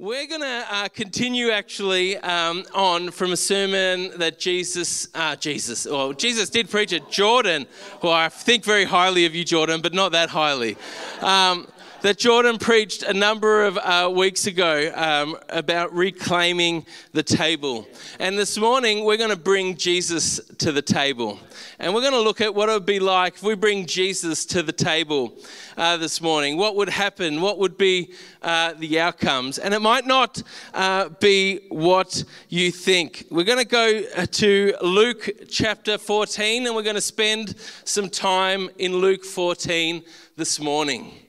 We're 0.00 0.28
going 0.28 0.42
to 0.42 0.64
uh, 0.70 0.88
continue 0.90 1.50
actually 1.50 2.18
um, 2.18 2.62
on 2.72 3.10
from 3.10 3.32
a 3.32 3.36
sermon 3.36 4.12
that 4.18 4.38
Jesus, 4.38 5.08
uh, 5.12 5.34
Jesus, 5.34 5.86
well, 5.86 6.12
Jesus 6.12 6.50
did 6.50 6.70
preach 6.70 6.92
at 6.92 7.10
Jordan. 7.10 7.66
Well, 8.00 8.12
I 8.12 8.28
think 8.28 8.62
very 8.62 8.84
highly 8.84 9.26
of 9.26 9.34
you, 9.34 9.44
Jordan, 9.44 9.80
but 9.80 9.92
not 9.92 10.12
that 10.12 10.28
highly. 10.28 10.76
Um, 11.20 11.66
that 12.02 12.16
Jordan 12.16 12.58
preached 12.58 13.02
a 13.02 13.12
number 13.12 13.64
of 13.64 13.76
uh, 13.76 14.08
weeks 14.14 14.46
ago 14.46 14.92
um, 14.94 15.36
about 15.48 15.92
reclaiming 15.92 16.86
the 17.12 17.24
table. 17.24 17.88
And 18.20 18.38
this 18.38 18.56
morning, 18.56 19.04
we're 19.04 19.16
going 19.16 19.30
to 19.30 19.36
bring 19.36 19.76
Jesus 19.76 20.40
to 20.58 20.70
the 20.70 20.82
table. 20.82 21.40
And 21.80 21.92
we're 21.92 22.02
going 22.02 22.12
to 22.12 22.20
look 22.20 22.40
at 22.40 22.54
what 22.54 22.68
it 22.68 22.72
would 22.72 22.86
be 22.86 23.00
like 23.00 23.34
if 23.34 23.42
we 23.42 23.56
bring 23.56 23.84
Jesus 23.86 24.46
to 24.46 24.62
the 24.62 24.72
table 24.72 25.34
uh, 25.76 25.96
this 25.96 26.20
morning. 26.20 26.56
What 26.56 26.76
would 26.76 26.88
happen? 26.88 27.40
What 27.40 27.58
would 27.58 27.76
be 27.76 28.12
uh, 28.42 28.74
the 28.78 29.00
outcomes? 29.00 29.58
And 29.58 29.74
it 29.74 29.80
might 29.80 30.06
not 30.06 30.40
uh, 30.74 31.08
be 31.08 31.66
what 31.68 32.22
you 32.48 32.70
think. 32.70 33.26
We're 33.28 33.44
going 33.44 33.58
to 33.58 33.64
go 33.64 34.02
uh, 34.16 34.26
to 34.26 34.74
Luke 34.82 35.28
chapter 35.50 35.98
14, 35.98 36.66
and 36.66 36.76
we're 36.76 36.82
going 36.82 36.94
to 36.94 37.00
spend 37.00 37.56
some 37.84 38.08
time 38.08 38.70
in 38.78 38.98
Luke 38.98 39.24
14 39.24 40.04
this 40.36 40.60
morning. 40.60 41.27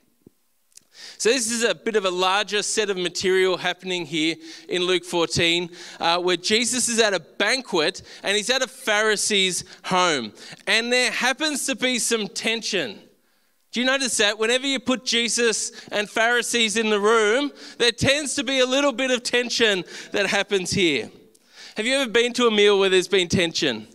So, 1.20 1.28
this 1.28 1.52
is 1.52 1.66
a 1.66 1.76
bit 1.76 1.98
of 1.98 2.05
a 2.05 2.09
larger 2.09 2.64
set 2.64 2.90
of 2.90 2.96
material 2.96 3.58
happening 3.58 4.05
here 4.05 4.38
in 4.70 4.84
Luke 4.84 5.04
14, 5.04 5.70
uh, 6.00 6.18
where 6.20 6.38
Jesus 6.38 6.88
is 6.88 6.98
at 6.98 7.14
a 7.14 7.20
banquet 7.20 8.04
and 8.23 8.38
he's 8.38 8.50
at 8.50 8.62
a 8.62 8.68
Pharisee's 8.68 9.66
home. 9.84 10.32
And 10.66 10.94
there 10.94 11.12
happens 11.12 11.66
to 11.66 11.76
be 11.76 12.00
some 12.00 12.30
tension. 12.30 13.02
Do 13.73 13.82
you 13.82 13.86
notice 13.86 14.16
that? 14.16 14.40
Whenever 14.40 14.66
you 14.66 14.80
put 14.80 15.04
Jesus 15.04 15.73
and 15.92 16.09
Pharisees 16.09 16.78
in 16.78 16.90
the 16.90 17.02
room, 17.02 17.52
there 17.80 17.92
tends 17.92 18.36
to 18.36 18.45
be 18.45 18.62
a 18.62 18.66
little 18.66 18.94
bit 18.94 19.12
of 19.12 19.22
tension 19.22 19.84
that 20.14 20.26
happens 20.26 20.72
here. 20.72 21.12
Have 21.76 21.86
you 21.86 21.95
ever 21.95 22.09
been 22.09 22.31
to 22.31 22.47
a 22.47 22.52
meal 22.52 22.80
where 22.80 22.90
there's 22.90 23.09
been 23.09 23.28
tension? 23.28 23.90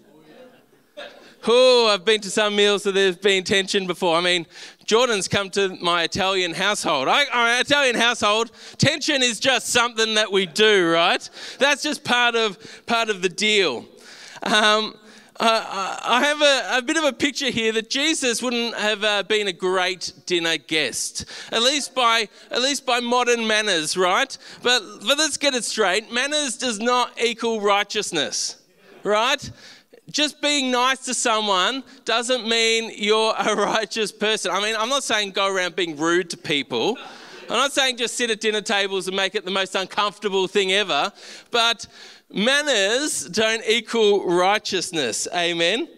Oh, 1.46 1.88
I've 1.92 2.04
been 2.04 2.20
to 2.22 2.30
some 2.30 2.56
meals 2.56 2.86
where 2.86 2.92
there's 2.92 3.16
been 3.16 3.44
tension 3.44 3.86
before. 3.86 4.16
I 4.16 4.20
mean, 4.20 4.46
Jordan's 4.84 5.28
come 5.28 5.50
to 5.50 5.76
my 5.80 6.02
Italian 6.02 6.52
household. 6.52 7.08
I, 7.08 7.24
our 7.32 7.60
Italian 7.60 7.96
household, 7.96 8.50
tension 8.76 9.22
is 9.22 9.40
just 9.40 9.68
something 9.68 10.14
that 10.14 10.30
we 10.30 10.46
do, 10.46 10.90
right? 10.90 11.28
That's 11.58 11.82
just 11.82 12.04
part 12.04 12.34
of 12.34 12.58
part 12.86 13.08
of 13.08 13.22
the 13.22 13.28
deal. 13.28 13.86
Um, 14.42 14.94
uh, 15.40 15.96
I 16.00 16.22
have 16.22 16.42
a, 16.42 16.78
a, 16.78 16.82
bit 16.82 16.96
of 16.96 17.02
a 17.02 17.12
picture 17.12 17.50
here 17.50 17.72
that 17.72 17.90
Jesus 17.90 18.40
wouldn't 18.40 18.76
have 18.76 19.02
uh, 19.02 19.24
been 19.24 19.48
a 19.48 19.52
great 19.52 20.12
dinner 20.26 20.58
guest, 20.58 21.24
at 21.50 21.60
least 21.60 21.92
by 21.92 22.28
at 22.52 22.62
least 22.62 22.86
by 22.86 23.00
modern 23.00 23.44
manners, 23.44 23.96
right? 23.96 24.36
But 24.62 24.82
but 25.04 25.18
let's 25.18 25.36
get 25.36 25.54
it 25.54 25.64
straight: 25.64 26.12
manners 26.12 26.56
does 26.56 26.78
not 26.78 27.20
equal 27.20 27.60
righteousness, 27.60 28.62
right? 29.02 29.50
Just 30.14 30.40
being 30.40 30.70
nice 30.70 31.00
to 31.00 31.12
someone 31.12 31.82
doesn't 32.04 32.48
mean 32.48 32.92
you're 32.96 33.34
a 33.36 33.54
righteous 33.56 34.12
person. 34.12 34.52
I 34.52 34.60
mean, 34.60 34.76
I'm 34.78 34.88
not 34.88 35.02
saying 35.02 35.32
go 35.32 35.52
around 35.52 35.74
being 35.74 35.96
rude 35.96 36.30
to 36.30 36.36
people. 36.36 36.96
I'm 37.50 37.56
not 37.56 37.72
saying 37.72 37.96
just 37.96 38.16
sit 38.16 38.30
at 38.30 38.40
dinner 38.40 38.60
tables 38.60 39.08
and 39.08 39.16
make 39.16 39.34
it 39.34 39.44
the 39.44 39.50
most 39.50 39.74
uncomfortable 39.74 40.46
thing 40.46 40.72
ever, 40.72 41.12
but 41.50 41.88
manners 42.32 43.28
don't 43.28 43.62
equal 43.68 44.24
righteousness. 44.24 45.26
Amen. 45.34 45.88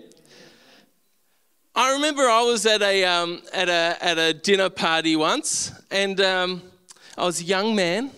I 1.74 1.92
remember 1.92 2.22
I 2.22 2.40
was 2.40 2.64
at 2.64 2.80
a, 2.80 3.04
um, 3.04 3.42
at 3.52 3.68
a, 3.68 3.98
at 4.00 4.18
a 4.18 4.32
dinner 4.32 4.70
party 4.70 5.14
once, 5.14 5.72
and 5.90 6.18
um, 6.22 6.62
I 7.18 7.26
was 7.26 7.42
a 7.42 7.44
young 7.44 7.76
man, 7.76 8.10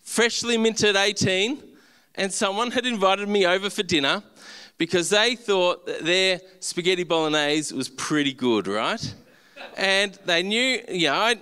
freshly 0.00 0.56
minted 0.56 0.96
18, 0.96 1.62
and 2.14 2.32
someone 2.32 2.70
had 2.70 2.86
invited 2.86 3.28
me 3.28 3.44
over 3.44 3.68
for 3.68 3.82
dinner 3.82 4.22
because 4.82 5.10
they 5.10 5.36
thought 5.36 5.86
that 5.86 6.04
their 6.04 6.40
spaghetti 6.58 7.04
bolognese 7.04 7.72
was 7.72 7.88
pretty 7.88 8.32
good, 8.32 8.66
right? 8.66 9.14
And 9.76 10.12
they 10.24 10.42
knew, 10.42 10.80
you 10.88 11.06
know, 11.06 11.34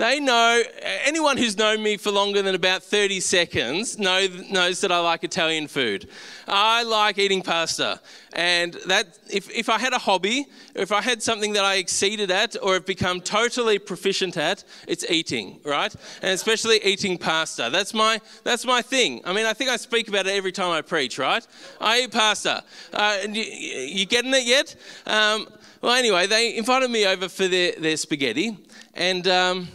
they 0.00 0.18
know, 0.18 0.62
anyone 1.04 1.36
who's 1.36 1.58
known 1.58 1.82
me 1.82 1.98
for 1.98 2.10
longer 2.10 2.40
than 2.40 2.54
about 2.54 2.82
30 2.82 3.20
seconds 3.20 3.98
know, 3.98 4.26
knows 4.48 4.80
that 4.80 4.90
I 4.90 4.98
like 4.98 5.24
Italian 5.24 5.68
food. 5.68 6.08
I 6.48 6.84
like 6.84 7.18
eating 7.18 7.42
pasta. 7.42 8.00
And 8.32 8.72
that, 8.86 9.18
if, 9.30 9.50
if 9.50 9.68
I 9.68 9.78
had 9.78 9.92
a 9.92 9.98
hobby, 9.98 10.46
if 10.74 10.90
I 10.90 11.02
had 11.02 11.22
something 11.22 11.52
that 11.52 11.66
I 11.66 11.74
exceeded 11.74 12.30
at 12.30 12.56
or 12.62 12.74
have 12.74 12.86
become 12.86 13.20
totally 13.20 13.78
proficient 13.78 14.38
at, 14.38 14.64
it's 14.88 15.04
eating, 15.10 15.60
right? 15.64 15.94
And 16.22 16.30
especially 16.30 16.82
eating 16.82 17.18
pasta. 17.18 17.68
That's 17.70 17.92
my, 17.92 18.22
that's 18.42 18.64
my 18.64 18.80
thing. 18.80 19.20
I 19.26 19.34
mean, 19.34 19.44
I 19.44 19.52
think 19.52 19.68
I 19.68 19.76
speak 19.76 20.08
about 20.08 20.26
it 20.26 20.30
every 20.30 20.52
time 20.52 20.70
I 20.70 20.80
preach, 20.80 21.18
right? 21.18 21.46
I 21.78 22.00
eat 22.00 22.12
pasta. 22.12 22.64
Uh, 22.94 23.18
you, 23.28 23.42
you, 23.42 24.06
getting 24.06 24.32
it 24.32 24.44
yet? 24.44 24.74
Um, 25.06 25.46
well, 25.82 25.92
anyway, 25.92 26.26
they 26.26 26.56
invited 26.56 26.90
me 26.90 27.06
over 27.06 27.28
for 27.28 27.46
their, 27.48 27.72
their 27.72 27.98
spaghetti. 27.98 28.56
And. 28.94 29.28
Um, 29.28 29.68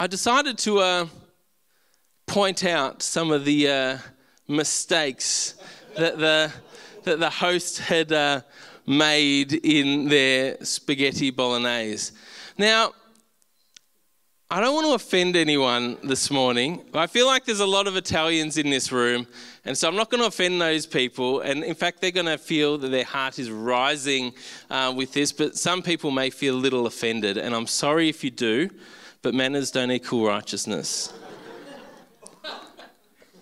I 0.00 0.06
decided 0.06 0.58
to 0.58 0.78
uh, 0.78 1.06
point 2.24 2.64
out 2.64 3.02
some 3.02 3.32
of 3.32 3.44
the 3.44 3.68
uh, 3.68 3.98
mistakes 4.46 5.56
that 5.96 6.20
the, 6.20 6.52
that 7.02 7.18
the 7.18 7.28
host 7.28 7.80
had 7.80 8.12
uh, 8.12 8.42
made 8.86 9.54
in 9.54 10.08
their 10.08 10.64
spaghetti 10.64 11.32
bolognese. 11.32 12.14
Now, 12.56 12.92
I 14.48 14.60
don't 14.60 14.72
want 14.72 14.86
to 14.86 14.94
offend 14.94 15.34
anyone 15.34 15.98
this 16.04 16.30
morning. 16.30 16.84
I 16.94 17.08
feel 17.08 17.26
like 17.26 17.44
there's 17.44 17.58
a 17.58 17.66
lot 17.66 17.88
of 17.88 17.96
Italians 17.96 18.56
in 18.56 18.70
this 18.70 18.92
room, 18.92 19.26
and 19.64 19.76
so 19.76 19.88
I'm 19.88 19.96
not 19.96 20.10
going 20.10 20.20
to 20.22 20.28
offend 20.28 20.60
those 20.60 20.86
people. 20.86 21.40
And 21.40 21.64
in 21.64 21.74
fact, 21.74 22.00
they're 22.00 22.12
going 22.12 22.26
to 22.26 22.38
feel 22.38 22.78
that 22.78 22.92
their 22.92 23.04
heart 23.04 23.40
is 23.40 23.50
rising 23.50 24.32
uh, 24.70 24.94
with 24.96 25.12
this, 25.12 25.32
but 25.32 25.56
some 25.56 25.82
people 25.82 26.12
may 26.12 26.30
feel 26.30 26.54
a 26.54 26.56
little 26.56 26.86
offended, 26.86 27.36
and 27.36 27.52
I'm 27.52 27.66
sorry 27.66 28.08
if 28.08 28.22
you 28.22 28.30
do 28.30 28.70
but 29.22 29.34
manners 29.34 29.70
don't 29.70 29.90
equal 29.90 30.26
righteousness. 30.26 31.12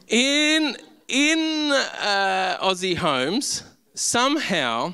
In, 0.09 0.77
in 1.09 1.73
uh, 1.73 2.59
Aussie 2.63 2.97
homes, 2.97 3.65
somehow 3.95 4.93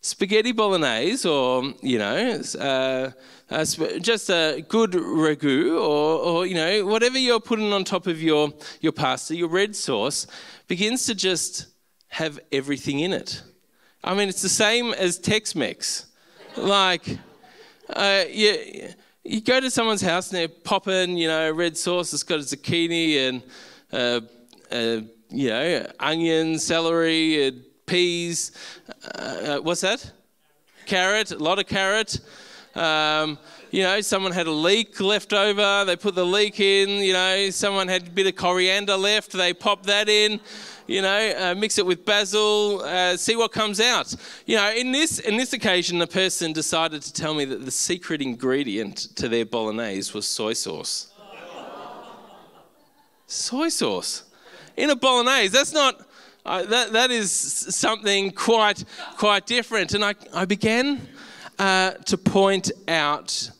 spaghetti 0.00 0.52
bolognese 0.52 1.28
or, 1.28 1.74
you 1.82 1.98
know, 1.98 2.40
uh, 2.58 3.10
uh, 3.50 3.64
just 4.00 4.30
a 4.30 4.64
good 4.68 4.92
ragu 4.92 5.72
or, 5.72 6.20
or, 6.20 6.46
you 6.46 6.54
know, 6.54 6.86
whatever 6.86 7.18
you're 7.18 7.40
putting 7.40 7.72
on 7.72 7.84
top 7.84 8.06
of 8.06 8.22
your, 8.22 8.52
your 8.80 8.92
pasta, 8.92 9.36
your 9.36 9.48
red 9.48 9.76
sauce, 9.76 10.26
begins 10.66 11.06
to 11.06 11.14
just 11.14 11.66
have 12.08 12.40
everything 12.52 13.00
in 13.00 13.12
it. 13.12 13.42
I 14.02 14.14
mean, 14.14 14.28
it's 14.28 14.42
the 14.42 14.48
same 14.48 14.92
as 14.94 15.18
Tex 15.18 15.54
Mex. 15.54 16.06
like, 16.56 17.18
uh, 17.90 18.24
yeah 18.30 18.92
you 19.28 19.40
go 19.40 19.60
to 19.60 19.70
someone's 19.70 20.02
house 20.02 20.30
and 20.30 20.38
they're 20.38 20.48
popping, 20.48 21.16
you 21.16 21.28
know, 21.28 21.50
red 21.50 21.76
sauce. 21.76 22.12
It's 22.12 22.22
got 22.22 22.38
a 22.38 22.42
zucchini 22.42 23.28
and, 23.28 23.42
uh, 23.92 24.20
uh, 24.70 25.00
you 25.30 25.48
know, 25.48 25.86
onion, 25.98 26.58
celery, 26.58 27.46
and 27.46 27.62
peas. 27.86 28.52
Uh, 28.88 29.18
uh, 29.18 29.58
what's 29.58 29.80
that? 29.80 30.12
Carrot. 30.86 31.32
A 31.32 31.38
lot 31.38 31.58
of 31.58 31.66
carrot. 31.66 32.20
Um, 32.74 33.38
you 33.70 33.82
know, 33.82 34.00
someone 34.00 34.32
had 34.32 34.46
a 34.46 34.52
leek 34.52 35.00
left 35.00 35.32
over. 35.32 35.84
They 35.84 35.96
put 35.96 36.14
the 36.14 36.24
leek 36.24 36.60
in. 36.60 36.88
You 36.88 37.12
know, 37.12 37.50
someone 37.50 37.88
had 37.88 38.06
a 38.06 38.10
bit 38.10 38.26
of 38.26 38.36
coriander 38.36 38.96
left. 38.96 39.32
They 39.32 39.52
pop 39.52 39.84
that 39.84 40.08
in 40.08 40.40
you 40.86 41.02
know, 41.02 41.34
uh, 41.36 41.54
mix 41.54 41.78
it 41.78 41.86
with 41.86 42.04
basil, 42.04 42.80
uh, 42.82 43.16
see 43.16 43.36
what 43.36 43.52
comes 43.52 43.80
out. 43.80 44.14
You 44.46 44.56
know, 44.56 44.72
in 44.72 44.92
this, 44.92 45.18
in 45.18 45.36
this 45.36 45.52
occasion, 45.52 45.98
the 45.98 46.06
person 46.06 46.52
decided 46.52 47.02
to 47.02 47.12
tell 47.12 47.34
me 47.34 47.44
that 47.46 47.64
the 47.64 47.70
secret 47.70 48.22
ingredient 48.22 48.98
to 49.16 49.28
their 49.28 49.44
bolognese 49.44 50.12
was 50.12 50.26
soy 50.26 50.52
sauce. 50.52 51.12
soy 53.26 53.68
sauce 53.68 54.24
in 54.76 54.90
a 54.90 54.96
bolognese. 54.96 55.48
That's 55.48 55.72
not, 55.72 56.06
uh, 56.44 56.62
that, 56.64 56.92
that 56.92 57.10
is 57.10 57.32
something 57.32 58.30
quite, 58.30 58.84
quite 59.16 59.46
different. 59.46 59.94
And 59.94 60.04
I, 60.04 60.14
I 60.32 60.44
began 60.44 61.08
uh, 61.58 61.92
to 61.92 62.16
point 62.16 62.70
out, 62.86 63.50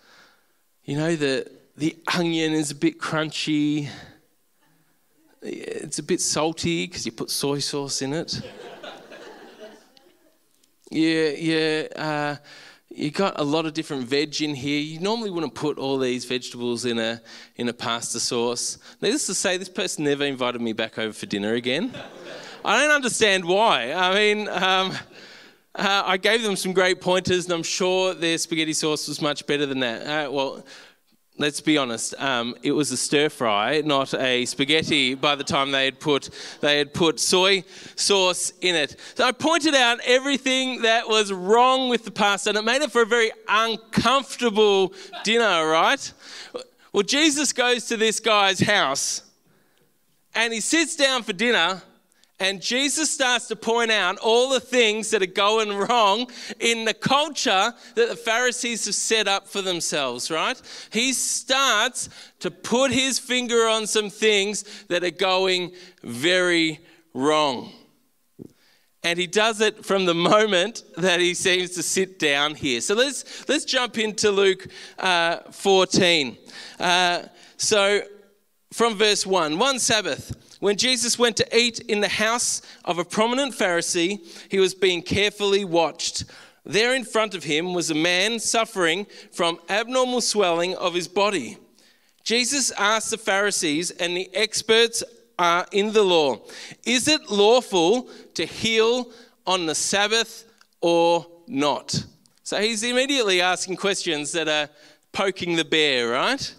you 0.86 0.96
know, 0.96 1.14
the, 1.14 1.46
the 1.76 1.94
onion 2.14 2.54
is 2.54 2.70
a 2.70 2.74
bit 2.74 2.98
crunchy 2.98 3.90
it's 5.46 5.98
a 5.98 6.02
bit 6.02 6.20
salty 6.20 6.86
because 6.86 7.06
you 7.06 7.12
put 7.12 7.30
soy 7.30 7.58
sauce 7.58 8.02
in 8.02 8.12
it. 8.12 8.40
yeah, 10.90 11.28
yeah. 11.30 11.86
Uh, 11.94 12.36
you 12.90 13.10
got 13.10 13.38
a 13.38 13.44
lot 13.44 13.66
of 13.66 13.74
different 13.74 14.08
veg 14.08 14.40
in 14.40 14.54
here. 14.54 14.80
You 14.80 15.00
normally 15.00 15.30
wouldn't 15.30 15.54
put 15.54 15.78
all 15.78 15.98
these 15.98 16.24
vegetables 16.24 16.84
in 16.84 16.98
a 16.98 17.20
in 17.56 17.68
a 17.68 17.72
pasta 17.72 18.18
sauce. 18.18 18.78
Needless 19.02 19.26
to 19.26 19.34
say, 19.34 19.56
this 19.56 19.68
person 19.68 20.04
never 20.04 20.24
invited 20.24 20.60
me 20.60 20.72
back 20.72 20.98
over 20.98 21.12
for 21.12 21.26
dinner 21.26 21.54
again. 21.54 21.94
I 22.64 22.80
don't 22.80 22.94
understand 22.94 23.44
why. 23.44 23.92
I 23.92 24.14
mean, 24.14 24.48
um, 24.48 24.92
uh, 25.76 26.02
I 26.06 26.16
gave 26.16 26.42
them 26.42 26.56
some 26.56 26.72
great 26.72 27.00
pointers, 27.00 27.44
and 27.44 27.52
I'm 27.52 27.62
sure 27.62 28.14
their 28.14 28.38
spaghetti 28.38 28.72
sauce 28.72 29.08
was 29.08 29.20
much 29.20 29.46
better 29.46 29.66
than 29.66 29.80
that. 29.80 30.02
Uh, 30.02 30.30
well, 30.30 30.64
let's 31.38 31.60
be 31.60 31.76
honest, 31.76 32.14
um, 32.18 32.54
it 32.62 32.72
was 32.72 32.90
a 32.92 32.96
stir 32.96 33.28
fry, 33.28 33.82
not 33.84 34.14
a 34.14 34.46
spaghetti. 34.46 35.14
By 35.14 35.34
the 35.34 35.44
time 35.44 35.72
they 35.72 35.84
had 35.84 36.00
put 36.00 36.30
they 36.60 36.78
had 36.78 36.94
put 36.94 37.20
soy 37.20 37.62
sauce 37.94 38.52
in 38.62 38.74
it, 38.74 38.96
so 39.14 39.24
I 39.24 39.32
pointed 39.32 39.74
out 39.74 39.98
everything 40.06 40.82
that 40.82 41.08
was 41.08 41.32
wrong 41.32 41.90
with 41.90 42.04
the 42.04 42.10
pasta, 42.10 42.50
and 42.50 42.58
it 42.58 42.64
made 42.64 42.82
it 42.82 42.90
for 42.90 43.02
a 43.02 43.06
very 43.06 43.30
uncomfortable 43.48 44.94
dinner. 45.24 45.68
Right? 45.68 46.12
Well, 46.92 47.02
Jesus 47.02 47.52
goes 47.52 47.84
to 47.88 47.98
this 47.98 48.18
guy's 48.18 48.60
house, 48.60 49.22
and 50.34 50.54
he 50.54 50.60
sits 50.60 50.96
down 50.96 51.22
for 51.22 51.34
dinner. 51.34 51.82
And 52.38 52.60
Jesus 52.60 53.10
starts 53.10 53.48
to 53.48 53.56
point 53.56 53.90
out 53.90 54.18
all 54.18 54.50
the 54.50 54.60
things 54.60 55.10
that 55.10 55.22
are 55.22 55.26
going 55.26 55.72
wrong 55.74 56.30
in 56.60 56.84
the 56.84 56.92
culture 56.92 57.72
that 57.94 58.08
the 58.08 58.16
Pharisees 58.16 58.84
have 58.84 58.94
set 58.94 59.26
up 59.26 59.48
for 59.48 59.62
themselves, 59.62 60.30
right? 60.30 60.60
He 60.90 61.14
starts 61.14 62.10
to 62.40 62.50
put 62.50 62.92
his 62.92 63.18
finger 63.18 63.66
on 63.66 63.86
some 63.86 64.10
things 64.10 64.64
that 64.88 65.02
are 65.02 65.10
going 65.10 65.72
very 66.02 66.80
wrong. 67.14 67.72
And 69.02 69.18
he 69.18 69.26
does 69.26 69.60
it 69.60 69.86
from 69.86 70.04
the 70.04 70.14
moment 70.14 70.82
that 70.96 71.20
he 71.20 71.32
seems 71.32 71.70
to 71.70 71.82
sit 71.82 72.18
down 72.18 72.54
here. 72.54 72.80
So 72.80 72.94
let's, 72.94 73.48
let's 73.48 73.64
jump 73.64 73.98
into 73.98 74.30
Luke 74.30 74.66
uh, 74.98 75.38
14. 75.52 76.36
Uh, 76.78 77.22
so 77.56 78.02
from 78.72 78.96
verse 78.96 79.24
1 79.24 79.58
One 79.58 79.78
Sabbath, 79.78 80.34
when 80.60 80.76
Jesus 80.76 81.18
went 81.18 81.36
to 81.36 81.56
eat 81.56 81.80
in 81.80 82.00
the 82.00 82.08
house 82.08 82.62
of 82.84 82.98
a 82.98 83.04
prominent 83.04 83.54
Pharisee, 83.54 84.20
he 84.50 84.58
was 84.58 84.74
being 84.74 85.02
carefully 85.02 85.64
watched. 85.64 86.24
There 86.64 86.94
in 86.94 87.04
front 87.04 87.34
of 87.34 87.44
him 87.44 87.74
was 87.74 87.90
a 87.90 87.94
man 87.94 88.38
suffering 88.40 89.06
from 89.32 89.58
abnormal 89.68 90.20
swelling 90.20 90.74
of 90.76 90.94
his 90.94 91.08
body. 91.08 91.58
Jesus 92.24 92.72
asked 92.72 93.10
the 93.10 93.18
Pharisees 93.18 93.92
and 93.92 94.16
the 94.16 94.28
experts 94.34 95.04
uh, 95.38 95.64
in 95.70 95.92
the 95.92 96.02
law, 96.02 96.40
Is 96.84 97.06
it 97.06 97.30
lawful 97.30 98.08
to 98.34 98.44
heal 98.44 99.12
on 99.46 99.66
the 99.66 99.74
Sabbath 99.74 100.44
or 100.80 101.26
not? 101.46 102.04
So 102.42 102.60
he's 102.60 102.82
immediately 102.82 103.40
asking 103.40 103.76
questions 103.76 104.32
that 104.32 104.48
are 104.48 104.68
poking 105.12 105.56
the 105.56 105.64
bear, 105.64 106.08
right? 106.08 106.54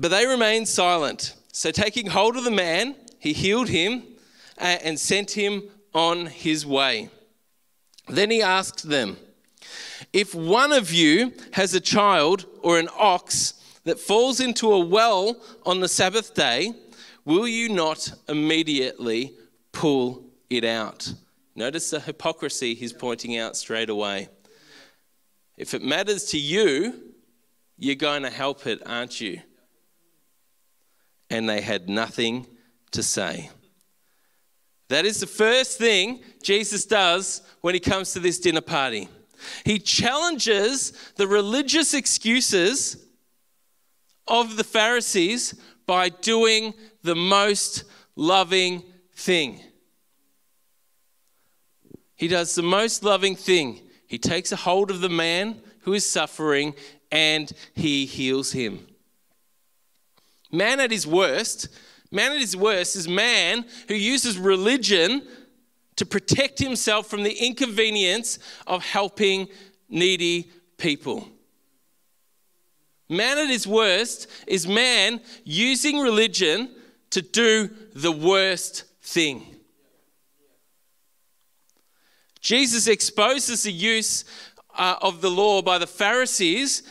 But 0.00 0.10
they 0.10 0.26
remained 0.26 0.66
silent. 0.66 1.34
So, 1.52 1.70
taking 1.70 2.06
hold 2.06 2.38
of 2.38 2.44
the 2.44 2.50
man, 2.50 2.96
he 3.18 3.34
healed 3.34 3.68
him 3.68 4.02
uh, 4.58 4.78
and 4.82 4.98
sent 4.98 5.32
him 5.32 5.64
on 5.92 6.24
his 6.24 6.64
way. 6.64 7.10
Then 8.08 8.30
he 8.30 8.40
asked 8.40 8.88
them, 8.88 9.18
If 10.12 10.34
one 10.34 10.72
of 10.72 10.90
you 10.90 11.34
has 11.52 11.74
a 11.74 11.80
child 11.80 12.46
or 12.62 12.78
an 12.78 12.88
ox 12.96 13.54
that 13.84 13.98
falls 13.98 14.40
into 14.40 14.72
a 14.72 14.78
well 14.78 15.36
on 15.66 15.80
the 15.80 15.88
Sabbath 15.88 16.32
day, 16.34 16.72
will 17.26 17.46
you 17.46 17.68
not 17.68 18.10
immediately 18.26 19.34
pull 19.72 20.24
it 20.48 20.64
out? 20.64 21.12
Notice 21.54 21.90
the 21.90 22.00
hypocrisy 22.00 22.74
he's 22.74 22.94
pointing 22.94 23.36
out 23.36 23.54
straight 23.54 23.90
away. 23.90 24.28
If 25.58 25.74
it 25.74 25.82
matters 25.82 26.24
to 26.26 26.38
you, 26.38 27.12
you're 27.76 27.96
going 27.96 28.22
to 28.22 28.30
help 28.30 28.66
it, 28.66 28.80
aren't 28.86 29.20
you? 29.20 29.42
And 31.30 31.48
they 31.48 31.60
had 31.60 31.88
nothing 31.88 32.46
to 32.90 33.02
say. 33.02 33.50
That 34.88 35.06
is 35.06 35.20
the 35.20 35.26
first 35.26 35.78
thing 35.78 36.20
Jesus 36.42 36.84
does 36.84 37.42
when 37.60 37.74
he 37.74 37.80
comes 37.80 38.12
to 38.12 38.20
this 38.20 38.40
dinner 38.40 38.60
party. 38.60 39.08
He 39.64 39.78
challenges 39.78 40.92
the 41.16 41.28
religious 41.28 41.94
excuses 41.94 42.96
of 44.26 44.56
the 44.56 44.64
Pharisees 44.64 45.54
by 45.86 46.08
doing 46.08 46.74
the 47.02 47.14
most 47.14 47.84
loving 48.16 48.82
thing. 49.14 49.60
He 52.16 52.28
does 52.28 52.54
the 52.54 52.62
most 52.62 53.02
loving 53.02 53.34
thing. 53.34 53.80
He 54.06 54.18
takes 54.18 54.52
a 54.52 54.56
hold 54.56 54.90
of 54.90 55.00
the 55.00 55.08
man 55.08 55.62
who 55.80 55.94
is 55.94 56.06
suffering 56.06 56.74
and 57.10 57.50
he 57.74 58.06
heals 58.06 58.52
him. 58.52 58.86
Man 60.50 60.80
at 60.80 60.90
his 60.90 61.06
worst, 61.06 61.68
man 62.10 62.32
at 62.32 62.40
his 62.40 62.56
worst 62.56 62.96
is 62.96 63.08
man 63.08 63.64
who 63.88 63.94
uses 63.94 64.38
religion 64.38 65.26
to 65.96 66.06
protect 66.06 66.58
himself 66.58 67.08
from 67.08 67.22
the 67.22 67.32
inconvenience 67.32 68.38
of 68.66 68.84
helping 68.84 69.48
needy 69.88 70.50
people. 70.78 71.28
Man 73.08 73.38
at 73.38 73.48
his 73.48 73.66
worst 73.66 74.28
is 74.46 74.66
man 74.66 75.20
using 75.44 75.98
religion 75.98 76.74
to 77.10 77.22
do 77.22 77.68
the 77.94 78.12
worst 78.12 78.84
thing. 79.02 79.44
Jesus 82.40 82.86
exposes 82.86 83.64
the 83.64 83.72
use 83.72 84.24
uh, 84.76 84.96
of 85.02 85.20
the 85.20 85.30
law 85.30 85.60
by 85.60 85.78
the 85.78 85.86
Pharisees 85.86 86.82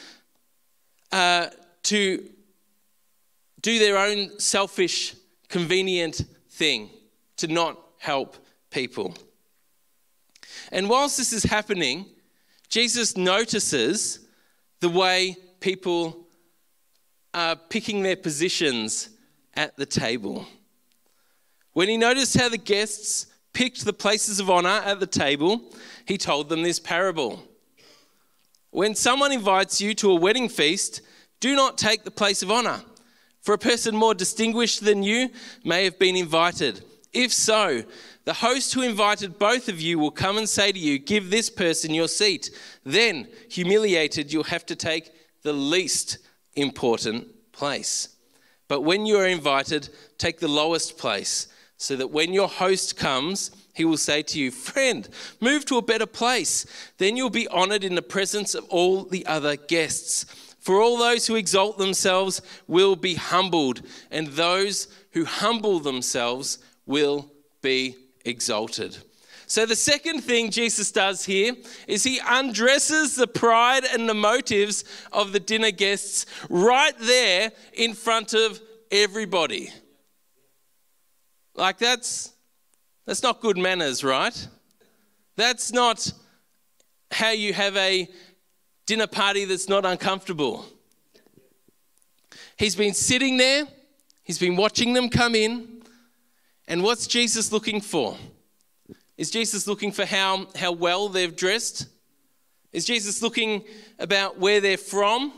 uh, 1.11 1.47
to 1.83 2.29
do 3.61 3.79
their 3.79 3.97
own 3.97 4.39
selfish, 4.39 5.15
convenient 5.47 6.25
thing 6.49 6.89
to 7.37 7.47
not 7.47 7.79
help 7.97 8.37
people. 8.69 9.15
And 10.71 10.89
whilst 10.89 11.17
this 11.17 11.33
is 11.33 11.43
happening, 11.43 12.05
Jesus 12.69 13.17
notices 13.17 14.19
the 14.79 14.89
way 14.89 15.37
people 15.59 16.27
are 17.33 17.55
picking 17.55 18.03
their 18.03 18.15
positions 18.15 19.09
at 19.55 19.75
the 19.77 19.85
table. 19.85 20.47
When 21.73 21.89
he 21.89 21.97
noticed 21.97 22.37
how 22.37 22.49
the 22.49 22.57
guests 22.57 23.27
picked 23.53 23.85
the 23.85 23.93
places 23.93 24.39
of 24.39 24.49
honor 24.49 24.81
at 24.85 24.99
the 24.99 25.07
table, 25.07 25.61
he 26.05 26.17
told 26.17 26.49
them 26.49 26.61
this 26.61 26.79
parable. 26.79 27.43
When 28.71 28.95
someone 28.95 29.31
invites 29.31 29.81
you 29.81 29.93
to 29.95 30.11
a 30.11 30.15
wedding 30.15 30.49
feast, 30.49 31.01
do 31.39 31.55
not 31.55 31.77
take 31.77 32.03
the 32.03 32.11
place 32.11 32.43
of 32.43 32.51
honor 32.51 32.81
for 33.41 33.53
a 33.53 33.57
person 33.57 33.95
more 33.95 34.13
distinguished 34.13 34.83
than 34.83 35.03
you 35.03 35.29
may 35.63 35.83
have 35.83 35.97
been 35.97 36.15
invited. 36.15 36.83
If 37.13 37.33
so, 37.33 37.83
the 38.25 38.33
host 38.33 38.73
who 38.73 38.81
invited 38.81 39.39
both 39.39 39.69
of 39.69 39.81
you 39.81 39.97
will 39.97 40.11
come 40.11 40.37
and 40.37 40.47
say 40.47 40.71
to 40.71 40.77
you, 40.77 40.99
Give 40.99 41.29
this 41.29 41.49
person 41.49 41.93
your 41.93 42.07
seat. 42.07 42.51
Then, 42.83 43.27
humiliated, 43.49 44.31
you'll 44.31 44.43
have 44.43 44.65
to 44.67 44.75
take 44.75 45.11
the 45.41 45.53
least 45.53 46.19
important 46.55 47.27
place. 47.51 48.09
But 48.67 48.81
when 48.81 49.05
you 49.05 49.17
are 49.17 49.27
invited, 49.27 49.89
take 50.17 50.39
the 50.39 50.47
lowest 50.47 50.97
place, 50.97 51.47
so 51.77 51.95
that 51.95 52.11
when 52.11 52.33
your 52.33 52.47
host 52.47 52.97
comes, 52.97 53.51
he 53.73 53.85
will 53.85 53.97
say 53.97 54.21
to 54.21 54.39
you, 54.39 54.51
Friend, 54.51 55.07
move 55.39 55.65
to 55.65 55.77
a 55.77 55.81
better 55.81 56.05
place. 56.05 56.65
Then 56.97 57.17
you'll 57.17 57.29
be 57.29 57.47
honored 57.47 57.83
in 57.83 57.95
the 57.95 58.01
presence 58.01 58.53
of 58.53 58.65
all 58.65 59.05
the 59.05 59.25
other 59.25 59.55
guests. 59.55 60.25
For 60.59 60.81
all 60.81 60.97
those 60.97 61.25
who 61.25 61.35
exalt 61.35 61.77
themselves 61.77 62.41
will 62.67 62.95
be 62.95 63.15
humbled, 63.15 63.81
and 64.11 64.27
those 64.27 64.87
who 65.11 65.25
humble 65.25 65.79
themselves 65.79 66.59
will 66.85 67.31
be 67.61 67.95
exalted. 68.25 68.97
So, 69.47 69.65
the 69.65 69.75
second 69.75 70.21
thing 70.21 70.51
Jesus 70.51 70.91
does 70.91 71.25
here 71.25 71.55
is 71.87 72.03
he 72.03 72.19
undresses 72.23 73.15
the 73.15 73.25
pride 73.25 73.83
and 73.83 74.07
the 74.07 74.13
motives 74.13 74.83
of 75.11 75.31
the 75.33 75.39
dinner 75.39 75.71
guests 75.71 76.27
right 76.49 76.93
there 76.99 77.51
in 77.73 77.93
front 77.93 78.35
of 78.35 78.61
everybody. 78.91 79.69
Like, 81.55 81.79
that's, 81.79 82.31
that's 83.07 83.23
not 83.23 83.41
good 83.41 83.57
manners, 83.57 84.03
right? 84.03 84.47
That's 85.35 85.73
not 85.73 86.13
how 87.11 87.31
you 87.31 87.53
have 87.53 87.75
a 87.75 88.07
dinner 88.89 89.05
party 89.05 89.45
that's 89.45 89.69
not 89.69 89.85
uncomfortable. 89.85 90.65
He's 92.57 92.75
been 92.75 92.95
sitting 92.95 93.37
there, 93.37 93.67
he's 94.23 94.39
been 94.39 94.55
watching 94.55 94.93
them 94.93 95.09
come 95.09 95.35
in. 95.35 95.83
And 96.67 96.81
what's 96.81 97.05
Jesus 97.05 97.51
looking 97.51 97.81
for? 97.81 98.17
Is 99.15 99.29
Jesus 99.29 99.67
looking 99.67 99.91
for 99.91 100.05
how, 100.05 100.47
how 100.55 100.71
well 100.71 101.07
they've 101.07 101.35
dressed? 101.35 101.87
Is 102.73 102.83
Jesus 102.83 103.21
looking 103.21 103.63
about 103.99 104.39
where 104.39 104.59
they're 104.59 104.77
from? 104.77 105.33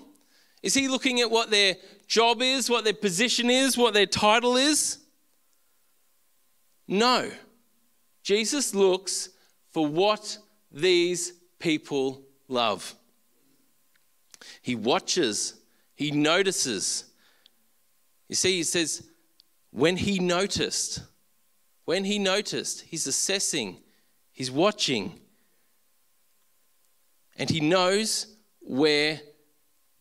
Is 0.63 0.74
he 0.74 0.88
looking 0.88 1.20
at 1.20 1.29
what 1.29 1.51
their 1.51 1.75
job 2.08 2.41
is, 2.41 2.70
what 2.70 2.86
their 2.86 2.93
position 2.93 3.50
is, 3.50 3.77
what 3.77 3.93
their 3.93 4.05
title 4.05 4.55
is? 4.55 4.98
No. 6.88 7.29
Jesus 8.24 8.74
looks 8.74 9.29
for 9.72 9.86
what 9.86 10.38
these 10.72 11.34
people 11.60 12.24
love. 12.48 12.96
He 14.62 14.75
watches, 14.75 15.55
he 15.95 16.12
notices. 16.12 17.05
You 18.27 18.36
see, 18.36 18.57
he 18.57 18.63
says, 18.63 19.03
when 19.71 19.98
he 19.98 20.19
noticed, 20.19 21.01
when 21.86 22.03
he 22.03 22.19
noticed, 22.19 22.81
he's 22.81 23.07
assessing, 23.07 23.77
he's 24.31 24.51
watching, 24.51 25.19
and 27.38 27.50
he 27.50 27.60
knows 27.60 28.27
where 28.60 29.19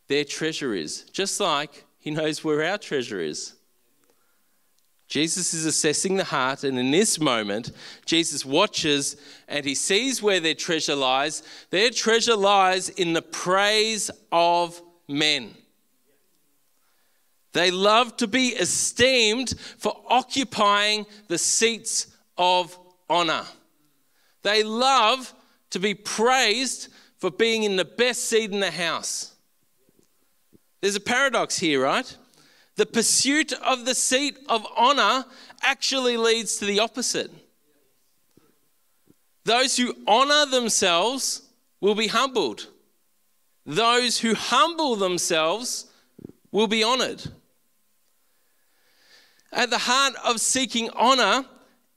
their 0.09 0.25
treasure 0.25 0.75
is, 0.75 1.05
just 1.13 1.41
like 1.41 1.85
he 1.99 2.11
knows 2.11 2.43
where 2.43 2.65
our 2.65 2.79
treasure 2.79 3.21
is. 3.21 3.55
Jesus 5.11 5.53
is 5.53 5.67
assessing 5.67 6.17
the 6.17 6.25
heart, 6.25 6.63
and 6.63 6.79
in 6.79 6.93
this 6.93 7.19
moment, 7.19 7.73
Jesus 8.07 8.47
watches 8.47 9.17
and 9.49 9.67
he 9.67 9.75
sees 9.75 10.23
where 10.23 10.39
their 10.39 10.55
treasure 10.55 10.95
lies. 10.95 11.43
Their 11.71 11.91
treasure 11.91 12.37
lies 12.37 12.89
in 12.91 13.13
the 13.13 13.21
praise 13.21 14.13
of 14.31 14.81
men. 15.09 15.57
They 17.53 17.73
love 17.73 18.17
to 18.19 18.29
be 18.29 18.51
esteemed 18.51 19.55
for 19.79 20.01
occupying 20.09 21.07
the 21.27 21.39
seats 21.39 22.07
of 22.39 22.79
honor. 23.09 23.43
They 24.43 24.63
love 24.63 25.35
to 25.71 25.81
be 25.81 25.95
praised 25.95 26.87
for 27.19 27.33
being 27.33 27.65
in 27.65 27.75
the 27.75 27.85
best 27.85 28.27
seat 28.27 28.53
in 28.53 28.61
the 28.61 28.71
house. 28.71 29.35
There's 30.81 30.95
a 30.95 31.01
paradox 31.01 31.59
here, 31.59 31.83
right? 31.83 32.17
The 32.81 32.87
pursuit 32.87 33.53
of 33.53 33.85
the 33.85 33.95
seat 33.95 34.39
of 34.49 34.67
honor 34.75 35.27
actually 35.61 36.17
leads 36.17 36.57
to 36.57 36.65
the 36.65 36.81
opposite. 36.81 37.31
Those 39.45 39.77
who 39.77 39.95
honor 40.07 40.47
themselves 40.47 41.43
will 41.83 41.95
be 41.95 42.07
humbled. 42.07 42.69
Those 43.67 44.21
who 44.21 44.35
humble 44.35 44.97
themselves 44.97 45.93
will 46.53 46.69
be 46.69 46.83
honored. 46.83 47.23
At 49.53 49.69
the 49.69 49.77
heart 49.77 50.15
of 50.25 50.41
seeking 50.41 50.89
honor 50.97 51.45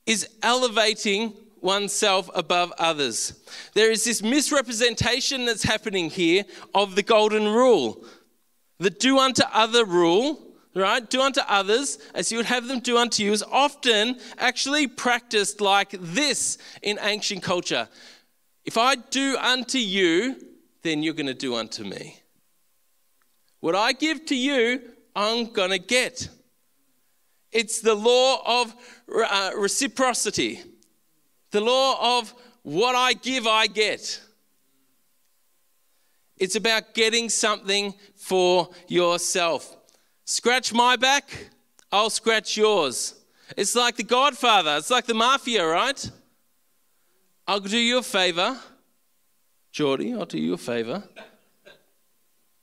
is 0.06 0.28
elevating 0.42 1.32
oneself 1.62 2.30
above 2.36 2.74
others. 2.78 3.42
There 3.74 3.90
is 3.90 4.04
this 4.04 4.22
misrepresentation 4.22 5.46
that's 5.46 5.64
happening 5.64 6.10
here 6.10 6.44
of 6.76 6.96
the 6.96 7.04
golden 7.04 7.46
rule. 7.46 8.04
The 8.80 8.90
do 8.90 9.18
unto 9.18 9.44
other 9.54 9.86
rule, 9.86 10.50
right? 10.76 11.08
Do 11.10 11.22
unto 11.22 11.42
others 11.48 12.00
as 12.14 12.32
you 12.32 12.38
would 12.38 12.48
have 12.48 12.68
them 12.68 12.80
do 12.80 12.98
unto 12.98 13.24
you 13.24 13.32
is 13.32 13.44
often 13.44 14.18
actually 14.38 14.88
practiced 14.88 15.62
like 15.62 15.92
this 16.00 16.58
in 16.82 16.98
ancient 17.02 17.44
culture. 17.44 17.88
If 18.66 18.78
I 18.78 18.96
do 18.96 19.38
unto 19.38 19.78
you, 19.78 20.36
then 20.82 21.04
you're 21.04 21.14
going 21.14 21.28
to 21.28 21.34
do 21.34 21.56
unto 21.56 21.84
me. 21.84 22.18
What 23.60 23.76
I 23.76 23.94
give 23.94 24.26
to 24.28 24.36
you, 24.36 24.82
I'm 25.16 25.52
going 25.52 25.72
to 25.72 25.80
get. 25.80 26.28
It's 27.52 27.82
the 27.82 27.94
law 27.94 28.42
of 28.46 28.76
uh, 29.14 29.52
reciprocity, 29.56 30.62
the 31.52 31.62
law 31.62 32.18
of 32.20 32.34
what 32.64 32.96
I 32.96 33.14
give, 33.14 33.46
I 33.46 33.68
get. 33.68 34.20
It's 36.38 36.56
about 36.56 36.94
getting 36.94 37.30
something 37.30 37.94
for 38.16 38.70
yourself. 38.88 39.78
Scratch 40.26 40.74
my 40.74 40.96
back, 40.96 41.50
I'll 41.92 42.10
scratch 42.10 42.56
yours. 42.56 43.16
It's 43.58 43.76
like 43.76 43.98
the 43.98 44.04
Godfather, 44.04 44.78
it's 44.78 44.90
like 44.90 45.06
the 45.06 45.14
mafia, 45.14 45.66
right? 45.66 46.10
I'll 47.46 47.60
do 47.60 47.78
you 47.78 47.98
a 47.98 48.04
favor, 48.04 48.58
Geordie, 49.72 50.14
I'll 50.14 50.26
do 50.26 50.40
you 50.40 50.54
a 50.54 50.58
favor. 50.58 51.04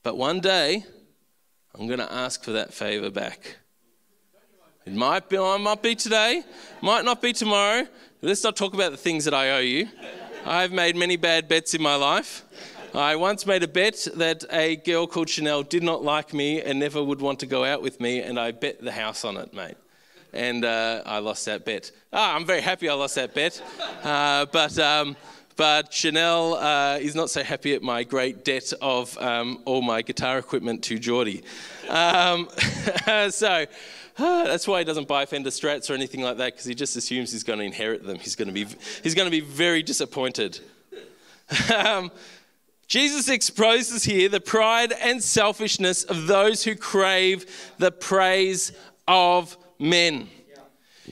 But 0.01 0.17
one 0.17 0.39
day, 0.39 0.83
I'm 1.75 1.85
going 1.85 1.99
to 1.99 2.11
ask 2.11 2.43
for 2.43 2.51
that 2.53 2.73
favor 2.73 3.11
back. 3.11 3.57
It 4.85 4.93
might 4.93 5.29
be, 5.29 5.35
it 5.35 5.61
might 5.61 5.83
be 5.83 5.93
today, 5.93 6.43
might 6.81 7.05
not 7.05 7.21
be 7.21 7.33
tomorrow. 7.33 7.85
Let's 8.23 8.43
not 8.43 8.55
talk 8.55 8.73
about 8.73 8.91
the 8.91 8.97
things 8.97 9.25
that 9.25 9.33
I 9.33 9.51
owe 9.51 9.59
you. 9.59 9.87
I've 10.45 10.71
made 10.71 10.95
many 10.95 11.17
bad 11.17 11.47
bets 11.47 11.75
in 11.75 11.81
my 11.83 11.95
life. 11.95 12.43
I 12.93 13.15
once 13.15 13.45
made 13.45 13.63
a 13.63 13.69
bet 13.69 14.05
that 14.15 14.43
a 14.51 14.75
girl 14.75 15.07
called 15.07 15.29
Chanel 15.29 15.63
did 15.63 15.81
not 15.81 16.03
like 16.03 16.33
me 16.33 16.61
and 16.61 16.77
never 16.77 17.01
would 17.01 17.21
want 17.21 17.39
to 17.39 17.45
go 17.45 17.63
out 17.63 17.81
with 17.81 18.01
me, 18.01 18.19
and 18.19 18.37
I 18.37 18.51
bet 18.51 18.81
the 18.81 18.91
house 18.91 19.23
on 19.23 19.37
it, 19.37 19.53
mate. 19.53 19.77
And 20.33 20.65
uh, 20.65 21.01
I 21.05 21.19
lost 21.19 21.45
that 21.45 21.63
bet. 21.63 21.91
Ah, 22.11 22.35
I'm 22.35 22.45
very 22.45 22.59
happy 22.59 22.89
I 22.89 22.93
lost 22.93 23.15
that 23.15 23.33
bet. 23.33 23.61
Uh, 24.03 24.45
but, 24.51 24.77
um, 24.77 25.15
but 25.55 25.93
Chanel 25.93 26.55
uh, 26.55 26.97
is 26.99 27.15
not 27.15 27.29
so 27.29 27.43
happy 27.43 27.73
at 27.73 27.81
my 27.81 28.03
great 28.03 28.43
debt 28.43 28.73
of 28.81 29.17
um, 29.19 29.61
all 29.65 29.81
my 29.81 30.01
guitar 30.01 30.37
equipment 30.37 30.83
to 30.83 30.99
Geordie. 30.99 31.43
Um, 31.87 32.49
so, 33.29 33.65
that's 34.17 34.67
why 34.67 34.79
he 34.79 34.85
doesn't 34.85 35.07
buy 35.07 35.25
Fender 35.25 35.49
Strats 35.49 35.89
or 35.89 35.93
anything 35.93 36.21
like 36.21 36.37
that 36.37 36.53
because 36.53 36.65
he 36.65 36.75
just 36.75 36.97
assumes 36.97 37.31
he's 37.31 37.43
going 37.43 37.59
to 37.59 37.65
inherit 37.65 38.05
them. 38.05 38.17
He's 38.17 38.35
going 38.35 38.49
to 38.49 38.53
be, 38.53 38.65
he's 39.01 39.15
going 39.15 39.27
to 39.27 39.31
be 39.31 39.39
very 39.39 39.81
disappointed. 39.81 40.59
um, 41.75 42.11
Jesus 42.91 43.29
exposes 43.29 44.03
here 44.03 44.27
the 44.27 44.41
pride 44.41 44.91
and 44.91 45.23
selfishness 45.23 46.03
of 46.03 46.27
those 46.27 46.65
who 46.65 46.75
crave 46.75 47.45
the 47.77 47.89
praise 47.89 48.73
of 49.07 49.55
men. 49.79 50.27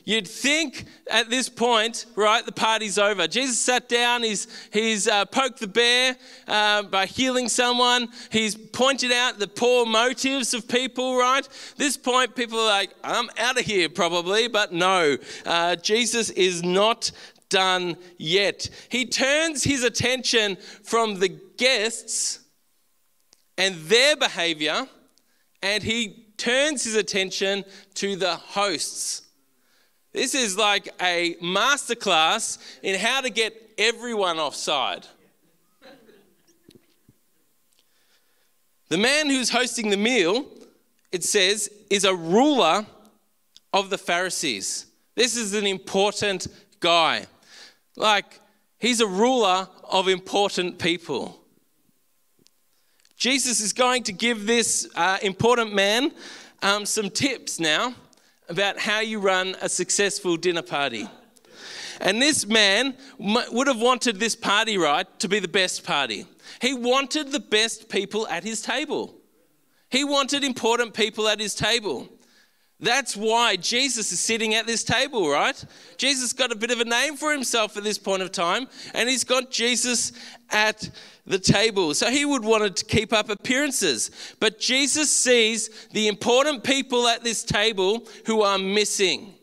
You'd 0.04 0.28
think 0.28 0.84
at 1.10 1.30
this 1.30 1.48
point, 1.48 2.06
right, 2.18 2.46
the 2.46 2.52
party's 2.52 2.98
over. 2.98 3.28
Jesus 3.28 3.58
sat 3.58 3.88
down, 3.88 4.24
he's, 4.24 4.48
he's 4.74 5.08
uh, 5.08 5.24
poked 5.24 5.62
the 5.62 5.68
bear 5.68 6.18
uh, 6.50 6.84
by 6.84 7.06
healing 7.06 7.48
someone, 7.48 8.10
he's 8.30 8.56
pointed 8.56 9.14
out 9.14 9.40
the 9.40 9.48
poor 9.48 9.86
motives 9.86 10.54
of 10.54 10.68
people, 10.68 11.18
right? 11.18 11.48
This 11.78 11.96
point, 11.96 12.36
people 12.36 12.60
are 12.60 12.68
like, 12.68 12.94
I'm 13.06 13.30
out 13.38 13.58
of 13.58 13.66
here 13.66 13.88
probably, 13.88 14.50
but 14.50 14.74
no, 14.74 15.16
uh, 15.46 15.78
Jesus 15.78 16.30
is 16.32 16.62
not 16.62 17.12
done 17.50 17.98
yet. 18.18 18.70
He 18.90 19.06
turns 19.06 19.64
his 19.64 19.84
attention 19.84 20.58
from 20.84 21.20
the 21.20 21.30
guests 21.58 22.40
and 23.58 23.76
their 23.76 24.16
behavior, 24.16 24.88
and 25.62 25.84
he 25.84 26.26
turns 26.38 26.84
his 26.84 26.96
attention 26.96 27.66
to 27.96 28.16
the 28.16 28.36
hosts 28.36 29.24
this 30.12 30.34
is 30.34 30.58
like 30.58 30.90
a 31.02 31.36
masterclass 31.36 32.58
in 32.82 33.00
how 33.00 33.22
to 33.22 33.30
get 33.30 33.74
everyone 33.78 34.40
offside. 34.40 35.06
The 38.90 38.98
man 38.98 39.30
who's 39.30 39.52
hosting 39.52 39.92
the 39.92 39.98
meal, 39.98 40.46
it 41.12 41.24
says, 41.24 41.70
is 41.92 42.06
a 42.06 42.16
ruler 42.16 42.88
of 43.72 43.92
the 43.92 44.00
Pharisees. 44.00 44.88
This 45.14 45.38
is 45.38 45.54
an 45.54 45.68
important 45.68 46.48
guy. 46.80 47.28
Like, 47.96 48.40
he's 48.78 49.02
a 49.02 49.08
ruler 49.08 49.68
of 49.84 50.08
important 50.08 50.80
people. 50.80 51.40
Jesus 53.18 53.60
is 53.60 53.74
going 53.74 54.04
to 54.04 54.14
give 54.14 54.46
this 54.46 54.88
uh, 54.96 55.18
important 55.22 55.74
man 55.74 56.12
um, 56.62 56.86
some 56.86 57.10
tips 57.10 57.60
now 57.60 57.94
about 58.48 58.80
how 58.80 59.02
you 59.02 59.20
run 59.20 59.56
a 59.62 59.70
successful 59.70 60.38
dinner 60.38 60.62
party. 60.62 61.08
And 62.02 62.22
this 62.22 62.48
man 62.48 62.96
would 63.20 63.68
have 63.68 63.80
wanted 63.80 64.20
this 64.20 64.36
party, 64.36 64.78
right, 64.78 65.06
to 65.20 65.28
be 65.28 65.40
the 65.40 65.50
best 65.50 65.84
party. 65.84 66.26
He 66.62 66.74
wanted 66.74 67.32
the 67.32 67.42
best 67.42 67.90
people 67.90 68.26
at 68.28 68.44
his 68.44 68.62
table. 68.62 69.16
He 69.90 70.06
wanted 70.06 70.44
important 70.44 70.94
people 70.94 71.28
at 71.28 71.40
his 71.40 71.54
table. 71.54 72.08
That's 72.82 73.18
why 73.18 73.58
Jesus 73.58 74.12
is 74.14 74.22
sitting 74.22 74.56
at 74.56 74.66
this 74.66 74.86
table, 74.86 75.30
right? 75.30 75.64
Jesus 75.98 76.32
got 76.32 76.54
a 76.54 76.56
bit 76.56 76.72
of 76.72 76.80
a 76.80 76.86
name 76.86 77.18
for 77.18 77.34
himself 77.34 77.76
at 77.76 77.84
this 77.84 77.98
point 77.98 78.22
of 78.22 78.32
time, 78.32 78.68
and 78.94 79.10
he's 79.10 79.26
got 79.26 79.52
Jesus 79.52 80.14
at 80.50 80.90
the 81.28 81.40
table. 81.40 81.94
So 81.94 82.10
he 82.10 82.24
would 82.24 82.44
want 82.44 82.76
to 82.76 82.86
keep 82.86 83.12
up 83.12 83.30
appearances. 83.30 84.12
But 84.40 84.60
Jesus 84.60 85.12
sees 85.12 85.88
the 85.92 86.08
important 86.08 86.64
people 86.64 87.08
at 87.08 87.24
this 87.24 87.44
table 87.44 88.08
who 88.26 88.44
are 88.44 88.58
missing. 88.58 89.36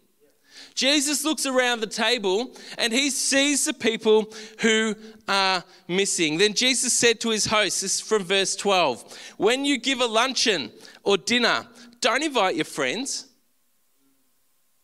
Jesus 0.74 1.24
looks 1.24 1.46
around 1.46 1.80
the 1.80 1.86
table 1.86 2.54
and 2.76 2.92
he 2.92 3.08
sees 3.08 3.64
the 3.64 3.72
people 3.72 4.30
who 4.60 4.94
are 5.26 5.64
missing. 5.88 6.36
Then 6.36 6.52
Jesus 6.52 6.92
said 6.92 7.18
to 7.20 7.30
his 7.30 7.46
host, 7.46 7.80
this 7.80 7.94
is 7.94 8.00
from 8.00 8.24
verse 8.24 8.54
12, 8.56 9.18
when 9.38 9.64
you 9.64 9.78
give 9.78 10.00
a 10.00 10.06
luncheon 10.06 10.70
or 11.02 11.16
dinner, 11.16 11.66
don't 12.06 12.22
invite 12.22 12.54
your 12.54 12.64
friends 12.64 13.26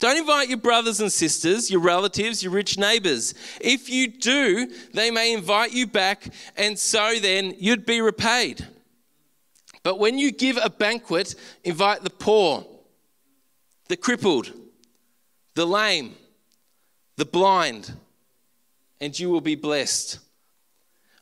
don't 0.02 0.17
invite 0.17 0.49
your 0.49 0.59
brothers 0.59 0.99
and 0.99 1.12
sisters, 1.12 1.71
your 1.71 1.81
relatives, 1.81 2.43
your 2.43 2.50
rich 2.50 2.76
neighbors. 2.76 3.35
If 3.61 3.88
you 3.88 4.09
do, 4.09 4.69
they 4.93 5.12
may 5.12 5.33
invite 5.33 5.71
you 5.71 5.87
back, 5.87 6.26
and 6.57 6.76
so 6.76 7.21
then 7.21 7.55
you'd 7.57 7.87
be 7.87 8.00
repaid. 8.00 8.67
But 9.85 10.00
when 10.00 10.19
you 10.19 10.33
give 10.33 10.59
a 10.61 10.69
banquet, 10.69 11.37
invite 11.62 12.02
the 12.02 12.11
poor, 12.11 12.67
the 13.87 13.97
crippled, 13.97 14.52
the 15.55 15.67
lame, 15.67 16.17
the 17.17 17.25
blind, 17.25 17.93
and 19.00 19.17
you 19.17 19.31
will 19.31 19.41
be 19.41 19.55
blessed. 19.55 20.19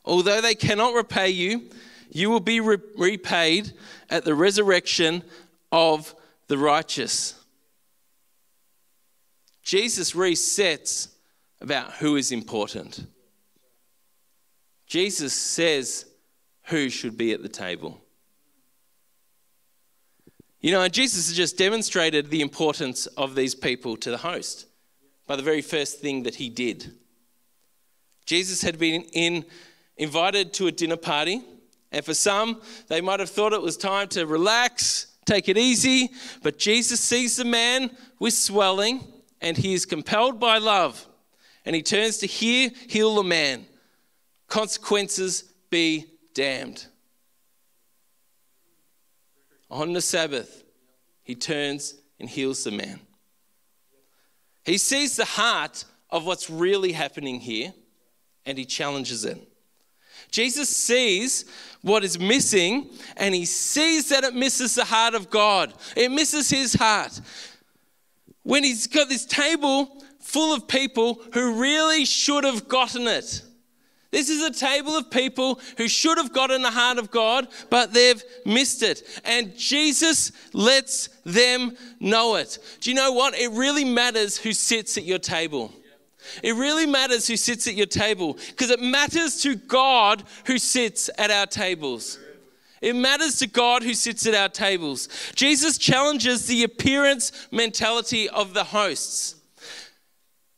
Although 0.03 0.41
they 0.41 0.55
cannot 0.55 0.95
repay 0.95 1.29
you, 1.29 1.69
you 2.09 2.31
will 2.31 2.39
be 2.39 2.61
re- 2.61 2.77
repaid 2.97 3.73
at 4.09 4.25
the 4.25 4.33
resurrection 4.33 5.21
of 5.71 6.13
the 6.47 6.57
righteous. 6.57 7.35
Jesus 9.63 10.13
resets 10.13 11.09
about 11.61 11.93
who 11.93 12.15
is 12.15 12.31
important. 12.31 13.05
Jesus 14.87 15.33
says 15.33 16.05
who 16.63 16.89
should 16.89 17.17
be 17.17 17.31
at 17.31 17.41
the 17.41 17.49
table. 17.49 18.01
You 20.59 20.71
know, 20.71 20.87
Jesus 20.87 21.27
has 21.27 21.35
just 21.35 21.57
demonstrated 21.57 22.29
the 22.29 22.41
importance 22.41 23.07
of 23.07 23.33
these 23.35 23.55
people 23.55 23.97
to 23.97 24.11
the 24.11 24.17
host 24.17 24.67
by 25.25 25.35
the 25.35 25.41
very 25.41 25.61
first 25.61 25.99
thing 25.99 26.23
that 26.23 26.35
he 26.35 26.49
did. 26.49 26.93
Jesus 28.25 28.61
had 28.61 28.77
been 28.77 29.03
in, 29.13 29.45
invited 29.97 30.53
to 30.53 30.67
a 30.67 30.71
dinner 30.71 30.97
party, 30.97 31.41
and 31.91 32.05
for 32.05 32.13
some, 32.13 32.61
they 32.87 33.01
might 33.01 33.19
have 33.19 33.29
thought 33.29 33.53
it 33.53 33.61
was 33.61 33.75
time 33.75 34.07
to 34.09 34.25
relax, 34.25 35.07
take 35.31 35.47
it 35.47 35.57
easy, 35.57 36.09
but 36.43 36.59
Jesus 36.59 36.99
sees 36.99 37.37
the 37.37 37.45
man 37.45 37.91
with 38.19 38.33
swelling, 38.33 39.01
and 39.39 39.55
he 39.55 39.73
is 39.73 39.85
compelled 39.85 40.39
by 40.39 40.57
love, 40.57 41.07
and 41.65 41.75
he 41.75 41.81
turns 41.81 42.17
to 42.17 42.27
heal 42.27 43.15
the 43.15 43.23
man. 43.23 43.65
Consequences 44.47 45.43
be 45.69 46.05
damned. 46.33 46.85
On 49.69 49.93
the 49.93 50.01
Sabbath, 50.01 50.63
he 51.23 51.33
turns 51.33 51.95
and 52.19 52.29
heals 52.29 52.65
the 52.65 52.71
man. 52.71 52.99
He 54.65 54.77
sees 54.77 55.15
the 55.15 55.25
heart 55.25 55.85
of 56.09 56.25
what's 56.25 56.49
really 56.49 56.91
happening 56.91 57.39
here 57.39 57.73
and 58.45 58.57
he 58.57 58.65
challenges 58.65 59.23
it. 59.23 59.50
Jesus 60.31 60.69
sees 60.69 61.45
what 61.81 62.03
is 62.03 62.19
missing 62.19 62.89
and 63.17 63.35
he 63.35 63.45
sees 63.45 64.09
that 64.09 64.23
it 64.23 64.33
misses 64.33 64.75
the 64.75 64.85
heart 64.85 65.13
of 65.13 65.29
God. 65.29 65.73
It 65.95 66.09
misses 66.09 66.49
his 66.49 66.73
heart. 66.73 67.19
When 68.43 68.63
he's 68.63 68.87
got 68.87 69.09
this 69.09 69.25
table 69.25 70.01
full 70.19 70.53
of 70.53 70.67
people 70.67 71.21
who 71.33 71.59
really 71.59 72.05
should 72.05 72.43
have 72.43 72.67
gotten 72.67 73.07
it. 73.07 73.43
This 74.11 74.29
is 74.29 74.43
a 74.43 74.51
table 74.51 74.97
of 74.97 75.09
people 75.09 75.59
who 75.77 75.87
should 75.87 76.17
have 76.17 76.33
gotten 76.33 76.61
the 76.61 76.71
heart 76.71 76.97
of 76.97 77.11
God, 77.11 77.47
but 77.69 77.93
they've 77.93 78.21
missed 78.45 78.83
it. 78.83 79.03
And 79.23 79.55
Jesus 79.55 80.33
lets 80.53 81.07
them 81.25 81.77
know 81.99 82.35
it. 82.35 82.59
Do 82.81 82.89
you 82.89 82.95
know 82.95 83.13
what? 83.13 83.35
It 83.35 83.51
really 83.51 83.85
matters 83.85 84.37
who 84.37 84.51
sits 84.51 84.97
at 84.97 85.05
your 85.05 85.19
table. 85.19 85.71
It 86.43 86.55
really 86.55 86.85
matters 86.85 87.27
who 87.27 87.35
sits 87.35 87.67
at 87.67 87.75
your 87.75 87.87
table 87.87 88.37
because 88.49 88.69
it 88.69 88.79
matters 88.81 89.41
to 89.41 89.55
God 89.55 90.23
who 90.45 90.57
sits 90.57 91.09
at 91.17 91.31
our 91.31 91.45
tables. 91.45 92.19
It 92.81 92.95
matters 92.95 93.37
to 93.39 93.47
God 93.47 93.83
who 93.83 93.93
sits 93.93 94.25
at 94.25 94.33
our 94.33 94.49
tables. 94.49 95.07
Jesus 95.35 95.77
challenges 95.77 96.47
the 96.47 96.63
appearance 96.63 97.31
mentality 97.51 98.27
of 98.29 98.53
the 98.53 98.63
hosts. 98.63 99.35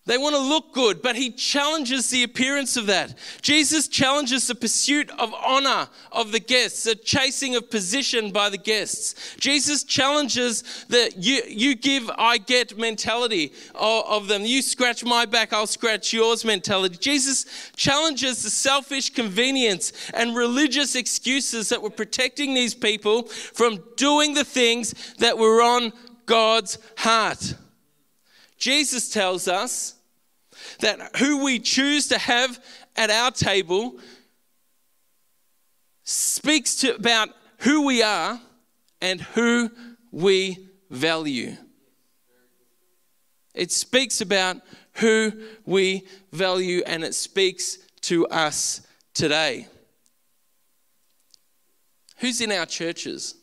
They 0.05 0.17
want 0.17 0.35
to 0.35 0.41
look 0.41 0.73
good, 0.73 1.01
but 1.01 1.15
he 1.15 1.31
challenges 1.31 2.09
the 2.09 2.23
appearance 2.23 2.75
of 2.75 2.87
that. 2.87 3.17
Jesus 3.41 3.87
challenges 3.87 4.47
the 4.47 4.55
pursuit 4.55 5.09
of 5.17 5.33
honor 5.33 5.87
of 6.11 6.33
the 6.33 6.41
guests, 6.41 6.83
the 6.83 6.95
chasing 6.95 7.55
of 7.55 7.71
position 7.71 8.31
by 8.31 8.49
the 8.49 8.57
guests. 8.57 9.37
Jesus 9.39 9.85
challenges 9.85 10.85
the 10.89 11.13
you, 11.15 11.41
you 11.47 11.75
give, 11.75 12.11
I 12.17 12.37
get 12.37 12.77
mentality 12.77 13.53
of, 13.75 14.03
of 14.05 14.27
them. 14.27 14.43
You 14.43 14.61
scratch 14.61 15.05
my 15.05 15.25
back, 15.25 15.53
I'll 15.53 15.67
scratch 15.67 16.11
yours 16.11 16.43
mentality. 16.43 16.97
Jesus 16.97 17.71
challenges 17.77 18.43
the 18.43 18.49
selfish 18.49 19.09
convenience 19.09 19.93
and 20.13 20.35
religious 20.35 20.95
excuses 20.95 21.69
that 21.69 21.81
were 21.81 21.89
protecting 21.89 22.53
these 22.53 22.73
people 22.73 23.23
from 23.23 23.81
doing 23.95 24.33
the 24.33 24.43
things 24.43 25.13
that 25.19 25.37
were 25.37 25.61
on 25.61 25.93
God's 26.25 26.77
heart. 26.97 27.55
Jesus 28.63 29.09
tells 29.09 29.49
us 29.49 29.95
that 30.79 31.17
who 31.17 31.43
we 31.43 31.59
choose 31.59 32.07
to 32.07 32.17
have 32.17 32.63
at 32.95 33.09
our 33.09 33.29
table 33.29 33.99
speaks 36.05 36.77
to 36.77 36.95
about 36.95 37.27
who 37.57 37.85
we 37.85 38.01
are 38.01 38.39
and 39.01 39.19
who 39.19 39.69
we 40.13 40.69
value. 40.89 41.57
It 43.53 43.69
speaks 43.69 44.21
about 44.21 44.61
who 44.93 45.33
we 45.65 46.07
value 46.31 46.83
and 46.85 47.03
it 47.03 47.15
speaks 47.15 47.79
to 48.03 48.25
us 48.27 48.87
today. 49.13 49.67
Who's 52.19 52.39
in 52.39 52.53
our 52.53 52.65
churches? 52.65 53.35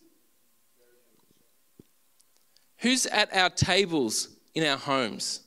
Who's 2.79 3.05
at 3.05 3.37
our 3.37 3.51
tables 3.51 4.40
in 4.55 4.65
our 4.65 4.77
homes? 4.77 5.41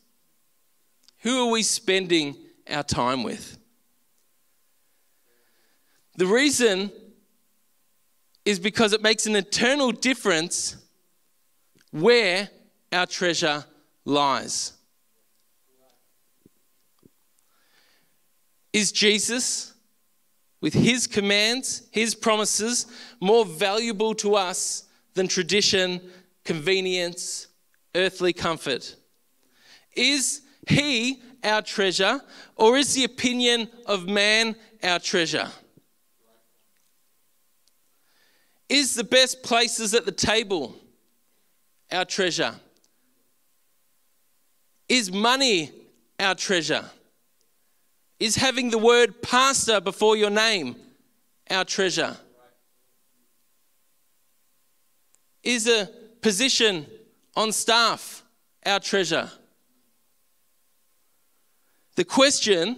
Who 1.20 1.48
are 1.48 1.52
we 1.52 1.64
spending 1.64 2.36
our 2.70 2.84
time 2.84 3.24
with? 3.24 3.58
The 6.16 6.28
reason 6.28 6.92
is 8.46 8.60
because 8.60 8.94
it 8.94 9.02
makes 9.02 9.26
an 9.26 9.36
eternal 9.36 9.92
difference 9.92 10.78
where 11.92 12.50
our 12.92 13.06
treasure 13.06 13.66
lies. 14.06 14.74
Is 18.74 18.92
Jesus, 18.92 19.74
with 20.62 20.74
his 20.74 21.08
commands, 21.08 21.88
his 21.92 22.16
promises, 22.16 22.88
more 23.20 23.46
valuable 23.46 24.16
to 24.16 24.36
us 24.36 24.86
than 25.14 25.28
tradition, 25.28 26.02
convenience, 26.44 27.48
earthly 27.96 28.34
comfort? 28.34 28.96
Is 29.96 30.42
he 30.68 31.22
our 31.44 31.62
treasure, 31.62 32.22
or 32.56 32.78
is 32.78 32.94
the 32.94 33.04
opinion 33.04 33.70
of 33.86 34.08
man 34.08 34.56
our 34.84 35.00
treasure? 35.00 35.50
Is 38.70 38.96
the 38.96 39.04
best 39.04 39.44
places 39.44 39.94
at 39.94 40.06
the 40.06 40.12
table 40.12 40.76
our 41.92 42.06
treasure? 42.06 42.56
Is 44.90 45.12
money 45.12 45.72
our 46.20 46.36
treasure? 46.36 46.86
Is 48.20 48.36
having 48.36 48.70
the 48.70 48.78
word 48.78 49.22
pastor 49.22 49.82
before 49.82 50.16
your 50.16 50.30
name 50.30 50.76
our 51.50 51.66
treasure? 51.66 52.16
Is 55.44 55.68
a 55.68 55.90
position 56.22 56.86
on 57.36 57.52
staff 57.52 58.24
our 58.66 58.80
treasure? 58.80 59.30
The 61.96 62.04
question 62.06 62.78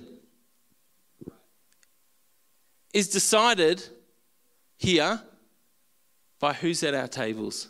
is 2.94 3.10
decided 3.10 3.86
here 4.78 5.22
by 6.40 6.54
who's 6.54 6.84
at 6.84 6.94
our 6.94 7.08
tables. 7.08 7.70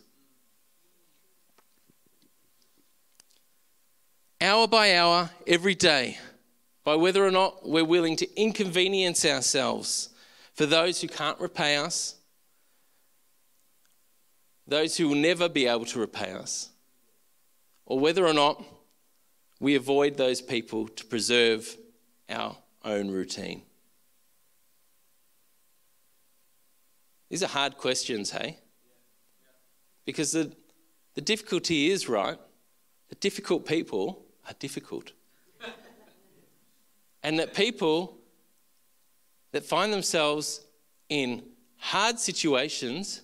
Hour 4.41 4.67
by 4.67 4.95
hour, 4.95 5.29
every 5.47 5.75
day, 5.75 6.17
by 6.83 6.95
whether 6.95 7.25
or 7.25 7.31
not 7.31 7.67
we're 7.67 7.85
willing 7.85 8.15
to 8.17 8.39
inconvenience 8.39 9.25
ourselves 9.25 10.09
for 10.53 10.65
those 10.65 11.01
who 11.01 11.07
can't 11.07 11.39
repay 11.39 11.77
us, 11.77 12.15
those 14.67 14.97
who 14.97 15.09
will 15.09 15.15
never 15.15 15.49
be 15.49 15.67
able 15.67 15.85
to 15.85 15.99
repay 15.99 16.31
us, 16.31 16.69
or 17.85 17.99
whether 17.99 18.25
or 18.25 18.33
not 18.33 18.63
we 19.59 19.75
avoid 19.75 20.17
those 20.17 20.41
people 20.41 20.87
to 20.87 21.05
preserve 21.05 21.75
our 22.29 22.55
own 22.83 23.09
routine? 23.09 23.61
These 27.29 27.43
are 27.43 27.47
hard 27.47 27.77
questions, 27.77 28.31
hey? 28.31 28.59
Because 30.05 30.31
the, 30.31 30.51
the 31.15 31.21
difficulty 31.21 31.89
is, 31.89 32.07
right? 32.07 32.37
The 33.09 33.15
difficult 33.15 33.65
people 33.65 34.25
are 34.47 34.53
difficult. 34.59 35.11
and 37.23 37.39
that 37.39 37.53
people 37.53 38.17
that 39.51 39.65
find 39.65 39.91
themselves 39.91 40.65
in 41.09 41.43
hard 41.77 42.19
situations 42.19 43.21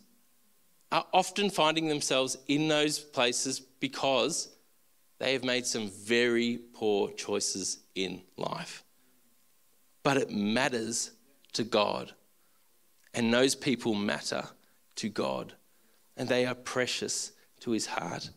are 0.91 1.05
often 1.13 1.49
finding 1.49 1.87
themselves 1.87 2.37
in 2.47 2.67
those 2.67 2.99
places 2.99 3.59
because 3.59 4.50
they 5.21 5.33
have 5.33 5.43
made 5.43 5.67
some 5.67 5.87
very 5.87 6.59
poor 6.73 7.11
choices 7.11 7.77
in 7.93 8.23
life. 8.37 8.83
But 10.01 10.17
it 10.17 10.31
matters 10.31 11.11
to 11.53 11.63
God. 11.63 12.13
And 13.13 13.31
those 13.31 13.53
people 13.53 13.93
matter 13.93 14.43
to 14.95 15.09
God. 15.09 15.53
And 16.17 16.27
they 16.27 16.47
are 16.47 16.55
precious 16.55 17.33
to 17.59 17.69
his 17.69 17.85
heart. 17.85 18.31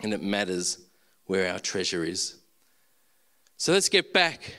And 0.00 0.14
it 0.14 0.22
matters 0.22 0.78
where 1.26 1.52
our 1.52 1.58
treasure 1.58 2.02
is. 2.02 2.36
So 3.58 3.74
let's 3.74 3.90
get 3.90 4.14
back 4.14 4.54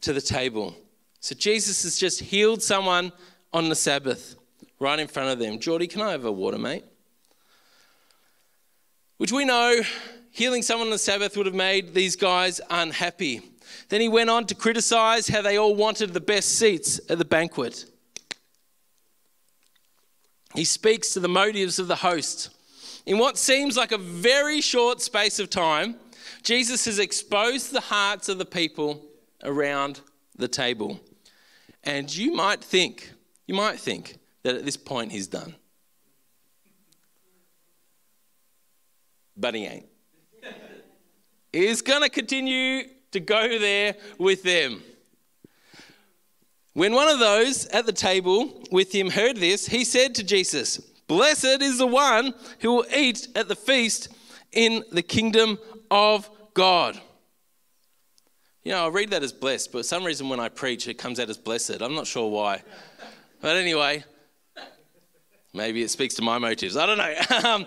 to 0.00 0.14
the 0.14 0.22
table. 0.22 0.74
So 1.20 1.34
Jesus 1.34 1.82
has 1.82 1.98
just 1.98 2.20
healed 2.20 2.62
someone 2.62 3.12
on 3.52 3.68
the 3.68 3.74
Sabbath 3.74 4.34
right 4.80 4.98
in 4.98 5.08
front 5.08 5.28
of 5.28 5.38
them. 5.38 5.58
Geordie, 5.58 5.88
can 5.88 6.00
I 6.00 6.12
have 6.12 6.24
a 6.24 6.32
water, 6.32 6.58
mate? 6.58 6.84
Which 9.22 9.30
we 9.30 9.44
know 9.44 9.80
healing 10.32 10.62
someone 10.62 10.88
on 10.88 10.90
the 10.90 10.98
Sabbath 10.98 11.36
would 11.36 11.46
have 11.46 11.54
made 11.54 11.94
these 11.94 12.16
guys 12.16 12.60
unhappy. 12.70 13.40
Then 13.88 14.00
he 14.00 14.08
went 14.08 14.30
on 14.30 14.46
to 14.46 14.54
criticize 14.56 15.28
how 15.28 15.42
they 15.42 15.56
all 15.56 15.76
wanted 15.76 16.12
the 16.12 16.20
best 16.20 16.58
seats 16.58 17.00
at 17.08 17.18
the 17.18 17.24
banquet. 17.24 17.84
He 20.56 20.64
speaks 20.64 21.14
to 21.14 21.20
the 21.20 21.28
motives 21.28 21.78
of 21.78 21.86
the 21.86 21.94
host. 21.94 22.50
In 23.06 23.16
what 23.16 23.38
seems 23.38 23.76
like 23.76 23.92
a 23.92 23.96
very 23.96 24.60
short 24.60 25.00
space 25.00 25.38
of 25.38 25.48
time, 25.48 25.94
Jesus 26.42 26.86
has 26.86 26.98
exposed 26.98 27.70
the 27.70 27.80
hearts 27.80 28.28
of 28.28 28.38
the 28.38 28.44
people 28.44 29.04
around 29.44 30.00
the 30.34 30.48
table. 30.48 30.98
And 31.84 32.12
you 32.12 32.34
might 32.34 32.64
think, 32.64 33.12
you 33.46 33.54
might 33.54 33.78
think 33.78 34.18
that 34.42 34.56
at 34.56 34.64
this 34.64 34.76
point 34.76 35.12
he's 35.12 35.28
done. 35.28 35.54
But 39.42 39.56
he 39.56 39.66
ain't. 39.66 39.86
He's 41.52 41.82
going 41.82 42.02
to 42.02 42.08
continue 42.08 42.84
to 43.10 43.20
go 43.20 43.58
there 43.58 43.96
with 44.16 44.44
them. 44.44 44.82
When 46.74 46.94
one 46.94 47.08
of 47.08 47.18
those 47.18 47.66
at 47.66 47.84
the 47.84 47.92
table 47.92 48.62
with 48.70 48.94
him 48.94 49.10
heard 49.10 49.36
this, 49.36 49.66
he 49.66 49.84
said 49.84 50.14
to 50.14 50.24
Jesus, 50.24 50.78
Blessed 51.08 51.60
is 51.60 51.78
the 51.78 51.88
one 51.88 52.32
who 52.60 52.72
will 52.72 52.86
eat 52.96 53.28
at 53.34 53.48
the 53.48 53.56
feast 53.56 54.08
in 54.52 54.84
the 54.92 55.02
kingdom 55.02 55.58
of 55.90 56.30
God. 56.54 56.98
You 58.62 58.72
know, 58.72 58.86
I 58.86 58.88
read 58.90 59.10
that 59.10 59.24
as 59.24 59.32
blessed, 59.32 59.72
but 59.72 59.78
for 59.78 59.82
some 59.82 60.04
reason 60.04 60.28
when 60.28 60.38
I 60.38 60.48
preach, 60.48 60.86
it 60.86 60.94
comes 60.94 61.18
out 61.18 61.28
as 61.28 61.36
blessed. 61.36 61.82
I'm 61.82 61.96
not 61.96 62.06
sure 62.06 62.30
why. 62.30 62.62
But 63.40 63.56
anyway, 63.56 64.04
maybe 65.52 65.82
it 65.82 65.90
speaks 65.90 66.14
to 66.14 66.22
my 66.22 66.38
motives. 66.38 66.76
I 66.76 66.86
don't 66.86 66.98
know. 66.98 67.14
Um, 67.44 67.66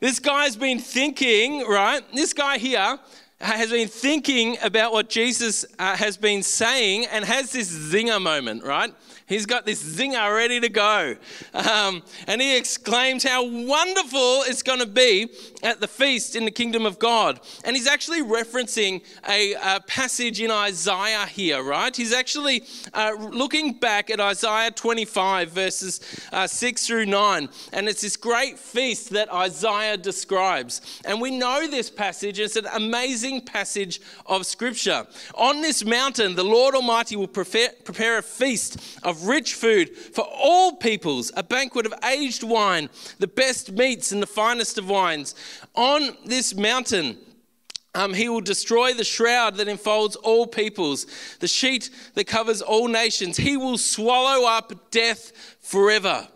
This 0.00 0.18
guy's 0.18 0.56
been 0.56 0.78
thinking, 0.78 1.66
right? 1.66 2.02
This 2.14 2.32
guy 2.32 2.56
here 2.56 2.98
has 3.38 3.70
been 3.70 3.88
thinking 3.88 4.56
about 4.62 4.92
what 4.92 5.10
Jesus 5.10 5.66
uh, 5.78 5.94
has 5.94 6.16
been 6.16 6.42
saying 6.42 7.04
and 7.06 7.22
has 7.22 7.52
this 7.52 7.70
zinger 7.70 8.20
moment, 8.20 8.64
right? 8.64 8.94
He's 9.30 9.46
got 9.46 9.64
this 9.64 9.80
zinger 9.80 10.34
ready 10.34 10.58
to 10.58 10.68
go. 10.68 11.14
Um, 11.54 12.02
and 12.26 12.42
he 12.42 12.56
exclaims 12.56 13.22
how 13.22 13.44
wonderful 13.44 14.42
it's 14.48 14.64
going 14.64 14.80
to 14.80 14.86
be 14.86 15.30
at 15.62 15.80
the 15.80 15.86
feast 15.86 16.34
in 16.34 16.44
the 16.44 16.50
kingdom 16.50 16.84
of 16.84 16.98
God. 16.98 17.38
And 17.64 17.76
he's 17.76 17.86
actually 17.86 18.22
referencing 18.22 19.04
a, 19.28 19.54
a 19.54 19.80
passage 19.86 20.40
in 20.40 20.50
Isaiah 20.50 21.26
here, 21.26 21.62
right? 21.62 21.94
He's 21.94 22.12
actually 22.12 22.64
uh, 22.92 23.12
looking 23.20 23.74
back 23.74 24.10
at 24.10 24.18
Isaiah 24.18 24.72
25, 24.72 25.52
verses 25.52 26.00
uh, 26.32 26.48
6 26.48 26.86
through 26.88 27.06
9. 27.06 27.48
And 27.72 27.88
it's 27.88 28.00
this 28.00 28.16
great 28.16 28.58
feast 28.58 29.10
that 29.10 29.32
Isaiah 29.32 29.96
describes. 29.96 30.80
And 31.04 31.20
we 31.20 31.30
know 31.30 31.68
this 31.70 31.88
passage, 31.88 32.40
it's 32.40 32.56
an 32.56 32.66
amazing 32.74 33.42
passage 33.42 34.00
of 34.26 34.44
scripture. 34.44 35.06
On 35.36 35.60
this 35.62 35.84
mountain, 35.84 36.34
the 36.34 36.42
Lord 36.42 36.74
Almighty 36.74 37.14
will 37.14 37.28
prepare, 37.28 37.70
prepare 37.84 38.18
a 38.18 38.22
feast 38.24 38.78
of 39.04 39.19
rich 39.22 39.54
food 39.54 39.96
for 39.96 40.24
all 40.24 40.76
peoples, 40.76 41.32
a 41.36 41.42
banquet 41.42 41.86
of 41.86 41.94
aged 42.04 42.42
wine, 42.42 42.88
the 43.18 43.26
best 43.26 43.72
meats 43.72 44.12
and 44.12 44.22
the 44.22 44.26
finest 44.26 44.78
of 44.78 44.88
wines. 44.88 45.34
On 45.74 46.16
this 46.24 46.54
mountain, 46.54 47.16
um, 47.94 48.14
he 48.14 48.28
will 48.28 48.40
destroy 48.40 48.94
the 48.94 49.04
shroud 49.04 49.56
that 49.56 49.68
enfolds 49.68 50.16
all 50.16 50.46
peoples, 50.46 51.06
the 51.40 51.48
sheet 51.48 51.90
that 52.14 52.26
covers 52.26 52.62
all 52.62 52.86
nations. 52.86 53.36
He 53.36 53.56
will 53.56 53.78
swallow 53.78 54.46
up 54.46 54.90
death 54.90 55.32
forever. 55.60 56.28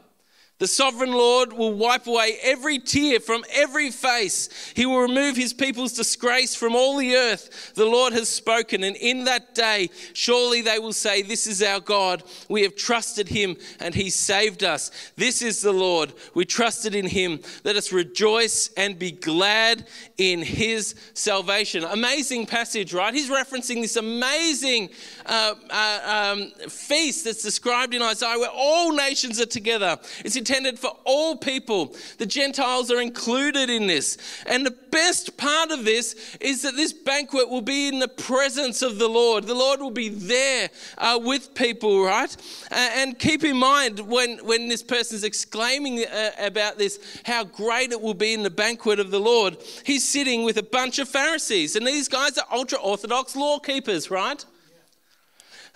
The 0.65 0.69
sovereign 0.69 1.13
Lord 1.13 1.53
will 1.53 1.75
wipe 1.75 2.07
away 2.07 2.39
every 2.43 2.79
tear 2.79 3.21
from 3.21 3.45
every 3.53 3.91
face. 3.91 4.49
He 4.75 4.87
will 4.87 5.01
remove 5.01 5.37
his 5.37 5.53
people's 5.53 5.93
disgrace 5.93 6.55
from 6.55 6.75
all 6.75 6.97
the 6.97 7.15
earth. 7.17 7.75
The 7.75 7.85
Lord 7.85 8.15
has 8.15 8.31
spoken, 8.31 8.83
and 8.83 8.97
in 8.97 9.25
that 9.25 9.55
day, 9.55 9.91
surely 10.15 10.63
they 10.63 10.79
will 10.79 10.95
say, 10.95 11.21
This 11.21 11.47
is 11.47 11.63
our 11.63 11.81
God. 11.81 12.23
We 12.49 12.63
have 12.63 12.77
trusted 12.77 13.29
him, 13.29 13.59
and 13.79 13.95
he 13.95 14.09
saved 14.09 14.65
us. 14.65 14.91
This 15.17 15.43
is 15.43 15.61
the 15.61 15.71
Lord. 15.71 16.15
We 16.33 16.47
trusted 16.47 16.95
in 16.95 17.09
him. 17.09 17.41
Let 17.63 17.77
us 17.77 17.93
rejoice 17.93 18.71
and 18.75 18.99
be 18.99 19.13
glad 19.13 19.87
in 20.17 20.41
his 20.41 20.95
salvation. 21.13 21.85
Amazing 21.85 22.47
passage, 22.47 22.95
right? 22.95 23.13
He's 23.13 23.29
referencing 23.29 23.83
this 23.83 23.97
amazing 23.97 24.89
uh, 25.27 25.57
uh, 25.69 26.33
um, 26.33 26.71
feast 26.71 27.27
that's 27.27 27.43
described 27.43 27.93
in 27.93 28.01
Isaiah 28.01 28.39
where 28.39 28.49
all 28.51 28.93
nations 28.93 29.39
are 29.43 29.45
together. 29.45 29.99
It's 30.25 30.37
intended 30.37 30.54
intended 30.55 30.79
for 30.79 30.97
all 31.05 31.37
people. 31.37 31.95
The 32.19 32.27
Gentiles 32.27 32.91
are 32.91 33.01
included 33.01 33.71
in 33.71 33.87
this. 33.87 34.19
And 34.47 34.65
the 34.65 34.77
best 34.91 35.37
part 35.37 35.71
of 35.71 35.85
this 35.85 36.37
is 36.41 36.63
that 36.63 36.77
this 36.77 36.93
banquet 36.93 37.49
will 37.51 37.61
be 37.61 37.89
in 37.89 37.99
the 37.99 38.09
presence 38.09 38.83
of 38.83 38.99
the 38.99 39.09
Lord. 39.09 39.45
The 39.45 39.55
Lord 39.55 39.81
will 39.81 39.91
be 39.91 40.09
there 40.11 40.71
uh, 40.99 41.19
with 41.21 41.55
people, 41.55 42.05
right? 42.05 42.35
Uh, 42.71 42.75
and 42.75 43.19
keep 43.19 43.43
in 43.43 43.57
mind 43.57 43.99
when, 43.99 44.39
when 44.39 44.69
this 44.69 44.85
is 45.13 45.25
exclaiming 45.25 46.05
uh, 46.05 46.31
about 46.39 46.79
this, 46.79 47.01
how 47.25 47.45
great 47.45 47.91
it 47.91 48.01
will 48.01 48.15
be 48.15 48.33
in 48.33 48.43
the 48.43 48.51
banquet 48.51 49.01
of 49.01 49.11
the 49.11 49.21
Lord. 49.21 49.57
He's 49.85 50.07
sitting 50.07 50.45
with 50.45 50.57
a 50.59 50.63
bunch 50.63 50.99
of 50.99 51.09
Pharisees, 51.09 51.75
and 51.75 51.87
these 51.87 52.09
guys 52.09 52.39
are 52.39 52.47
ultra 52.53 52.79
Orthodox 52.79 53.35
law 53.35 53.59
keepers, 53.59 54.11
right? 54.11 54.45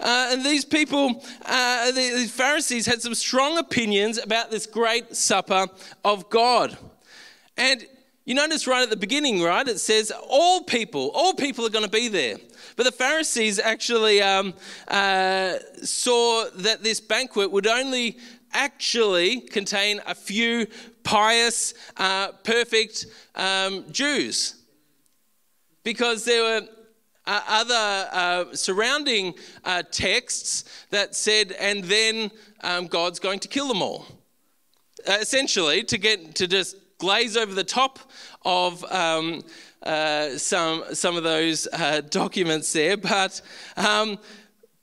Uh, 0.00 0.30
and 0.30 0.44
these 0.44 0.64
people, 0.64 1.24
uh, 1.44 1.90
the, 1.90 2.30
Pharisees, 2.32 2.86
had 2.86 3.02
some 3.02 3.14
strong 3.14 3.58
opinions 3.58 4.18
about 4.18 4.50
this 4.50 4.66
great 4.66 5.16
supper 5.16 5.66
of 6.04 6.30
God. 6.30 6.76
And 7.56 7.84
you 8.24 8.34
notice 8.34 8.66
right 8.66 8.82
at 8.82 8.90
the 8.90 8.96
beginning, 8.96 9.42
right? 9.42 9.66
It 9.66 9.80
says 9.80 10.12
all 10.28 10.62
people, 10.62 11.10
all 11.14 11.34
people 11.34 11.66
are 11.66 11.70
going 11.70 11.84
to 11.84 11.90
be 11.90 12.08
there. 12.08 12.36
But 12.76 12.84
the 12.84 12.92
Pharisees 12.92 13.58
actually 13.58 14.22
um, 14.22 14.54
uh, 14.86 15.54
saw 15.82 16.44
that 16.56 16.84
this 16.84 17.00
banquet 17.00 17.50
would 17.50 17.66
only 17.66 18.18
actually 18.52 19.40
contain 19.40 20.00
a 20.06 20.14
few 20.14 20.66
pious, 21.02 21.74
uh, 21.96 22.32
perfect 22.44 23.06
um, 23.34 23.90
Jews. 23.90 24.54
Because 25.82 26.24
there 26.24 26.42
were 26.42 26.68
uh, 27.28 27.42
other 27.46 28.08
uh, 28.10 28.56
surrounding 28.56 29.34
uh, 29.64 29.82
texts 29.90 30.64
that 30.88 31.14
said, 31.14 31.52
and 31.52 31.84
then 31.84 32.30
um, 32.62 32.86
God's 32.86 33.20
going 33.20 33.38
to 33.40 33.48
kill 33.48 33.68
them 33.68 33.82
all. 33.82 34.06
Uh, 35.06 35.18
essentially, 35.20 35.84
to 35.84 35.98
get 35.98 36.34
to 36.36 36.48
just 36.48 36.76
glaze 36.96 37.36
over 37.36 37.54
the 37.54 37.62
top 37.62 37.98
of 38.46 38.82
um, 38.90 39.42
uh, 39.82 40.30
some 40.30 40.82
some 40.94 41.16
of 41.16 41.22
those 41.22 41.68
uh, 41.72 42.00
documents 42.10 42.72
there, 42.72 42.96
but. 42.96 43.40
Um, 43.76 44.18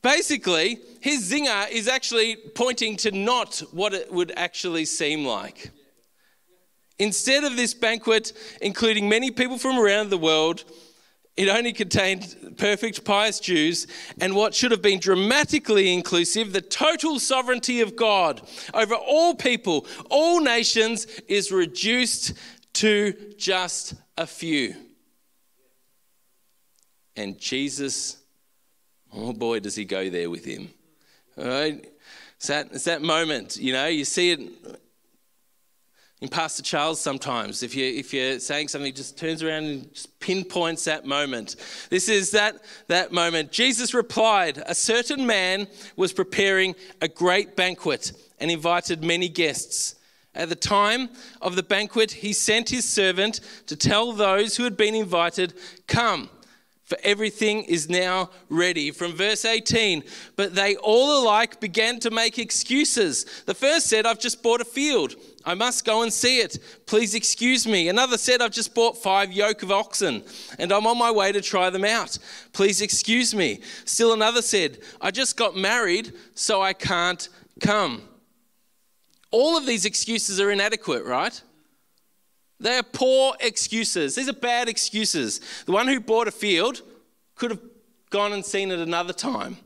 basically, 0.01 0.77
his 1.01 1.31
zinger 1.31 1.67
is 1.71 1.88
actually 1.88 2.36
pointing 2.53 2.95
to 2.95 3.10
not 3.10 3.63
what 3.71 3.91
it 3.91 4.13
would 4.13 4.31
actually 4.38 4.86
seem 4.86 5.25
like. 5.25 5.71
Instead 6.99 7.43
of 7.43 7.58
this 7.58 7.73
banquet 7.73 8.31
including 8.62 9.10
many 9.10 9.31
people 9.31 9.58
from 9.58 9.79
around 9.79 10.12
the 10.12 10.17
world, 10.19 10.63
it 11.38 11.50
only 11.50 11.74
contained 11.74 12.56
perfect, 12.58 13.04
pious 13.04 13.39
Jews, 13.39 13.88
and 14.21 14.36
what 14.36 14.54
should 14.54 14.71
have 14.71 14.82
been 14.82 15.00
dramatically 15.00 15.93
inclusive, 15.93 16.54
the 16.54 16.62
total 16.62 17.19
sovereignty 17.19 17.82
of 17.82 17.95
God 17.95 18.41
over 18.74 18.95
all 18.95 19.36
people, 19.36 19.86
all 20.10 20.39
nations, 20.39 21.06
is 21.28 21.52
reduced 21.52 22.34
to 22.74 23.34
just 23.38 23.95
a 24.17 24.26
few. 24.26 24.76
And 27.17 27.38
Jesus, 27.38 28.17
oh 29.13 29.34
boy, 29.34 29.60
does 29.60 29.76
he 29.76 29.86
go 29.86 30.10
there 30.10 30.30
with 30.30 30.45
him. 30.45 30.69
Right? 31.36 31.86
It's 32.38 32.48
that, 32.48 32.67
it's 32.71 32.86
that 32.86 33.02
moment, 33.02 33.58
you 33.58 33.74
know, 33.74 33.88
you 33.88 34.06
see 34.06 34.32
it 34.32 34.82
in 36.21 36.30
Pastor 36.30 36.63
Charles 36.63 36.99
sometimes. 36.99 37.62
If, 37.62 37.75
you, 37.75 37.86
if 37.86 38.13
you're 38.13 38.39
saying 38.39 38.69
something, 38.69 38.93
just 38.93 39.17
turns 39.17 39.43
around 39.43 39.65
and 39.65 39.93
just 39.93 40.19
pinpoints 40.19 40.86
that 40.86 41.06
moment. 41.06 41.58
This 41.89 42.08
is 42.08 42.32
that, 42.32 42.63
that 42.88 43.12
moment. 43.12 43.51
Jesus 43.51 43.93
replied, 43.93 44.63
A 44.65 44.75
certain 44.75 45.25
man 45.25 45.67
was 45.95 46.13
preparing 46.13 46.75
a 47.01 47.08
great 47.08 47.56
banquet 47.56 48.13
and 48.39 48.49
invited 48.49 49.04
many 49.04 49.28
guests. 49.28 49.95
At 50.34 50.49
the 50.49 50.56
time 50.56 51.10
of 51.41 51.56
the 51.56 51.63
banquet, 51.63 52.12
he 52.12 52.34
sent 52.34 52.69
his 52.69 52.86
servant 52.86 53.39
to 53.67 53.75
tell 53.75 54.12
those 54.12 54.58
who 54.58 54.63
had 54.63 54.75
been 54.75 54.95
invited, 54.95 55.54
Come, 55.88 56.30
for 56.84 56.97
everything 57.04 57.63
is 57.63 57.89
now 57.89 58.30
ready. 58.49 58.91
From 58.91 59.13
verse 59.13 59.43
18, 59.43 60.04
but 60.36 60.54
they 60.54 60.75
all 60.75 61.23
alike 61.23 61.60
began 61.60 61.99
to 62.01 62.12
make 62.12 62.38
excuses. 62.38 63.25
The 63.45 63.54
first 63.54 63.88
said, 63.88 64.06
I've 64.06 64.19
just 64.19 64.43
bought 64.43 64.62
a 64.62 64.65
field. 64.65 65.15
I 65.45 65.53
must 65.53 65.86
go 65.86 66.01
and 66.01 66.12
see 66.12 66.39
it. 66.39 66.58
Please 66.88 67.13
excuse 67.13 67.67
me. 67.67 67.88
Another 67.88 68.17
said, 68.17 68.41
I've 68.41 68.51
just 68.51 68.73
bought 68.73 68.97
five 68.97 69.31
yoke 69.31 69.62
of 69.62 69.71
oxen 69.71 70.23
and 70.58 70.71
I'm 70.71 70.88
on 70.88 70.97
my 70.97 71.12
way 71.12 71.31
to 71.31 71.41
try 71.41 71.69
them 71.69 71.86
out. 71.86 72.17
Please 72.51 72.81
excuse 72.81 73.36
me. 73.36 73.62
Still 73.86 74.13
another 74.13 74.41
said, 74.41 74.79
I 74.99 75.12
just 75.12 75.38
got 75.38 75.55
married, 75.55 76.13
so 76.34 76.62
I 76.62 76.73
can't 76.73 77.29
come. 77.60 78.01
All 79.29 79.58
of 79.58 79.65
these 79.65 79.86
excuses 79.86 80.39
are 80.39 80.49
inadequate, 80.49 81.05
right? 81.05 81.39
They 82.60 82.77
are 82.77 82.84
poor 82.84 83.36
excuses. 83.39 84.15
These 84.15 84.29
are 84.29 84.34
bad 84.34 84.67
excuses. 84.67 85.41
The 85.65 85.73
one 85.73 85.88
who 85.88 85.99
bought 85.99 86.27
a 86.27 86.31
field 86.31 86.81
could 87.36 87.51
have 87.51 87.62
gone 88.10 88.34
and 88.34 88.45
seen 88.45 88.71
it 88.71 88.79
another 88.79 89.13
time. 89.13 89.58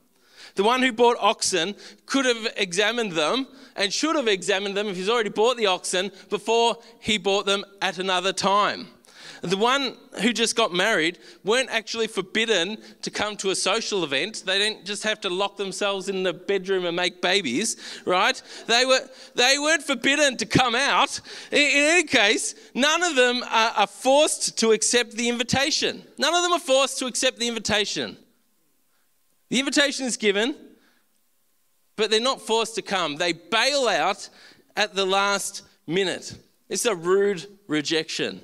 The 0.59 0.65
one 0.65 0.81
who 0.81 0.91
bought 0.91 1.15
oxen 1.21 1.73
could 2.05 2.25
have 2.25 2.53
examined 2.57 3.13
them 3.13 3.47
and 3.77 3.93
should 3.93 4.17
have 4.17 4.27
examined 4.27 4.75
them 4.75 4.87
if 4.87 4.97
he's 4.97 5.07
already 5.07 5.29
bought 5.29 5.55
the 5.55 5.67
oxen 5.67 6.11
before 6.29 6.75
he 6.99 7.17
bought 7.17 7.45
them 7.45 7.63
at 7.81 7.97
another 7.97 8.33
time. 8.33 8.87
The 9.41 9.55
one 9.55 9.95
who 10.21 10.33
just 10.33 10.57
got 10.57 10.73
married 10.73 11.17
weren't 11.45 11.69
actually 11.69 12.07
forbidden 12.07 12.77
to 13.03 13.09
come 13.09 13.37
to 13.37 13.51
a 13.51 13.55
social 13.55 14.03
event. 14.03 14.43
They 14.45 14.57
didn't 14.57 14.83
just 14.85 15.03
have 15.03 15.21
to 15.21 15.29
lock 15.29 15.55
themselves 15.55 16.09
in 16.09 16.23
the 16.23 16.33
bedroom 16.33 16.83
and 16.83 16.93
make 16.93 17.21
babies, 17.21 17.77
right? 18.03 18.41
They, 18.67 18.83
were, 18.83 18.99
they 19.35 19.57
weren't 19.59 19.83
forbidden 19.83 20.35
to 20.35 20.45
come 20.45 20.75
out. 20.75 21.21
In, 21.53 21.59
in 21.61 21.83
any 21.85 22.03
case, 22.03 22.53
none 22.73 23.01
of 23.01 23.15
them 23.15 23.43
are, 23.43 23.71
are 23.77 23.87
forced 23.87 24.57
to 24.57 24.73
accept 24.73 25.13
the 25.13 25.29
invitation. 25.29 26.03
None 26.17 26.35
of 26.35 26.43
them 26.43 26.51
are 26.51 26.59
forced 26.59 26.99
to 26.99 27.05
accept 27.05 27.39
the 27.39 27.47
invitation. 27.47 28.17
The 29.49 29.59
invitation 29.59 30.05
is 30.05 30.17
given, 30.17 30.55
but 31.95 32.11
they're 32.11 32.19
not 32.19 32.41
forced 32.41 32.75
to 32.75 32.81
come. 32.81 33.15
They 33.15 33.33
bail 33.33 33.87
out 33.87 34.29
at 34.75 34.95
the 34.95 35.05
last 35.05 35.63
minute. 35.87 36.35
It's 36.69 36.85
a 36.85 36.95
rude 36.95 37.45
rejection. 37.67 38.41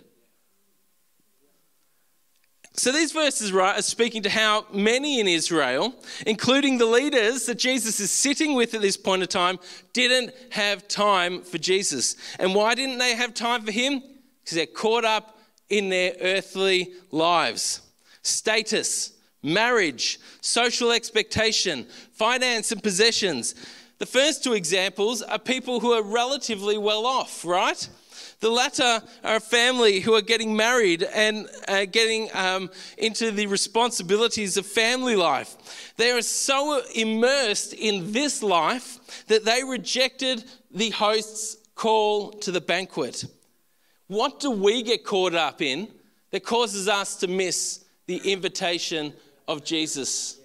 So 2.77 2.91
these 2.91 3.13
verses 3.13 3.53
right, 3.53 3.79
are 3.79 3.81
speaking 3.81 4.23
to 4.23 4.29
how 4.29 4.65
many 4.73 5.21
in 5.21 5.27
Israel, 5.27 5.95
including 6.27 6.77
the 6.77 6.85
leaders 6.85 7.45
that 7.45 7.57
Jesus 7.57 8.01
is 8.01 8.11
sitting 8.11 8.53
with 8.53 8.73
at 8.73 8.81
this 8.81 8.97
point 8.97 9.21
of 9.21 9.29
time, 9.29 9.59
didn't 9.93 10.33
have 10.49 10.85
time 10.89 11.41
for 11.41 11.57
Jesus. 11.57 12.17
And 12.37 12.53
why 12.53 12.75
didn't 12.75 12.97
they 12.97 13.15
have 13.15 13.33
time 13.33 13.63
for 13.63 13.71
him? 13.71 14.03
Because 14.43 14.57
they're 14.57 14.65
caught 14.65 15.05
up 15.05 15.39
in 15.69 15.87
their 15.87 16.15
earthly 16.19 16.91
lives. 17.11 17.81
Status, 18.23 19.13
marriage, 19.45 20.19
social 20.41 20.91
expectation, 20.91 21.86
finance 22.12 22.71
and 22.71 22.81
possessions. 22.81 23.55
The 23.99 24.05
first 24.05 24.43
two 24.43 24.53
examples 24.53 25.21
are 25.21 25.39
people 25.39 25.79
who 25.79 25.93
are 25.93 26.03
relatively 26.03 26.77
well 26.77 27.05
off, 27.05 27.45
right? 27.45 27.88
The 28.41 28.49
latter 28.49 29.01
are 29.23 29.38
a 29.38 29.39
family 29.39 30.01
who 30.01 30.13
are 30.13 30.21
getting 30.21 30.55
married 30.55 31.03
and 31.03 31.47
uh, 31.67 31.86
getting 31.86 32.29
um, 32.34 32.69
into 32.97 33.31
the 33.31 33.47
responsibilities 33.47 34.58
of 34.58 34.65
family 34.65 35.15
life. 35.15 35.93
They 35.97 36.12
are 36.12 36.21
so 36.21 36.81
immersed 36.93 37.73
in 37.73 38.12
this 38.12 38.43
life 38.43 39.25
that 39.27 39.45
they 39.45 39.63
rejected 39.63 40.43
the 40.71 40.89
host's 40.89 41.58
call 41.75 42.31
to 42.31 42.51
the 42.51 42.62
banquet. 42.62 43.25
What 44.08 44.39
do 44.39 44.51
we 44.51 44.84
get 44.84 45.05
caught 45.05 45.34
up 45.34 45.62
in 45.62 45.88
that 46.31 46.43
causes 46.43 46.88
us 46.88 47.15
to 47.17 47.27
miss 47.27 47.86
the 48.08 48.17
invitation 48.17 49.13
of 49.47 49.63
Jesus? 49.63 50.38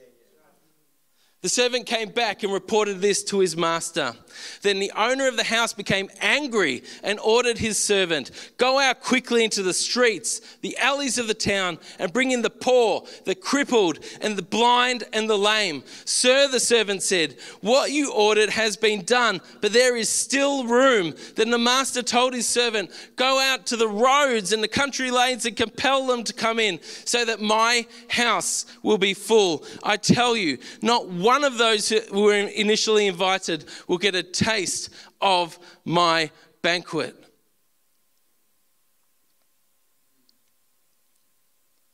The 1.42 1.48
servant 1.48 1.86
came 1.86 2.10
back 2.10 2.42
and 2.42 2.52
reported 2.52 3.00
this 3.00 3.24
to 3.24 3.38
his 3.38 3.56
master. 3.56 4.12
Then 4.60 4.78
the 4.78 4.92
owner 4.94 5.26
of 5.26 5.38
the 5.38 5.44
house 5.44 5.72
became 5.72 6.10
angry 6.20 6.82
and 7.02 7.18
ordered 7.18 7.56
his 7.56 7.82
servant, 7.82 8.30
Go 8.58 8.78
out 8.78 9.00
quickly 9.00 9.42
into 9.42 9.62
the 9.62 9.72
streets, 9.72 10.40
the 10.60 10.76
alleys 10.76 11.16
of 11.16 11.28
the 11.28 11.34
town, 11.34 11.78
and 11.98 12.12
bring 12.12 12.32
in 12.32 12.42
the 12.42 12.50
poor, 12.50 13.06
the 13.24 13.34
crippled, 13.34 14.00
and 14.20 14.36
the 14.36 14.42
blind 14.42 15.04
and 15.14 15.30
the 15.30 15.38
lame. 15.38 15.82
Sir, 16.04 16.46
the 16.46 16.60
servant 16.60 17.02
said, 17.02 17.36
What 17.62 17.90
you 17.90 18.12
ordered 18.12 18.50
has 18.50 18.76
been 18.76 19.02
done, 19.06 19.40
but 19.62 19.72
there 19.72 19.96
is 19.96 20.10
still 20.10 20.66
room. 20.66 21.14
Then 21.36 21.50
the 21.50 21.58
master 21.58 22.02
told 22.02 22.34
his 22.34 22.46
servant, 22.46 22.90
Go 23.16 23.40
out 23.40 23.64
to 23.66 23.78
the 23.78 23.88
roads 23.88 24.52
and 24.52 24.62
the 24.62 24.68
country 24.68 25.10
lanes 25.10 25.46
and 25.46 25.56
compel 25.56 26.06
them 26.06 26.22
to 26.24 26.34
come 26.34 26.60
in, 26.60 26.80
so 26.82 27.24
that 27.24 27.40
my 27.40 27.86
house 28.10 28.66
will 28.82 28.98
be 28.98 29.14
full. 29.14 29.64
I 29.82 29.96
tell 29.96 30.36
you, 30.36 30.58
not 30.82 31.08
one 31.08 31.29
one 31.30 31.44
of 31.44 31.58
those 31.58 31.88
who 31.90 32.22
were 32.22 32.34
initially 32.34 33.06
invited 33.06 33.64
will 33.86 33.98
get 33.98 34.16
a 34.16 34.22
taste 34.22 34.90
of 35.20 35.56
my 35.84 36.28
banquet. 36.60 37.14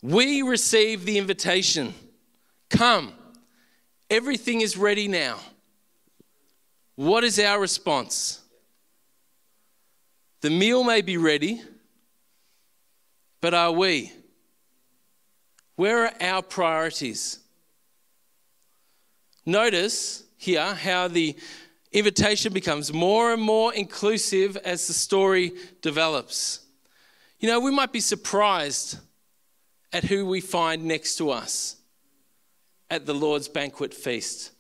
We 0.01 0.41
receive 0.41 1.05
the 1.05 1.19
invitation 1.19 1.93
come, 2.71 3.13
everything 4.09 4.63
is 4.63 4.79
ready 4.79 5.07
now. 5.07 5.37
What 6.95 7.23
is 7.23 7.39
our 7.39 7.61
response? 7.61 8.41
The 10.41 10.49
meal 10.49 10.83
may 10.83 11.03
be 11.03 11.19
ready, 11.19 11.61
but 13.43 13.53
are 13.53 13.73
we? 13.73 14.15
Where 15.75 16.07
are 16.07 16.15
our 16.23 16.41
priorities? 16.41 17.41
Notice 19.47 20.25
here 20.37 20.75
how 20.75 21.07
the 21.07 21.37
invitation 21.93 22.53
becomes 22.53 22.93
more 22.93 23.33
and 23.33 23.41
more 23.41 23.73
inclusive 23.73 24.57
as 24.59 24.87
the 24.87 24.93
story 24.93 25.53
develops. 25.81 26.61
You 27.39 27.49
know, 27.49 27.61
we 27.61 27.71
might 27.71 27.93
be 27.93 28.01
surprised 28.01 28.99
at 29.93 30.05
who 30.05 30.27
we 30.27 30.41
find 30.41 30.85
next 30.85 31.17
to 31.17 31.31
us 31.31 31.77
at 32.91 33.07
the 33.07 33.15
Lord's 33.15 33.49
banquet 33.49 33.95
feast. 33.95 34.51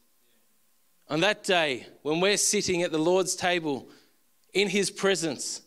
On 1.09 1.20
that 1.20 1.42
day, 1.42 1.87
when 2.03 2.20
we're 2.20 2.37
sitting 2.37 2.83
at 2.83 2.92
the 2.92 2.99
Lord's 2.99 3.35
table 3.35 3.88
in 4.55 4.68
His 4.68 4.90
presence, 4.90 5.62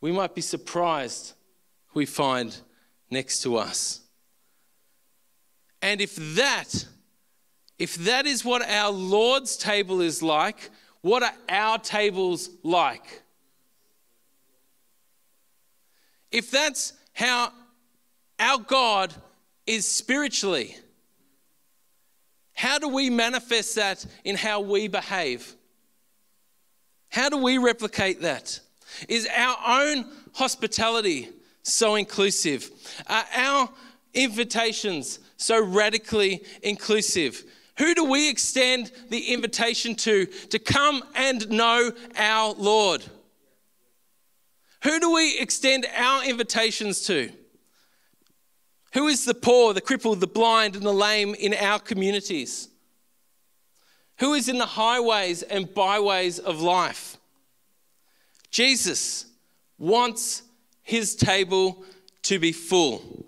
we 0.00 0.12
might 0.12 0.34
be 0.34 0.40
surprised 0.40 1.34
who 1.88 2.00
we 2.00 2.06
find 2.06 2.56
next 3.10 3.42
to 3.42 3.56
us. 3.56 4.01
And 5.82 6.00
if 6.00 6.14
that, 6.36 6.86
if 7.78 7.96
that 7.96 8.24
is 8.24 8.44
what 8.44 8.62
our 8.62 8.92
Lord's 8.92 9.56
table 9.56 10.00
is 10.00 10.22
like, 10.22 10.70
what 11.00 11.24
are 11.24 11.34
our 11.48 11.78
tables 11.78 12.48
like? 12.62 13.22
If 16.30 16.50
that's 16.50 16.92
how 17.12 17.52
our 18.38 18.58
God 18.58 19.12
is 19.66 19.86
spiritually, 19.86 20.76
how 22.54 22.78
do 22.78 22.88
we 22.88 23.10
manifest 23.10 23.74
that 23.74 24.06
in 24.24 24.36
how 24.36 24.60
we 24.60 24.86
behave? 24.86 25.56
How 27.08 27.28
do 27.28 27.38
we 27.38 27.58
replicate 27.58 28.20
that? 28.22 28.60
Is 29.08 29.28
our 29.34 29.56
own 29.66 30.06
hospitality 30.32 31.28
so 31.62 31.96
inclusive? 31.96 32.70
Are 33.08 33.24
our 33.34 33.68
invitations 34.14 35.18
so 35.42 35.62
radically 35.62 36.42
inclusive? 36.62 37.44
Who 37.78 37.94
do 37.94 38.04
we 38.04 38.28
extend 38.28 38.92
the 39.08 39.32
invitation 39.32 39.94
to 39.96 40.26
to 40.26 40.58
come 40.58 41.02
and 41.14 41.48
know 41.50 41.92
our 42.16 42.54
Lord? 42.54 43.04
Who 44.82 44.98
do 44.98 45.12
we 45.12 45.38
extend 45.38 45.86
our 45.96 46.24
invitations 46.24 47.02
to? 47.06 47.30
Who 48.94 49.06
is 49.06 49.24
the 49.24 49.34
poor, 49.34 49.72
the 49.72 49.80
crippled, 49.80 50.20
the 50.20 50.26
blind, 50.26 50.76
and 50.76 50.84
the 50.84 50.92
lame 50.92 51.34
in 51.34 51.54
our 51.54 51.78
communities? 51.78 52.68
Who 54.18 54.34
is 54.34 54.48
in 54.48 54.58
the 54.58 54.66
highways 54.66 55.42
and 55.42 55.72
byways 55.72 56.38
of 56.38 56.60
life? 56.60 57.16
Jesus 58.50 59.26
wants 59.78 60.42
his 60.82 61.16
table 61.16 61.84
to 62.22 62.38
be 62.38 62.52
full. 62.52 63.26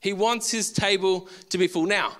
He 0.00 0.12
wants 0.12 0.50
his 0.50 0.72
table 0.72 1.28
to 1.50 1.58
be 1.58 1.66
full. 1.66 1.86
Now, 1.86 2.16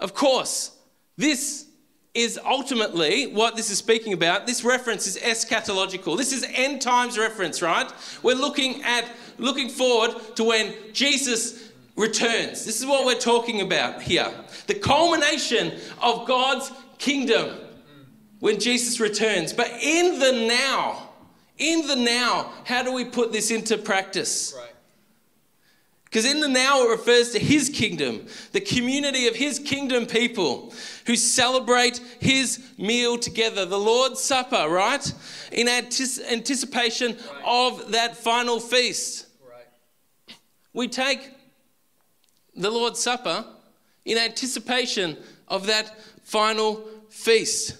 of 0.00 0.14
course, 0.14 0.76
this 1.16 1.66
is 2.14 2.38
ultimately 2.44 3.26
what 3.26 3.56
this 3.56 3.70
is 3.70 3.78
speaking 3.78 4.12
about. 4.12 4.46
This 4.46 4.64
reference 4.64 5.06
is 5.06 5.18
eschatological. 5.18 6.16
This 6.16 6.32
is 6.32 6.46
end 6.54 6.80
times 6.80 7.18
reference, 7.18 7.60
right? 7.60 7.92
We're 8.22 8.36
looking 8.36 8.82
at 8.82 9.10
looking 9.38 9.68
forward 9.68 10.14
to 10.36 10.44
when 10.44 10.72
Jesus 10.92 11.72
returns. 11.96 12.64
This 12.64 12.80
is 12.80 12.86
what 12.86 13.04
we're 13.04 13.18
talking 13.18 13.60
about 13.60 14.00
here. 14.02 14.32
The 14.66 14.74
culmination 14.74 15.72
of 16.00 16.26
God's 16.26 16.70
kingdom 16.98 17.58
when 18.38 18.60
Jesus 18.60 19.00
returns. 19.00 19.52
But 19.52 19.70
in 19.80 20.18
the 20.18 20.46
now, 20.46 21.10
in 21.58 21.86
the 21.86 21.96
now, 21.96 22.52
how 22.64 22.82
do 22.82 22.92
we 22.92 23.04
put 23.04 23.32
this 23.32 23.50
into 23.50 23.78
practice? 23.78 24.54
Right. 24.56 24.73
Because 26.14 26.30
in 26.30 26.38
the 26.38 26.46
now, 26.46 26.84
it 26.84 26.90
refers 26.90 27.32
to 27.32 27.40
his 27.40 27.68
kingdom, 27.68 28.28
the 28.52 28.60
community 28.60 29.26
of 29.26 29.34
his 29.34 29.58
kingdom 29.58 30.06
people 30.06 30.72
who 31.06 31.16
celebrate 31.16 32.00
his 32.20 32.64
meal 32.78 33.18
together, 33.18 33.66
the 33.66 33.80
Lord's 33.80 34.22
Supper, 34.22 34.68
right? 34.68 35.12
In 35.50 35.66
anticipation 35.66 37.16
right. 37.16 37.42
of 37.44 37.90
that 37.90 38.16
final 38.16 38.60
feast. 38.60 39.26
Right. 39.44 40.36
We 40.72 40.86
take 40.86 41.32
the 42.54 42.70
Lord's 42.70 43.02
Supper 43.02 43.44
in 44.04 44.16
anticipation 44.16 45.16
of 45.48 45.66
that 45.66 45.98
final 46.22 46.84
feast. 47.08 47.76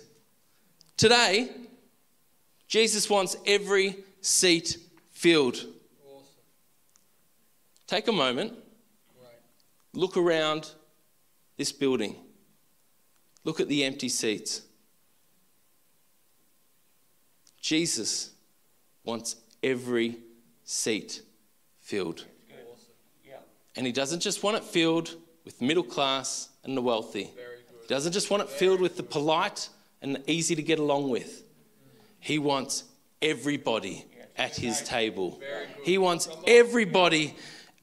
Today, 0.97 1.53
Jesus 2.67 3.09
wants 3.09 3.37
every 3.47 3.95
seat 4.23 4.79
filled. 5.13 5.67
Take 7.87 8.09
a 8.09 8.13
moment 8.13 8.55
Look 9.95 10.17
around 10.17 10.71
this 11.57 11.71
building. 11.71 12.17
Look 13.45 13.61
at 13.61 13.69
the 13.69 13.85
empty 13.85 14.09
seats. 14.09 14.63
Jesus 17.61 18.31
wants 19.05 19.37
every 19.63 20.19
seat 20.65 21.23
filled. 21.81 22.27
And 23.77 23.87
he 23.87 23.93
doesn't 23.93 24.21
just 24.21 24.43
want 24.43 24.57
it 24.57 24.65
filled 24.65 25.15
with 25.45 25.61
middle 25.61 25.83
class 25.83 26.49
and 26.65 26.77
the 26.77 26.83
wealthy. 26.83 27.25
He 27.25 27.89
doesn't 27.89 28.13
just 28.13 28.31
want 28.31 28.43
it 28.43 28.49
filled 28.49 28.81
with 28.81 28.97
the 28.97 29.03
polite 29.03 29.69
and 30.03 30.17
the 30.17 30.31
easy 30.31 30.55
to 30.55 30.63
get 30.63 30.79
along 30.79 31.09
with. 31.09 31.45
He 32.21 32.39
wants 32.39 32.85
everybody 33.23 34.07
at 34.37 34.57
his 34.57 34.83
table. 34.83 35.41
He 35.85 35.99
wants 35.99 36.29
everybody 36.47 37.35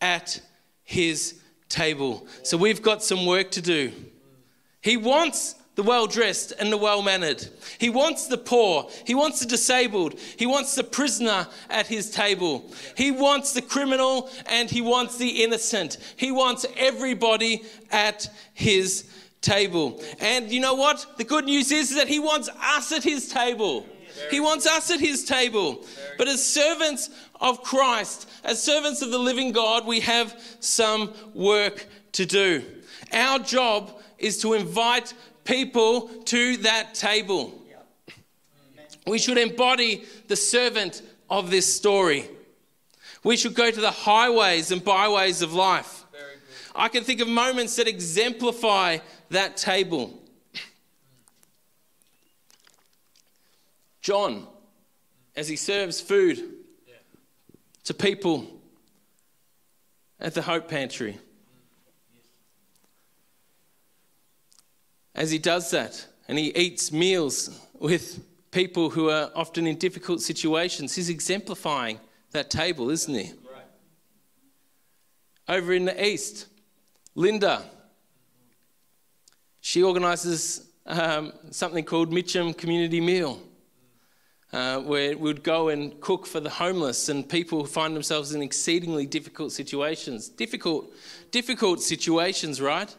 at 0.02 0.42
his 0.84 1.40
table. 1.70 2.28
So 2.44 2.58
we've 2.58 2.82
got 2.82 3.04
some 3.04 3.26
work 3.26 3.52
to 3.52 3.62
do. 3.62 3.92
He 4.82 4.98
wants 4.98 5.56
the 5.76 5.84
well 5.84 6.06
dressed 6.06 6.54
and 6.60 6.72
the 6.72 6.78
well 6.78 7.02
mannered. 7.02 7.48
He 7.80 7.90
wants 7.90 8.28
the 8.28 8.38
poor. 8.38 8.90
He 9.06 9.16
wants 9.16 9.40
the 9.40 9.46
disabled. 9.46 10.20
He 10.38 10.46
wants 10.46 10.76
the 10.76 10.84
prisoner 10.84 11.48
at 11.70 11.88
his 11.88 12.12
table. 12.12 12.70
He 12.98 13.12
wants 13.12 13.54
the 13.54 13.62
criminal 13.62 14.30
and 14.48 14.70
he 14.70 14.82
wants 14.82 15.18
the 15.18 15.44
innocent. 15.44 15.98
He 16.18 16.32
wants 16.32 16.66
everybody 16.76 17.64
at 17.90 18.30
his 18.54 19.10
table. 19.42 20.02
And 20.20 20.52
you 20.52 20.60
know 20.60 20.74
what? 20.74 21.06
The 21.18 21.24
good 21.24 21.46
news 21.46 21.72
is 21.72 21.96
that 21.96 22.08
he 22.08 22.20
wants 22.20 22.50
us 22.50 22.92
at 22.92 23.04
his 23.04 23.30
table. 23.30 23.86
He 24.30 24.40
wants 24.40 24.68
us 24.68 24.92
at 24.92 25.00
his 25.00 25.24
table. 25.24 25.86
But 26.18 26.28
as 26.28 26.46
servants 26.46 27.10
of 27.42 27.64
Christ, 27.64 28.30
as 28.44 28.64
servants 28.64 29.02
of 29.02 29.12
the 29.12 29.18
living 29.18 29.52
God, 29.52 29.86
we 29.86 30.00
have 30.02 30.40
some 30.60 31.14
work 31.34 31.88
to 32.14 32.26
do. 32.26 32.64
Our 33.12 33.40
job 33.40 34.00
is 34.20 34.40
to 34.44 34.54
invite 34.54 35.14
people 35.44 36.08
to 36.26 36.58
that 36.58 36.94
table. 36.94 37.58
We 39.08 39.18
should 39.18 39.40
embody 39.40 40.06
the 40.28 40.36
servant 40.36 41.02
of 41.30 41.50
this 41.50 41.74
story. 41.74 42.30
We 43.24 43.36
should 43.36 43.56
go 43.56 43.72
to 43.72 43.82
the 43.82 43.92
highways 43.92 44.72
and 44.72 44.84
byways 44.84 45.42
of 45.42 45.54
life. 45.54 46.06
I 46.76 46.88
can 46.88 47.04
think 47.04 47.20
of 47.20 47.28
moments 47.28 47.76
that 47.78 47.88
exemplify 47.88 49.00
that 49.30 49.58
table. 49.58 50.22
John, 54.02 54.48
as 55.36 55.48
he 55.48 55.56
serves 55.56 56.00
food 56.00 56.61
to 57.84 57.94
people 57.94 58.62
at 60.20 60.34
the 60.34 60.42
Hope 60.42 60.68
Pantry. 60.68 61.18
As 65.16 65.32
he 65.32 65.38
does 65.38 65.72
that 65.72 66.06
and 66.28 66.38
he 66.38 66.56
eats 66.56 66.92
meals 66.92 67.60
with 67.80 68.24
people 68.52 68.90
who 68.90 69.10
are 69.10 69.32
often 69.36 69.68
in 69.68 69.78
difficult 69.78 70.22
situations, 70.22 70.96
he's 70.96 71.10
exemplifying 71.10 72.00
that 72.32 72.50
table, 72.50 72.90
isn't 72.90 73.14
he? 73.14 73.32
Over 75.48 75.74
in 75.74 75.86
the 75.86 76.06
east, 76.06 76.48
Linda, 77.16 77.64
she 79.60 79.84
organises 79.84 80.70
um, 80.86 81.34
something 81.50 81.84
called 81.84 82.14
Mitcham 82.14 82.54
Community 82.54 83.02
Meal 83.02 83.42
uh, 84.54 84.80
where 84.80 85.18
we'd 85.18 85.44
go 85.44 85.70
and 85.70 86.00
cook 86.02 86.26
for 86.26 86.40
the 86.40 86.50
homeless 86.50 87.10
and 87.10 87.28
people 87.28 87.62
who 87.62 87.68
find 87.68 87.96
themselves 87.96 88.34
in 88.34 88.42
exceedingly 88.42 89.06
difficult 89.06 89.52
situations. 89.52 90.28
Difficult, 90.28 90.92
difficult 91.32 91.82
situations, 91.82 92.62
right? 92.62 92.94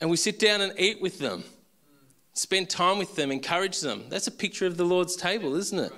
And 0.00 0.10
we 0.10 0.16
sit 0.16 0.38
down 0.38 0.60
and 0.60 0.72
eat 0.78 1.00
with 1.00 1.18
them, 1.18 1.42
spend 2.34 2.70
time 2.70 2.98
with 2.98 3.16
them, 3.16 3.32
encourage 3.32 3.80
them. 3.80 4.04
That's 4.08 4.26
a 4.26 4.30
picture 4.30 4.66
of 4.66 4.76
the 4.76 4.84
Lord's 4.84 5.16
table, 5.16 5.56
isn't 5.56 5.78
it? 5.78 5.92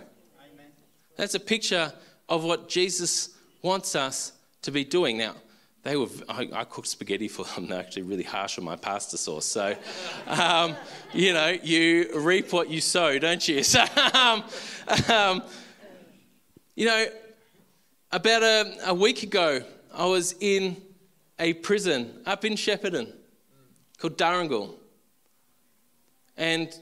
That's 1.17 1.35
a 1.35 1.41
picture 1.41 1.93
of 2.29 2.45
what 2.45 2.69
Jesus 2.69 3.31
wants 3.61 3.95
us 3.95 4.33
to 4.63 4.71
be 4.71 4.85
doing. 4.85 5.19
Now, 5.19 5.35
they 5.83 5.97
were, 5.97 6.09
I, 6.29 6.49
I, 6.53 6.65
cooked 6.65 6.89
spaghetti 6.89 7.29
for 7.29 7.45
them. 7.45 7.69
They're 7.69 7.81
actually 7.81 8.03
really 8.03 8.23
harsh 8.23 8.59
on 8.59 8.65
my 8.65 8.77
pasta 8.77 9.17
sauce. 9.17 9.47
So, 9.47 9.75
um, 10.27 10.77
you 11.15 11.33
know, 11.33 11.57
you 11.63 12.11
reap 12.21 12.53
what 12.53 12.69
you 12.69 12.81
sow, 12.81 13.19
don't 13.19 13.47
you? 13.47 13.63
So, 13.71 13.85
um, 14.15 14.45
um, 15.09 15.43
you 16.75 16.87
know, 16.87 17.07
about 18.13 18.43
a, 18.43 18.75
a, 18.87 18.95
week 18.95 19.23
ago, 19.23 19.63
I 19.95 20.05
was 20.05 20.35
in 20.41 20.77
a 21.39 21.55
prison 21.55 22.21
up 22.27 22.45
in 22.45 22.55
Shepparton 22.55 23.13
called 23.99 24.19
Dhurringile. 24.19 24.75
And 26.37 26.75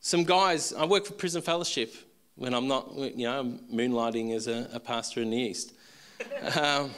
some 0.00 0.24
guys, 0.24 0.72
I 0.72 0.84
work 0.86 1.04
for 1.04 1.12
Prison 1.12 1.42
Fellowship 1.42 1.94
when 2.36 2.54
I'm 2.54 2.68
not, 2.68 2.94
you 2.96 3.24
know, 3.26 3.40
I'm 3.40 3.58
moonlighting 3.72 4.34
as 4.34 4.46
a, 4.46 4.68
a 4.72 4.80
pastor 4.80 5.20
in 5.20 5.30
the 5.30 5.36
East. 5.36 5.74
Um, 6.58 6.90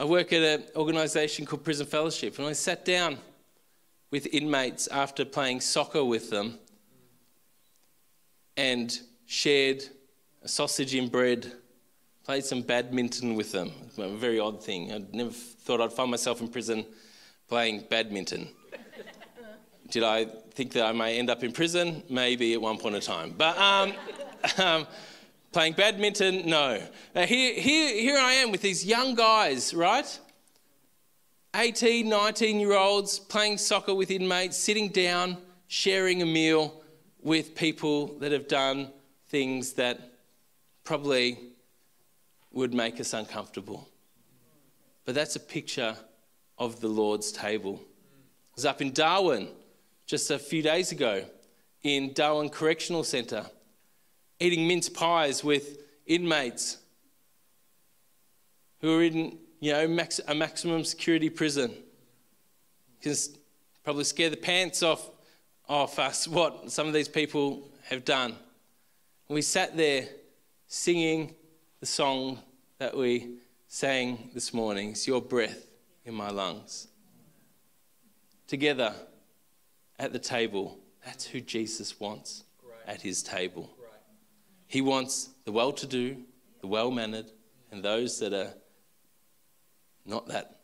I 0.00 0.04
work 0.04 0.32
at 0.32 0.42
an 0.42 0.64
organisation 0.76 1.44
called 1.44 1.64
Prison 1.64 1.84
Fellowship, 1.84 2.38
and 2.38 2.46
I 2.46 2.52
sat 2.52 2.84
down 2.84 3.18
with 4.12 4.32
inmates 4.32 4.86
after 4.86 5.24
playing 5.24 5.60
soccer 5.60 6.04
with 6.04 6.30
them 6.30 6.56
and 8.56 8.96
shared 9.26 9.82
a 10.42 10.48
sausage 10.48 10.94
in 10.94 11.08
bread, 11.08 11.52
played 12.24 12.44
some 12.44 12.62
badminton 12.62 13.34
with 13.34 13.50
them. 13.50 13.72
A 13.98 14.08
very 14.10 14.38
odd 14.38 14.62
thing. 14.62 14.92
I 14.92 15.02
never 15.12 15.30
thought 15.30 15.80
I'd 15.80 15.92
find 15.92 16.12
myself 16.12 16.40
in 16.40 16.46
prison 16.46 16.86
playing 17.48 17.86
badminton. 17.90 18.50
Did 19.90 20.04
I 20.04 20.26
think 20.26 20.74
that 20.74 20.84
I 20.84 20.92
may 20.92 21.18
end 21.18 21.28
up 21.28 21.42
in 21.42 21.50
prison? 21.50 22.04
Maybe 22.08 22.52
at 22.52 22.60
one 22.60 22.78
point 22.78 22.94
in 22.94 23.00
time. 23.00 23.34
But 23.36 23.58
um, 23.58 23.92
um, 24.58 24.86
Playing 25.52 25.72
badminton? 25.72 26.48
No. 26.48 26.80
Here, 27.14 27.54
here, 27.54 27.94
here 27.94 28.18
I 28.18 28.34
am 28.34 28.50
with 28.50 28.60
these 28.60 28.84
young 28.84 29.14
guys, 29.14 29.72
right? 29.72 30.18
18, 31.56 32.08
19 32.08 32.60
year 32.60 32.74
olds 32.74 33.18
playing 33.18 33.56
soccer 33.56 33.94
with 33.94 34.10
inmates, 34.10 34.56
sitting 34.56 34.88
down, 34.88 35.38
sharing 35.66 36.20
a 36.20 36.26
meal 36.26 36.82
with 37.22 37.54
people 37.54 38.18
that 38.18 38.30
have 38.30 38.46
done 38.46 38.90
things 39.28 39.72
that 39.74 39.98
probably 40.84 41.38
would 42.52 42.74
make 42.74 43.00
us 43.00 43.14
uncomfortable. 43.14 43.88
But 45.04 45.14
that's 45.14 45.36
a 45.36 45.40
picture 45.40 45.96
of 46.58 46.80
the 46.80 46.88
Lord's 46.88 47.32
table. 47.32 47.80
I 47.82 48.54
was 48.54 48.66
up 48.66 48.82
in 48.82 48.92
Darwin 48.92 49.48
just 50.06 50.30
a 50.30 50.38
few 50.38 50.62
days 50.62 50.92
ago 50.92 51.24
in 51.82 52.12
Darwin 52.12 52.50
Correctional 52.50 53.04
Centre 53.04 53.46
eating 54.40 54.66
mince 54.66 54.88
pies 54.88 55.42
with 55.42 55.78
inmates 56.06 56.78
who 58.80 58.98
are 58.98 59.02
in, 59.02 59.38
you 59.60 59.72
know, 59.72 59.88
max, 59.88 60.20
a 60.28 60.34
maximum 60.34 60.84
security 60.84 61.30
prison. 61.30 61.74
Can 63.02 63.14
probably 63.84 64.04
scare 64.04 64.30
the 64.30 64.36
pants 64.36 64.82
off, 64.82 65.10
off 65.68 65.98
us 65.98 66.28
what 66.28 66.70
some 66.70 66.86
of 66.86 66.92
these 66.92 67.08
people 67.08 67.68
have 67.84 68.04
done. 68.04 68.30
And 68.30 69.34
we 69.34 69.42
sat 69.42 69.76
there 69.76 70.06
singing 70.66 71.34
the 71.80 71.86
song 71.86 72.38
that 72.78 72.96
we 72.96 73.38
sang 73.66 74.30
this 74.34 74.54
morning. 74.54 74.90
It's 74.90 75.06
your 75.06 75.20
breath 75.20 75.66
in 76.04 76.14
my 76.14 76.30
lungs. 76.30 76.88
Together 78.46 78.94
at 79.98 80.12
the 80.12 80.18
table, 80.18 80.78
that's 81.04 81.26
who 81.26 81.40
Jesus 81.40 81.98
wants 82.00 82.44
at 82.86 83.02
his 83.02 83.22
table. 83.22 83.70
He 84.68 84.82
wants 84.82 85.30
the 85.44 85.52
well 85.52 85.72
to 85.72 85.86
do, 85.86 86.18
the 86.60 86.66
well 86.66 86.90
mannered, 86.90 87.30
and 87.72 87.82
those 87.82 88.18
that 88.20 88.32
are 88.32 88.52
not 90.04 90.28
that 90.28 90.60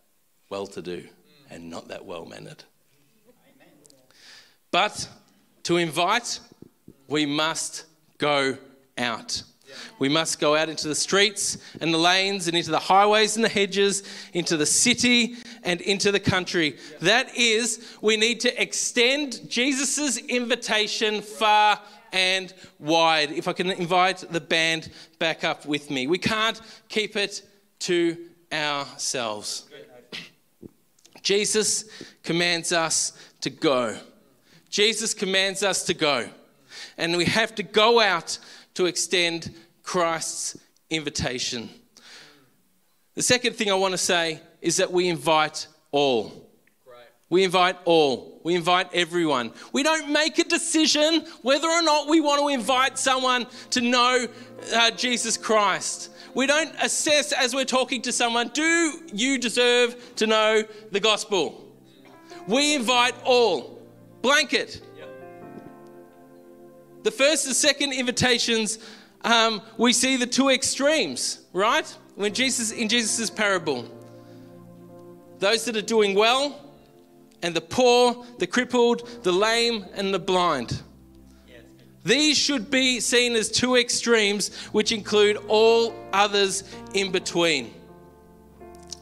well 0.50 0.66
to 0.68 0.82
do 0.82 1.04
and 1.50 1.70
not 1.70 1.88
that 1.88 2.04
well 2.04 2.26
mannered. 2.26 2.64
But 4.70 5.08
to 5.64 5.78
invite, 5.78 6.40
we 7.08 7.26
must 7.26 7.84
go 8.18 8.58
out. 8.98 9.42
We 9.98 10.08
must 10.08 10.38
go 10.38 10.54
out 10.54 10.68
into 10.68 10.88
the 10.88 10.94
streets 10.94 11.58
and 11.80 11.92
the 11.92 11.98
lanes 11.98 12.46
and 12.46 12.56
into 12.56 12.70
the 12.70 12.78
highways 12.78 13.36
and 13.36 13.44
the 13.44 13.48
hedges, 13.48 14.02
into 14.32 14.56
the 14.56 14.66
city 14.66 15.36
and 15.62 15.80
into 15.80 16.12
the 16.12 16.20
country. 16.20 16.76
That 17.00 17.34
is, 17.36 17.96
we 18.00 18.16
need 18.16 18.40
to 18.40 18.62
extend 18.62 19.48
Jesus' 19.48 20.18
invitation 20.18 21.22
far 21.22 21.80
and 22.14 22.54
wide. 22.78 23.32
If 23.32 23.48
I 23.48 23.52
can 23.52 23.72
invite 23.72 24.18
the 24.30 24.40
band 24.40 24.90
back 25.18 25.42
up 25.42 25.66
with 25.66 25.90
me. 25.90 26.06
We 26.06 26.16
can't 26.16 26.60
keep 26.88 27.16
it 27.16 27.42
to 27.80 28.16
ourselves. 28.52 29.64
Jesus 31.22 31.84
commands 32.22 32.72
us 32.72 33.12
to 33.40 33.50
go. 33.50 33.98
Jesus 34.70 35.12
commands 35.12 35.62
us 35.62 35.82
to 35.84 35.94
go. 35.94 36.28
And 36.96 37.16
we 37.16 37.24
have 37.24 37.54
to 37.56 37.62
go 37.64 38.00
out 38.00 38.38
to 38.74 38.86
extend 38.86 39.52
Christ's 39.82 40.56
invitation. 40.90 41.68
The 43.14 43.22
second 43.22 43.56
thing 43.56 43.70
I 43.70 43.74
want 43.74 43.92
to 43.92 43.98
say 43.98 44.40
is 44.60 44.76
that 44.76 44.92
we 44.92 45.08
invite 45.08 45.66
all. 45.90 46.32
We 47.28 47.42
invite 47.42 47.76
all. 47.84 48.33
We 48.44 48.54
invite 48.54 48.90
everyone. 48.92 49.52
We 49.72 49.82
don't 49.82 50.12
make 50.12 50.38
a 50.38 50.44
decision 50.44 51.24
whether 51.40 51.66
or 51.66 51.82
not 51.82 52.08
we 52.08 52.20
want 52.20 52.42
to 52.42 52.48
invite 52.48 52.98
someone 52.98 53.46
to 53.70 53.80
know 53.80 54.28
uh, 54.74 54.90
Jesus 54.90 55.38
Christ. 55.38 56.10
We 56.34 56.46
don't 56.46 56.70
assess 56.82 57.32
as 57.32 57.54
we're 57.54 57.64
talking 57.64 58.02
to 58.02 58.12
someone, 58.12 58.48
do 58.48 59.00
you 59.14 59.38
deserve 59.38 60.14
to 60.16 60.26
know 60.26 60.62
the 60.92 61.00
gospel? 61.00 61.74
We 62.46 62.74
invite 62.74 63.14
all. 63.24 63.80
Blanket. 64.20 64.82
The 67.02 67.10
first 67.10 67.46
and 67.46 67.56
second 67.56 67.94
invitations, 67.94 68.78
um, 69.22 69.62
we 69.78 69.94
see 69.94 70.16
the 70.16 70.26
two 70.26 70.50
extremes, 70.50 71.46
right? 71.54 71.86
When 72.14 72.34
Jesus, 72.34 72.72
in 72.72 72.90
Jesus' 72.90 73.30
parable, 73.30 73.88
those 75.38 75.64
that 75.64 75.76
are 75.76 75.82
doing 75.82 76.14
well, 76.14 76.63
and 77.44 77.54
the 77.54 77.60
poor, 77.60 78.24
the 78.38 78.46
crippled, 78.46 79.22
the 79.22 79.30
lame, 79.30 79.84
and 79.92 80.14
the 80.14 80.18
blind. 80.18 80.82
These 82.02 82.38
should 82.38 82.70
be 82.70 83.00
seen 83.00 83.36
as 83.36 83.50
two 83.50 83.76
extremes, 83.76 84.48
which 84.72 84.92
include 84.92 85.36
all 85.46 85.94
others 86.14 86.64
in 86.94 87.12
between. 87.12 87.74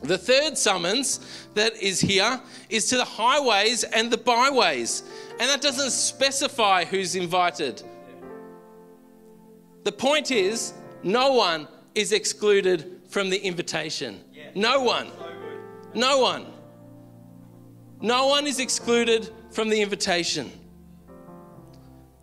The 0.03 0.19
third 0.19 0.59
summons 0.59 1.47
that 1.55 1.77
is 1.77 2.01
here 2.01 2.41
is 2.69 2.87
to 2.87 2.97
the 2.97 3.05
highways 3.05 3.85
and 3.85 4.11
the 4.11 4.19
byways, 4.19 5.05
and 5.39 5.49
that 5.49 5.61
doesn't 5.61 5.93
specify 5.93 6.85
who's 6.85 7.15
invited. 7.15 7.81
The 9.85 9.93
point 9.93 10.33
is, 10.33 10.75
no 11.05 11.33
one 11.35 11.69
is 11.95 12.11
excluded 12.11 13.03
from 13.09 13.31
the 13.31 13.39
invitation. 13.39 14.21
No 14.57 14.83
one. 14.83 15.13
No 15.95 16.19
one. 16.19 16.47
No 18.03 18.27
one 18.27 18.47
is 18.47 18.59
excluded 18.59 19.31
from 19.53 19.69
the 19.69 19.81
invitation. 19.81 20.51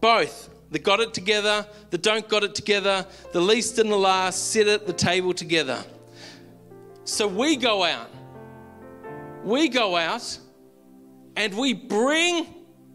Both 0.01 0.49
the 0.71 0.79
got 0.79 0.99
it 0.99 1.13
together, 1.13 1.65
the 1.89 1.97
don't 1.97 2.27
got 2.27 2.43
it 2.43 2.53
together, 2.53 3.05
the 3.31 3.41
least 3.41 3.79
and 3.79 3.91
the 3.91 3.97
last 3.97 4.51
sit 4.51 4.67
at 4.67 4.85
the 4.85 4.93
table 4.93 5.33
together. 5.33 5.83
So 7.05 7.27
we 7.27 7.55
go 7.55 7.83
out. 7.83 8.09
We 9.43 9.69
go 9.69 9.95
out 9.95 10.37
and 11.35 11.57
we 11.57 11.73
bring 11.73 12.45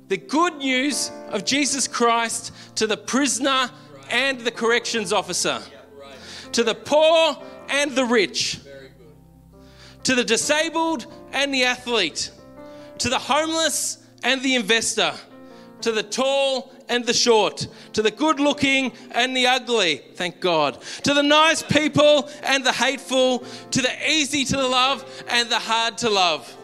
the 0.09 0.19
good 0.19 0.57
news 0.57 1.11
of 1.31 1.45
Jesus 1.45 1.89
Christ 1.89 2.53
to 2.77 2.87
the 2.87 2.97
prisoner 2.97 3.71
and 4.11 4.39
the 4.41 4.51
corrections 4.51 5.13
officer, 5.13 5.61
to 6.53 6.63
the 6.63 6.75
poor 6.75 7.43
and 7.71 7.93
the 7.93 8.05
rich, 8.05 8.61
to 10.03 10.15
the 10.15 10.23
disabled 10.23 11.07
and 11.33 11.53
the 11.53 11.65
athlete, 11.65 12.31
to 12.99 13.09
the 13.09 13.19
homeless 13.19 13.99
and 14.23 14.43
the 14.43 14.55
investor, 14.55 15.13
to 15.83 15.93
the 15.93 16.03
tall 16.03 16.73
and 16.89 17.05
the 17.05 17.15
short, 17.15 17.67
to 17.93 18.03
the 18.03 18.11
good 18.11 18.41
looking 18.41 18.93
and 19.13 19.37
the 19.37 19.47
ugly, 19.47 20.03
thank 20.15 20.41
God, 20.41 20.81
to 21.03 21.15
the 21.15 21.23
nice 21.23 21.63
people 21.63 22.29
and 22.43 22.65
the 22.65 22.73
hateful, 22.73 23.41
to 23.71 23.83
the 23.83 24.11
easy 24.11 24.45
to 24.47 24.67
love 24.67 25.05
and 25.29 25.49
the 25.51 25.59
hard 25.59 25.99
to 25.99 26.11
love. 26.11 26.55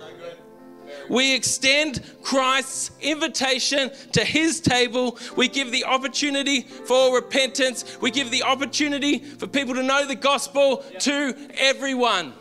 We 1.08 1.34
extend 1.34 2.02
Christ's 2.22 2.92
invitation 3.00 3.90
to 4.12 4.24
his 4.24 4.60
table. 4.60 5.18
We 5.36 5.48
give 5.48 5.72
the 5.72 5.84
opportunity 5.84 6.62
for 6.62 7.12
repentance. 7.12 7.98
We 8.00 8.12
give 8.12 8.30
the 8.30 8.44
opportunity 8.44 9.18
for 9.18 9.48
people 9.48 9.74
to 9.74 9.82
know 9.82 10.06
the 10.06 10.14
gospel 10.14 10.84
to 11.00 11.36
everyone. 11.58 12.32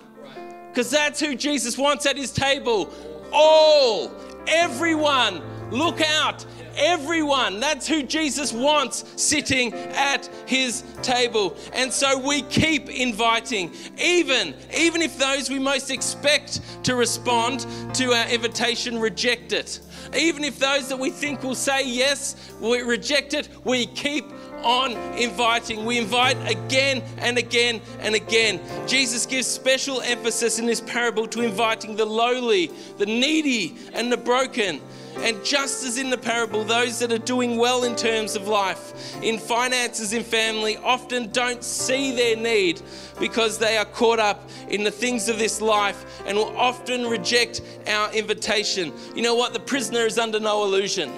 Because 0.69 0.91
that's 0.91 1.19
who 1.19 1.35
Jesus 1.35 1.79
wants 1.79 2.05
at 2.05 2.15
his 2.15 2.31
table. 2.31 2.93
All, 3.31 4.11
everyone, 4.47 5.41
look 5.71 6.01
out 6.01 6.45
everyone. 6.79 7.59
That's 7.59 7.87
who 7.87 8.03
Jesus 8.03 8.53
wants 8.53 9.03
sitting 9.21 9.73
at 9.73 10.27
his 10.45 10.83
table. 11.01 11.55
And 11.73 11.91
so 11.91 12.17
we 12.17 12.41
keep 12.43 12.89
inviting, 12.89 13.73
even, 14.01 14.55
even 14.75 15.01
if 15.01 15.17
those 15.17 15.49
we 15.49 15.59
most 15.59 15.91
expect 15.91 16.61
to 16.85 16.95
respond 16.95 17.65
to 17.95 18.13
our 18.13 18.27
invitation 18.29 18.97
reject 18.99 19.51
it. 19.51 19.81
Even 20.17 20.43
if 20.43 20.57
those 20.57 20.89
that 20.89 20.97
we 20.97 21.11
think 21.11 21.43
will 21.43 21.53
say 21.53 21.85
yes, 21.85 22.51
we 22.59 22.81
reject 22.81 23.33
it, 23.33 23.49
we 23.63 23.85
keep 23.85 24.25
on 24.63 24.93
inviting. 25.17 25.85
We 25.85 25.97
invite 25.97 26.37
again 26.49 27.03
and 27.17 27.37
again 27.37 27.81
and 27.99 28.15
again. 28.15 28.59
Jesus 28.87 29.25
gives 29.25 29.47
special 29.47 30.01
emphasis 30.01 30.59
in 30.59 30.65
this 30.65 30.81
parable 30.81 31.27
to 31.27 31.41
inviting 31.41 31.95
the 31.95 32.05
lowly, 32.05 32.71
the 32.97 33.05
needy, 33.05 33.77
and 33.93 34.11
the 34.11 34.17
broken. 34.17 34.81
And 35.17 35.43
just 35.43 35.83
as 35.83 35.97
in 35.97 36.09
the 36.09 36.17
parable, 36.17 36.63
those 36.63 36.99
that 36.99 37.11
are 37.11 37.17
doing 37.17 37.57
well 37.57 37.83
in 37.83 37.95
terms 37.95 38.35
of 38.35 38.47
life, 38.47 39.21
in 39.21 39.37
finances, 39.37 40.13
in 40.13 40.23
family, 40.23 40.77
often 40.77 41.29
don't 41.31 41.63
see 41.63 42.15
their 42.15 42.37
need 42.37 42.81
because 43.19 43.57
they 43.57 43.77
are 43.77 43.85
caught 43.85 44.19
up 44.19 44.49
in 44.69 44.83
the 44.83 44.91
things 44.91 45.27
of 45.27 45.37
this 45.37 45.61
life 45.61 46.05
and 46.25 46.37
will 46.37 46.55
often 46.57 47.07
reject 47.07 47.61
our 47.87 48.13
invitation. 48.13 48.93
You 49.13 49.23
know 49.23 49.35
what? 49.35 49.51
The 49.51 49.59
prisoner 49.59 50.05
is 50.05 50.17
under 50.17 50.39
no 50.39 50.63
illusion. 50.63 51.11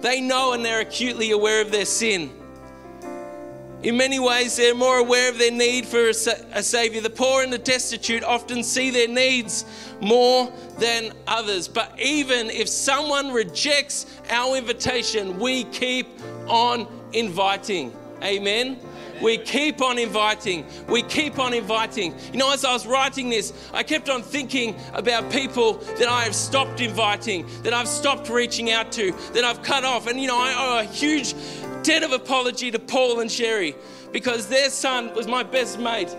They 0.00 0.20
know 0.22 0.54
and 0.54 0.64
they're 0.64 0.80
acutely 0.80 1.32
aware 1.32 1.60
of 1.60 1.70
their 1.70 1.84
sin. 1.84 2.30
In 3.82 3.96
many 3.96 4.18
ways, 4.18 4.56
they're 4.56 4.74
more 4.74 4.98
aware 4.98 5.30
of 5.30 5.38
their 5.38 5.50
need 5.50 5.86
for 5.86 6.06
a, 6.08 6.10
a, 6.10 6.62
Savior. 6.62 7.00
The 7.00 7.08
poor 7.08 7.42
and 7.42 7.50
the 7.50 7.56
destitute 7.56 8.22
often 8.22 8.62
see 8.62 8.90
their 8.90 9.08
needs 9.08 9.64
more 10.02 10.52
than 10.78 11.12
others. 11.26 11.66
But 11.66 11.98
even 11.98 12.50
if 12.50 12.68
someone 12.68 13.32
rejects 13.32 14.04
our 14.28 14.56
invitation, 14.56 15.38
we 15.38 15.64
keep 15.64 16.08
on 16.46 16.86
inviting. 17.14 17.94
Amen. 18.22 18.78
We 19.20 19.36
keep 19.36 19.82
on 19.82 19.98
inviting. 19.98 20.66
We 20.88 21.02
keep 21.02 21.38
on 21.38 21.52
inviting. 21.52 22.14
You 22.32 22.38
know, 22.38 22.52
as 22.52 22.64
I 22.64 22.72
was 22.72 22.86
writing 22.86 23.28
this, 23.28 23.52
I 23.72 23.82
kept 23.82 24.08
on 24.08 24.22
thinking 24.22 24.76
about 24.94 25.30
people 25.30 25.74
that 25.98 26.08
I 26.08 26.24
have 26.24 26.34
stopped 26.34 26.80
inviting, 26.80 27.46
that 27.62 27.74
I've 27.74 27.88
stopped 27.88 28.30
reaching 28.30 28.70
out 28.70 28.90
to, 28.92 29.12
that 29.34 29.44
I've 29.44 29.62
cut 29.62 29.84
off. 29.84 30.06
And, 30.06 30.18
you 30.18 30.26
know, 30.26 30.38
I 30.38 30.54
owe 30.56 30.78
a 30.80 30.84
huge 30.84 31.34
debt 31.82 32.02
of 32.02 32.12
apology 32.12 32.70
to 32.70 32.78
Paul 32.78 33.20
and 33.20 33.30
Sherry 33.30 33.74
because 34.12 34.48
their 34.48 34.70
son 34.70 35.14
was 35.14 35.26
my 35.26 35.42
best 35.42 35.78
mate. 35.78 36.14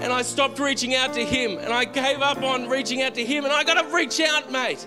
And 0.00 0.12
I 0.12 0.22
stopped 0.22 0.58
reaching 0.58 0.94
out 0.94 1.14
to 1.14 1.24
him 1.24 1.58
and 1.58 1.72
I 1.72 1.84
gave 1.84 2.20
up 2.20 2.42
on 2.42 2.68
reaching 2.68 3.02
out 3.02 3.14
to 3.14 3.24
him. 3.24 3.44
And 3.44 3.52
I 3.52 3.64
got 3.64 3.82
to 3.82 3.94
reach 3.94 4.20
out, 4.20 4.50
mate. 4.50 4.86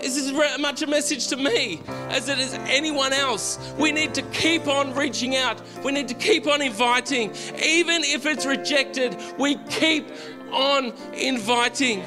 This 0.00 0.16
is 0.16 0.32
as 0.32 0.58
much 0.58 0.80
a 0.80 0.86
message 0.86 1.28
to 1.28 1.36
me 1.36 1.82
as 2.08 2.28
it 2.28 2.38
is 2.38 2.54
anyone 2.54 3.12
else. 3.12 3.58
We 3.78 3.92
need 3.92 4.14
to 4.14 4.22
keep 4.22 4.66
on 4.66 4.94
reaching 4.94 5.36
out. 5.36 5.60
We 5.84 5.92
need 5.92 6.08
to 6.08 6.14
keep 6.14 6.46
on 6.46 6.62
inviting. 6.62 7.32
Even 7.62 8.02
if 8.04 8.24
it's 8.24 8.46
rejected, 8.46 9.16
we 9.38 9.56
keep 9.68 10.06
on 10.52 10.94
inviting. 11.12 12.02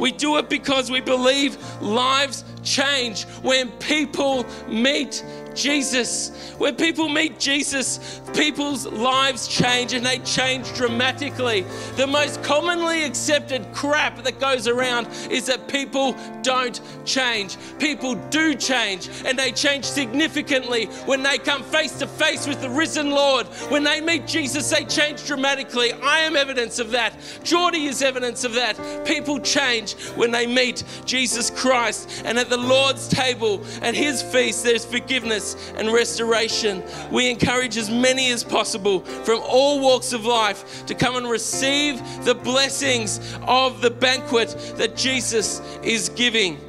We 0.00 0.10
do 0.10 0.36
it 0.38 0.48
because 0.48 0.90
we 0.90 1.00
believe 1.00 1.56
lives 1.80 2.44
change 2.64 3.24
when 3.42 3.70
people 3.72 4.44
meet 4.68 5.24
Jesus. 5.54 6.54
When 6.58 6.76
people 6.76 7.08
meet 7.08 7.38
Jesus, 7.38 8.20
people's 8.34 8.86
lives 8.86 9.48
change 9.48 9.92
and 9.92 10.04
they 10.04 10.18
change 10.18 10.72
dramatically. 10.74 11.64
The 11.96 12.06
most 12.06 12.42
commonly 12.42 13.04
accepted 13.04 13.66
crap 13.72 14.22
that 14.24 14.40
goes 14.40 14.68
around 14.68 15.08
is 15.30 15.46
that 15.46 15.68
people 15.68 16.14
don't 16.42 16.80
change. 17.04 17.56
People 17.78 18.14
do 18.30 18.54
change 18.54 19.08
and 19.24 19.38
they 19.38 19.52
change 19.52 19.84
significantly 19.84 20.86
when 21.06 21.22
they 21.22 21.38
come 21.38 21.62
face 21.62 21.98
to 21.98 22.06
face 22.06 22.46
with 22.46 22.60
the 22.60 22.70
risen 22.70 23.10
Lord. 23.10 23.46
When 23.68 23.84
they 23.84 24.00
meet 24.00 24.26
Jesus, 24.26 24.68
they 24.70 24.84
change 24.84 25.26
dramatically. 25.26 25.92
I 25.92 26.20
am 26.20 26.36
evidence 26.36 26.78
of 26.78 26.90
that. 26.90 27.14
Geordie 27.42 27.86
is 27.86 28.02
evidence 28.02 28.44
of 28.44 28.54
that. 28.54 29.06
People 29.06 29.38
change 29.40 29.94
when 30.16 30.30
they 30.30 30.46
meet 30.46 30.84
Jesus 31.04 31.50
Christ. 31.50 32.22
And 32.24 32.38
at 32.38 32.50
the 32.50 32.56
Lord's 32.56 33.08
table, 33.08 33.64
at 33.82 33.94
his 33.94 34.22
feast, 34.22 34.64
there's 34.64 34.84
forgiveness 34.84 35.72
and 35.76 35.92
restoration. 35.92 36.82
We 37.10 37.30
encourage 37.30 37.76
as 37.76 37.90
many 37.90 38.23
as 38.30 38.44
possible 38.44 39.00
from 39.00 39.40
all 39.42 39.80
walks 39.80 40.12
of 40.12 40.24
life 40.24 40.86
to 40.86 40.94
come 40.94 41.16
and 41.16 41.28
receive 41.28 42.00
the 42.24 42.34
blessings 42.34 43.20
of 43.42 43.80
the 43.80 43.90
banquet 43.90 44.50
that 44.76 44.96
Jesus 44.96 45.60
is 45.82 46.08
giving. 46.10 46.60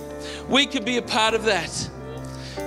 We 0.49 0.66
can 0.66 0.84
be 0.84 0.97
a 0.97 1.01
part 1.01 1.34
of 1.34 1.45
that. 1.45 1.89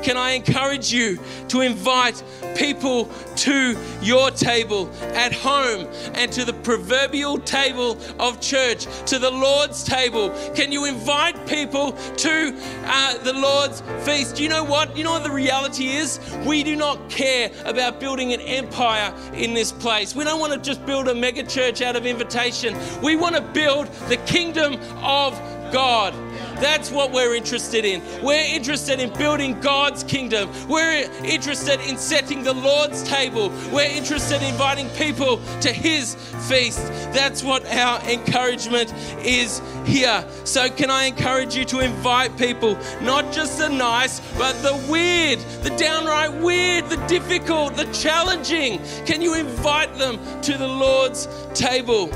Can 0.02 0.16
I 0.16 0.32
encourage 0.32 0.92
you 0.92 1.18
to 1.48 1.60
invite 1.60 2.22
people 2.56 3.06
to 3.36 3.76
your 4.02 4.30
table 4.30 4.90
at 5.14 5.32
home 5.32 5.86
and 6.14 6.32
to 6.32 6.44
the 6.44 6.52
proverbial 6.52 7.38
table 7.38 7.98
of 8.18 8.40
church, 8.40 8.86
to 9.06 9.18
the 9.18 9.30
Lord's 9.30 9.84
table? 9.84 10.30
Can 10.54 10.72
you 10.72 10.84
invite 10.84 11.46
people 11.46 11.92
to 11.92 12.54
uh, 12.84 13.18
the 13.18 13.32
Lord's 13.32 13.82
feast? 14.04 14.40
You 14.40 14.48
know 14.48 14.64
what? 14.64 14.96
You 14.96 15.04
know 15.04 15.12
what 15.12 15.24
the 15.24 15.30
reality 15.30 15.88
is? 15.88 16.20
We 16.46 16.62
do 16.62 16.76
not 16.76 17.08
care 17.08 17.50
about 17.64 18.00
building 18.00 18.32
an 18.32 18.40
empire 18.40 19.14
in 19.34 19.54
this 19.54 19.72
place. 19.72 20.14
We 20.14 20.24
don't 20.24 20.40
want 20.40 20.52
to 20.52 20.58
just 20.58 20.84
build 20.84 21.08
a 21.08 21.14
mega 21.14 21.42
church 21.42 21.82
out 21.82 21.96
of 21.96 22.06
invitation. 22.06 22.76
We 23.02 23.16
want 23.16 23.36
to 23.36 23.42
build 23.42 23.86
the 24.08 24.16
kingdom 24.18 24.74
of 25.02 25.40
God. 25.72 26.14
That's 26.60 26.90
what 26.90 27.12
we're 27.12 27.36
interested 27.36 27.84
in. 27.84 28.02
We're 28.22 28.44
interested 28.44 28.98
in 28.98 29.12
building 29.12 29.60
God's 29.60 30.02
kingdom. 30.02 30.50
We're 30.68 31.08
interested 31.22 31.80
in 31.88 31.96
setting 31.96 32.42
the 32.42 32.52
Lord's 32.52 33.04
table. 33.04 33.50
We're 33.72 33.90
interested 33.90 34.42
in 34.42 34.48
inviting 34.48 34.88
people 34.90 35.40
to 35.60 35.72
His 35.72 36.16
feast. 36.48 36.84
That's 37.12 37.44
what 37.44 37.64
our 37.66 38.00
encouragement 38.08 38.92
is 39.24 39.62
here. 39.84 40.24
So, 40.42 40.68
can 40.68 40.90
I 40.90 41.04
encourage 41.04 41.54
you 41.54 41.64
to 41.66 41.80
invite 41.80 42.36
people, 42.36 42.76
not 43.00 43.32
just 43.32 43.58
the 43.58 43.68
nice, 43.68 44.20
but 44.36 44.54
the 44.62 44.74
weird, 44.90 45.38
the 45.62 45.70
downright 45.76 46.32
weird, 46.42 46.88
the 46.88 46.96
difficult, 47.06 47.76
the 47.76 47.86
challenging? 47.92 48.80
Can 49.06 49.22
you 49.22 49.34
invite 49.34 49.94
them 49.96 50.18
to 50.42 50.58
the 50.58 50.66
Lord's 50.66 51.28
table? 51.54 52.10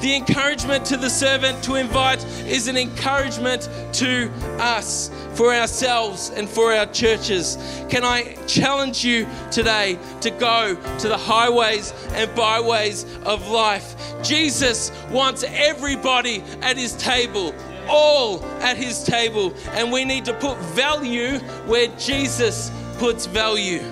The 0.00 0.14
encouragement 0.14 0.86
to 0.86 0.96
the 0.96 1.10
servant 1.10 1.62
to 1.64 1.74
invite 1.74 2.24
is 2.46 2.68
an 2.68 2.78
encouragement 2.78 3.68
to 3.94 4.30
us 4.58 5.10
for 5.34 5.52
ourselves 5.52 6.30
and 6.30 6.48
for 6.48 6.72
our 6.72 6.86
churches. 6.86 7.58
Can 7.90 8.02
I 8.02 8.34
challenge 8.46 9.04
you 9.04 9.28
today 9.50 9.98
to 10.22 10.30
go 10.30 10.74
to 11.00 11.08
the 11.08 11.18
highways 11.18 11.92
and 12.12 12.34
byways 12.34 13.04
of 13.24 13.48
life? 13.50 13.94
Jesus 14.22 14.90
wants 15.10 15.44
everybody 15.46 16.42
at 16.62 16.78
his 16.78 16.94
table 16.94 17.54
all 17.88 18.44
at 18.60 18.76
his 18.76 19.02
table, 19.02 19.52
and 19.72 19.90
we 19.90 20.04
need 20.04 20.24
to 20.24 20.34
put 20.34 20.56
value 20.58 21.38
where 21.66 21.88
Jesus 21.98 22.70
puts 22.98 23.26
value. 23.26 23.82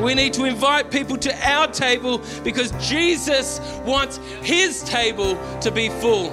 We 0.00 0.14
need 0.14 0.32
to 0.34 0.44
invite 0.44 0.90
people 0.90 1.16
to 1.18 1.48
our 1.48 1.68
table 1.68 2.20
because 2.42 2.72
Jesus 2.86 3.60
wants 3.84 4.18
his 4.42 4.82
table 4.82 5.38
to 5.60 5.70
be 5.70 5.88
full. 5.88 6.30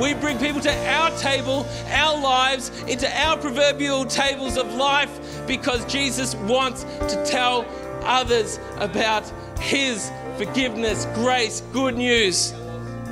We 0.00 0.14
bring 0.14 0.38
people 0.38 0.60
to 0.60 0.88
our 0.88 1.10
table, 1.18 1.66
our 1.88 2.20
lives, 2.20 2.70
into 2.82 3.08
our 3.20 3.36
proverbial 3.36 4.04
tables 4.04 4.56
of 4.56 4.72
life 4.74 5.46
because 5.46 5.84
Jesus 5.86 6.36
wants 6.36 6.84
to 6.84 7.24
tell 7.26 7.66
others 8.04 8.60
about 8.76 9.28
his 9.58 10.10
forgiveness, 10.36 11.06
grace, 11.14 11.62
good 11.72 11.96
news. 11.96 12.52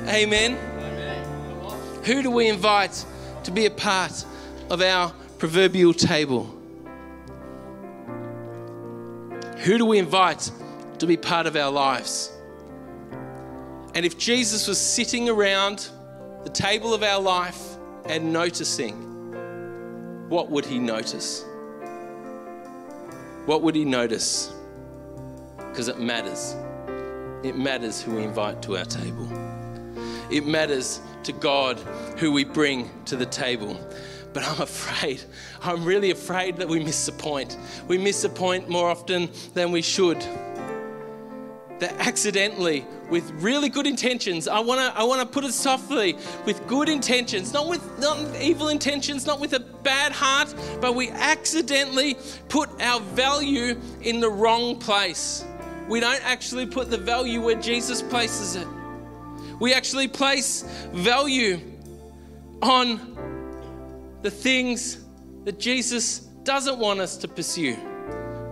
Amen. 0.07 0.57
Who 2.05 2.23
do 2.23 2.31
we 2.31 2.47
invite 2.47 3.05
to 3.43 3.51
be 3.51 3.65
a 3.65 3.71
part 3.71 4.25
of 4.69 4.81
our 4.81 5.11
proverbial 5.37 5.93
table? 5.93 6.56
Who 9.63 9.77
do 9.77 9.85
we 9.85 9.97
invite 9.97 10.51
to 10.99 11.07
be 11.07 11.17
part 11.17 11.47
of 11.47 11.55
our 11.55 11.71
lives? 11.71 12.31
And 13.95 14.05
if 14.05 14.17
Jesus 14.17 14.67
was 14.67 14.79
sitting 14.79 15.29
around 15.29 15.89
the 16.43 16.49
table 16.49 16.93
of 16.93 17.01
our 17.01 17.19
life 17.19 17.77
and 18.05 18.31
noticing, 18.31 18.93
what 20.29 20.51
would 20.51 20.65
he 20.65 20.77
notice? 20.77 21.43
What 23.45 23.63
would 23.63 23.75
he 23.75 23.85
notice? 23.85 24.53
Because 25.57 25.87
it 25.87 25.99
matters. 25.99 26.55
It 27.43 27.57
matters 27.57 28.01
who 28.01 28.15
we 28.15 28.23
invite 28.23 28.61
to 28.63 28.77
our 28.77 28.85
table. 28.85 29.27
It 30.29 30.45
matters 30.45 30.99
to 31.23 31.31
God 31.31 31.79
who 32.19 32.31
we 32.31 32.43
bring 32.43 32.89
to 33.05 33.15
the 33.15 33.25
table. 33.25 33.79
But 34.33 34.43
I'm 34.43 34.61
afraid, 34.61 35.21
I'm 35.61 35.83
really 35.83 36.11
afraid 36.11 36.57
that 36.57 36.67
we 36.67 36.83
miss 36.83 37.05
the 37.05 37.11
point. 37.11 37.57
We 37.87 37.97
miss 37.97 38.21
the 38.21 38.29
point 38.29 38.69
more 38.69 38.89
often 38.89 39.29
than 39.53 39.71
we 39.71 39.81
should. 39.81 40.19
That 41.79 41.93
accidentally, 41.99 42.85
with 43.09 43.29
really 43.33 43.69
good 43.69 43.85
intentions, 43.85 44.47
I 44.47 44.59
wanna, 44.59 44.91
I 44.95 45.03
wanna 45.03 45.27
put 45.27 45.43
it 45.43 45.53
softly, 45.53 46.17
with 46.45 46.65
good 46.65 46.89
intentions, 46.89 47.53
not 47.53 47.67
with 47.67 47.99
not 47.99 48.17
evil 48.41 48.69
intentions, 48.69 49.27
not 49.27 49.39
with 49.39 49.53
a 49.53 49.59
bad 49.59 50.11
heart, 50.11 50.53
but 50.81 50.95
we 50.95 51.09
accidentally 51.09 52.17
put 52.49 52.69
our 52.81 52.99
value 52.99 53.79
in 54.01 54.19
the 54.19 54.29
wrong 54.29 54.79
place. 54.79 55.45
We 55.87 55.99
don't 55.99 56.23
actually 56.25 56.65
put 56.65 56.89
the 56.89 56.97
value 56.97 57.41
where 57.41 57.55
Jesus 57.55 58.01
places 58.01 58.55
it. 58.55 58.67
We 59.59 59.73
actually 59.73 60.07
place 60.07 60.63
value 60.91 61.59
on 62.61 63.17
the 64.21 64.31
things 64.31 65.05
that 65.43 65.59
Jesus 65.59 66.19
doesn't 66.43 66.79
want 66.79 66.99
us 66.99 67.17
to 67.17 67.27
pursue? 67.27 67.77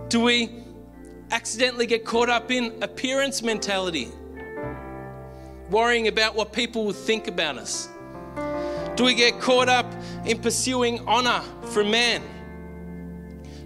Do 0.08 0.20
we 0.20 0.64
accidentally 1.30 1.86
get 1.86 2.04
caught 2.04 2.28
up 2.28 2.50
in 2.50 2.82
appearance 2.82 3.42
mentality, 3.42 4.08
worrying 5.70 6.08
about 6.08 6.34
what 6.34 6.52
people 6.52 6.84
will 6.84 6.92
think 6.92 7.26
about 7.28 7.58
us? 7.58 7.88
Do 8.96 9.04
we 9.04 9.14
get 9.14 9.40
caught 9.40 9.68
up 9.68 9.92
in 10.24 10.38
pursuing 10.40 11.06
honor 11.06 11.42
from 11.70 11.90
man? 11.90 12.22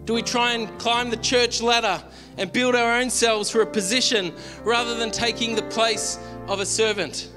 Do 0.05 0.15
we 0.15 0.23
try 0.23 0.55
and 0.55 0.77
climb 0.81 1.11
the 1.11 1.19
church 1.19 1.63
ladder 1.63 2.03
and 2.37 2.51
build 2.51 2.75
our 2.75 3.01
own 3.01 3.11
selves 3.11 3.51
for 3.51 3.61
a 3.61 3.67
position 3.67 4.35
rather 4.65 4.97
than 4.97 5.11
taking 5.11 5.55
the 5.55 5.63
place 5.63 6.19
of 6.49 6.59
a 6.59 6.67
servant? 6.67 7.31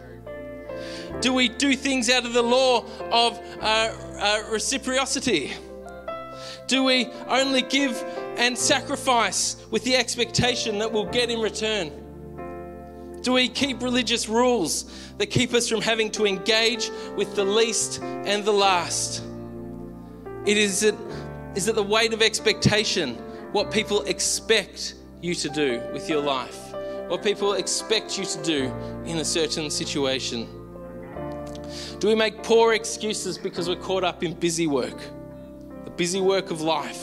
Do 1.21 1.33
we 1.33 1.47
do 1.47 1.75
things 1.75 2.09
out 2.09 2.25
of 2.25 2.33
the 2.33 2.43
law 2.43 2.85
of 3.11 3.39
uh, 3.61 3.95
uh, 4.19 4.43
reciprocity? 4.51 5.53
Do 6.67 6.83
we 6.83 7.07
only 7.27 7.61
give 7.61 8.01
and 8.37 8.57
sacrifice 8.57 9.57
with 9.69 9.83
the 9.83 9.95
expectation 9.95 10.79
that 10.79 10.91
we'll 10.91 11.05
get 11.05 11.29
in 11.29 11.39
return? 11.39 11.91
Do 13.21 13.33
we 13.33 13.47
keep 13.47 13.81
religious 13.81 14.27
rules 14.27 15.13
that 15.17 15.27
keep 15.27 15.53
us 15.53 15.69
from 15.69 15.81
having 15.81 16.11
to 16.11 16.25
engage 16.25 16.89
with 17.15 17.35
the 17.35 17.45
least 17.45 18.01
and 18.01 18.43
the 18.43 18.51
last? 18.51 19.23
It 20.45 20.57
is 20.57 20.83
it, 20.83 20.95
is 21.55 21.67
it 21.67 21.75
the 21.75 21.83
weight 21.83 22.11
of 22.13 22.21
expectation, 22.21 23.15
what 23.53 23.71
people 23.71 24.01
expect 24.01 24.95
you 25.21 25.35
to 25.35 25.49
do 25.49 25.81
with 25.93 26.09
your 26.09 26.21
life, 26.21 26.73
what 27.07 27.23
people 27.23 27.53
expect 27.53 28.17
you 28.17 28.25
to 28.25 28.43
do 28.43 28.73
in 29.05 29.19
a 29.19 29.25
certain 29.25 29.69
situation? 29.69 30.62
Do 32.03 32.09
we 32.09 32.15
make 32.15 32.43
poor 32.43 32.73
excuses 32.73 33.37
because 33.37 33.69
we're 33.69 33.77
caught 33.77 34.03
up 34.03 34.23
in 34.23 34.33
busy 34.33 34.67
work? 34.67 34.97
The 35.85 35.91
busy 35.91 36.19
work 36.19 36.51
of 36.51 36.59
life. 36.59 37.01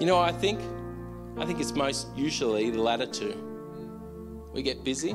You 0.00 0.06
know 0.06 0.18
I 0.18 0.32
think? 0.32 0.58
I 1.36 1.44
think 1.44 1.60
it's 1.60 1.74
most 1.74 2.06
usually 2.16 2.70
the 2.70 2.80
latter 2.80 3.04
two. 3.04 3.36
We 4.54 4.62
get 4.62 4.82
busy, 4.84 5.14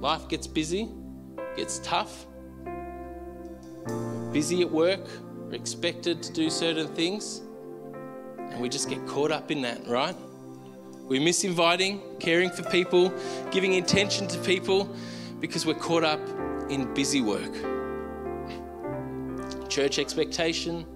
life 0.00 0.28
gets 0.28 0.46
busy, 0.46 0.90
gets 1.56 1.78
tough. 1.78 2.26
Busy 4.30 4.60
at 4.60 4.70
work, 4.70 5.08
we're 5.46 5.54
expected 5.54 6.22
to 6.24 6.30
do 6.30 6.50
certain 6.50 6.88
things, 6.88 7.40
and 8.36 8.60
we 8.60 8.68
just 8.68 8.90
get 8.90 9.06
caught 9.06 9.30
up 9.30 9.50
in 9.50 9.62
that, 9.62 9.86
right? 9.86 10.14
We 11.04 11.20
miss 11.20 11.42
inviting, 11.42 12.02
caring 12.20 12.50
for 12.50 12.64
people, 12.64 13.10
giving 13.50 13.72
intention 13.72 14.28
to 14.28 14.38
people 14.40 14.94
because 15.40 15.64
we're 15.64 15.72
caught 15.72 16.04
up 16.04 16.20
in 16.68 16.92
busy 16.94 17.20
work. 17.20 17.52
Church 19.68 19.98
expectation 19.98 20.86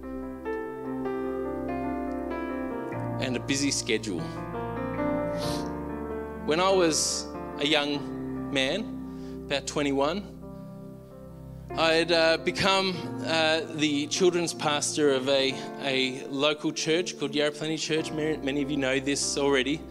and 3.19 3.35
a 3.35 3.39
busy 3.39 3.71
schedule. 3.71 4.21
When 6.45 6.59
I 6.59 6.69
was 6.69 7.27
a 7.59 7.65
young 7.65 8.51
man, 8.51 9.43
about 9.45 9.67
21, 9.67 10.39
I 11.77 11.93
had 11.93 12.11
uh, 12.11 12.37
become 12.37 12.95
uh, 13.25 13.61
the 13.75 14.07
children's 14.07 14.53
pastor 14.53 15.11
of 15.13 15.29
a, 15.29 15.53
a 15.83 16.25
local 16.27 16.71
church 16.71 17.19
called 17.19 17.35
Yarra 17.35 17.51
Plenty 17.51 17.77
Church. 17.77 18.11
Many 18.11 18.61
of 18.61 18.71
you 18.71 18.77
know 18.77 18.99
this 18.99 19.37
already. 19.37 19.81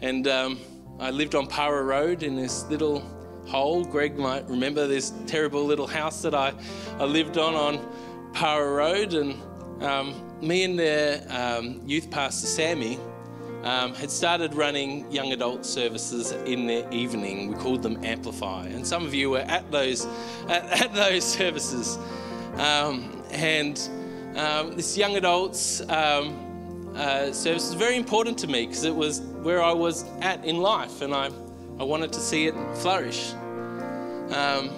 And 0.00 0.28
um, 0.28 0.60
I 1.00 1.10
lived 1.10 1.34
on 1.34 1.46
Para 1.46 1.82
Road 1.82 2.22
in 2.22 2.36
this 2.36 2.64
little 2.66 3.00
hole. 3.46 3.84
Greg 3.84 4.18
might 4.18 4.48
remember 4.48 4.86
this 4.86 5.12
terrible 5.26 5.64
little 5.64 5.86
house 5.86 6.22
that 6.22 6.34
I, 6.34 6.52
I 6.98 7.04
lived 7.04 7.38
on 7.38 7.54
on 7.54 8.32
Para 8.32 8.70
Road. 8.72 9.14
And 9.14 9.40
um, 9.82 10.14
me 10.40 10.64
and 10.64 10.78
the 10.78 11.24
um, 11.30 11.80
youth 11.86 12.10
pastor, 12.10 12.46
Sammy, 12.46 12.98
um, 13.62 13.94
had 13.94 14.10
started 14.10 14.54
running 14.54 15.10
young 15.10 15.32
adult 15.32 15.66
services 15.66 16.32
in 16.32 16.66
the 16.66 16.88
evening. 16.92 17.48
We 17.48 17.54
called 17.54 17.82
them 17.82 18.04
Amplify. 18.04 18.66
And 18.66 18.86
some 18.86 19.04
of 19.04 19.14
you 19.14 19.30
were 19.30 19.40
at 19.40 19.70
those, 19.70 20.06
at, 20.48 20.82
at 20.82 20.94
those 20.94 21.24
services. 21.24 21.98
Um, 22.54 23.24
and 23.30 23.78
um, 24.36 24.76
this 24.76 24.96
young 24.96 25.16
adults, 25.16 25.80
um, 25.88 26.92
uh, 26.94 27.32
service 27.32 27.66
was 27.66 27.74
very 27.74 27.96
important 27.96 28.38
to 28.38 28.46
me 28.46 28.66
because 28.66 28.84
it 28.84 28.94
was 28.94 29.20
where 29.42 29.62
I 29.62 29.72
was 29.72 30.04
at 30.20 30.44
in 30.44 30.58
life 30.58 31.02
and 31.02 31.12
I, 31.12 31.30
I 31.78 31.84
wanted 31.84 32.12
to 32.14 32.20
see 32.20 32.46
it 32.46 32.54
flourish. 32.76 33.32
Um, 34.30 34.70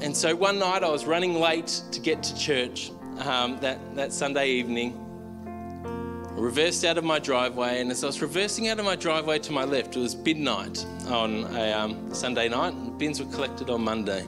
and 0.00 0.16
so 0.16 0.34
one 0.34 0.58
night 0.58 0.84
I 0.84 0.88
was 0.88 1.04
running 1.04 1.34
late 1.34 1.82
to 1.90 2.00
get 2.00 2.22
to 2.22 2.38
church 2.38 2.92
um, 3.18 3.58
that, 3.60 3.78
that 3.96 4.12
Sunday 4.12 4.50
evening. 4.50 4.96
I 5.44 6.40
reversed 6.40 6.84
out 6.84 6.96
of 6.96 7.04
my 7.04 7.18
driveway, 7.18 7.80
and 7.80 7.90
as 7.90 8.04
I 8.04 8.06
was 8.06 8.22
reversing 8.22 8.68
out 8.68 8.78
of 8.78 8.84
my 8.84 8.94
driveway 8.94 9.40
to 9.40 9.52
my 9.52 9.64
left, 9.64 9.96
it 9.96 10.00
was 10.00 10.14
midnight 10.14 10.86
on 11.08 11.44
a 11.56 11.72
um, 11.72 12.14
Sunday 12.14 12.48
night, 12.48 12.74
and 12.74 12.96
bins 12.96 13.22
were 13.22 13.30
collected 13.32 13.68
on 13.68 13.82
Monday. 13.82 14.24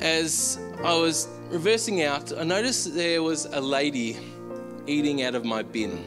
As 0.00 0.60
I 0.84 0.94
was 0.94 1.26
reversing 1.48 2.02
out, 2.02 2.38
I 2.38 2.44
noticed 2.44 2.94
there 2.94 3.22
was 3.22 3.46
a 3.46 3.60
lady 3.60 4.18
eating 4.86 5.22
out 5.22 5.34
of 5.34 5.44
my 5.46 5.62
bin. 5.62 6.04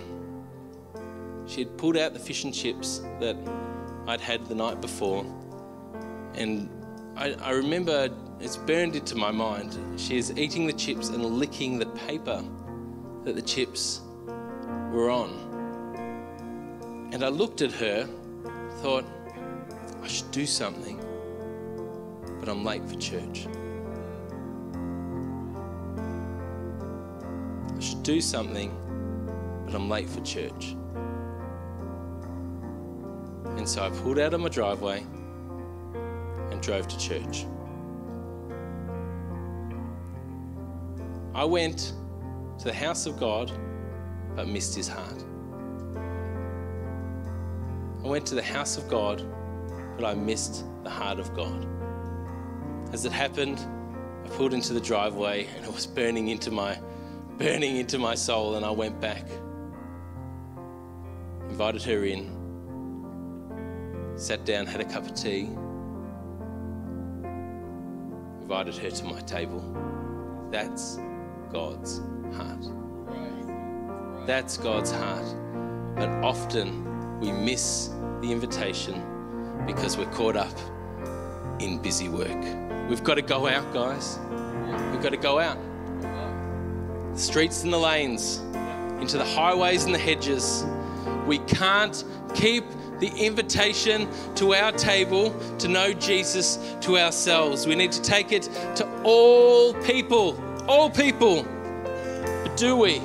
She 1.48 1.62
had 1.62 1.76
pulled 1.78 1.98
out 1.98 2.14
the 2.14 2.20
fish 2.20 2.44
and 2.44 2.54
chips 2.54 3.02
that 3.20 3.36
I'd 4.10 4.22
had 4.22 4.48
the 4.48 4.56
night 4.56 4.82
before, 4.82 5.24
and 6.34 6.68
I, 7.16 7.34
I 7.34 7.52
remember 7.52 8.10
it's 8.40 8.58
burned 8.58 8.96
into 8.96 9.16
my 9.16 9.30
mind. 9.30 9.78
She 10.00 10.18
is 10.18 10.36
eating 10.36 10.66
the 10.66 10.74
chips 10.74 11.10
and 11.10 11.24
licking 11.24 11.78
the 11.78 11.86
paper 11.86 12.44
that 13.24 13.36
the 13.36 13.42
chips 13.44 14.02
were 14.92 15.12
on. 15.12 15.30
And 17.14 17.24
I 17.24 17.28
looked 17.28 17.62
at 17.62 17.72
her, 17.74 18.10
thought, 18.82 19.06
I 20.02 20.08
should 20.08 20.32
do 20.32 20.48
something, 20.48 21.00
but 22.40 22.50
I'm 22.50 22.66
late 22.66 22.84
for 22.90 22.96
church. 22.96 23.46
I 27.78 27.80
should 27.80 28.02
do 28.02 28.22
something, 28.22 28.76
but 29.68 29.76
I'm 29.76 29.88
late 29.88 30.10
for 30.10 30.22
church. 30.22 30.76
And 33.58 33.68
so 33.68 33.84
I 33.84 33.90
pulled 33.90 34.20
out 34.20 34.34
of 34.34 34.42
my 34.42 34.50
driveway 34.50 35.06
and 36.52 36.62
drove 36.62 36.88
to 36.88 36.98
church. 36.98 37.46
I 41.34 41.44
went 41.46 41.94
to 42.58 42.66
the 42.66 42.74
house 42.74 43.06
of 43.06 43.20
God 43.20 43.52
but 44.36 44.48
missed 44.48 44.76
his 44.76 44.88
heart. 44.88 45.24
I 48.04 48.08
went 48.08 48.26
to 48.28 48.36
the 48.36 48.44
house 48.44 48.78
of 48.78 48.88
God 48.88 49.26
but 49.98 50.06
I 50.06 50.14
missed 50.14 50.64
the 50.84 50.90
heart 50.90 51.20
of 51.20 51.34
God. 51.36 51.68
As 52.94 53.06
it 53.06 53.12
happened, 53.12 53.60
I 54.26 54.30
pulled 54.30 54.54
into 54.54 54.74
the 54.74 54.80
driveway 54.80 55.48
and 55.56 55.66
it 55.66 55.74
was 55.74 55.86
burning 55.86 56.30
into 56.30 56.52
my 56.52 56.80
burning 57.38 57.78
into 57.78 57.98
my 58.00 58.16
soul 58.16 58.56
and 58.56 58.66
I 58.66 58.72
went 58.72 59.00
back. 59.00 59.26
Invited 61.50 61.84
her 61.84 62.06
in. 62.06 62.39
Sat 64.20 64.44
down, 64.44 64.66
had 64.66 64.82
a 64.82 64.86
cup 64.86 65.06
of 65.06 65.16
tea. 65.16 65.50
Invited 68.42 68.76
her 68.76 68.92
to 68.92 69.06
my 69.06 69.22
table. 69.22 69.64
That's 70.52 71.00
God's 71.54 72.02
heart. 72.34 72.66
That's 74.28 74.58
God's 74.58 74.92
heart. 74.92 75.24
But 75.96 76.10
often 76.22 77.20
we 77.22 77.32
miss 77.32 77.92
the 78.20 78.30
invitation 78.30 79.02
because 79.66 79.98
we're 79.98 80.12
caught 80.12 80.36
up 80.36 80.58
in 81.60 81.82
busy 81.82 82.10
work. 82.10 82.44
We've 82.90 83.04
got 83.06 83.16
to 83.16 83.22
go 83.22 83.48
out, 83.48 83.74
guys. 83.74 84.20
We've 84.92 85.02
got 85.02 85.12
to 85.12 85.18
go 85.18 85.40
out. 85.40 85.58
The 87.14 87.20
streets 87.20 87.64
and 87.64 87.72
the 87.72 87.80
lanes, 87.80 88.40
into 89.00 89.18
the 89.18 89.24
highways 89.24 89.86
and 89.86 89.96
the 89.96 90.00
hedges. 90.00 90.66
We 91.26 91.38
can't 91.40 92.04
keep 92.36 92.66
the 93.00 93.10
invitation 93.18 94.08
to 94.36 94.54
our 94.54 94.72
table 94.72 95.38
to 95.58 95.68
know 95.68 95.94
Jesus 95.94 96.60
to 96.82 96.98
ourselves. 96.98 97.66
We 97.66 97.76
need 97.76 97.92
to 97.94 98.02
take 98.02 98.32
it 98.32 98.44
to 98.76 98.88
all 99.04 99.74
people 99.84 100.38
all 100.70 100.90
people. 100.90 101.44
But 101.84 102.56
do 102.56 102.76
we? 102.76 103.02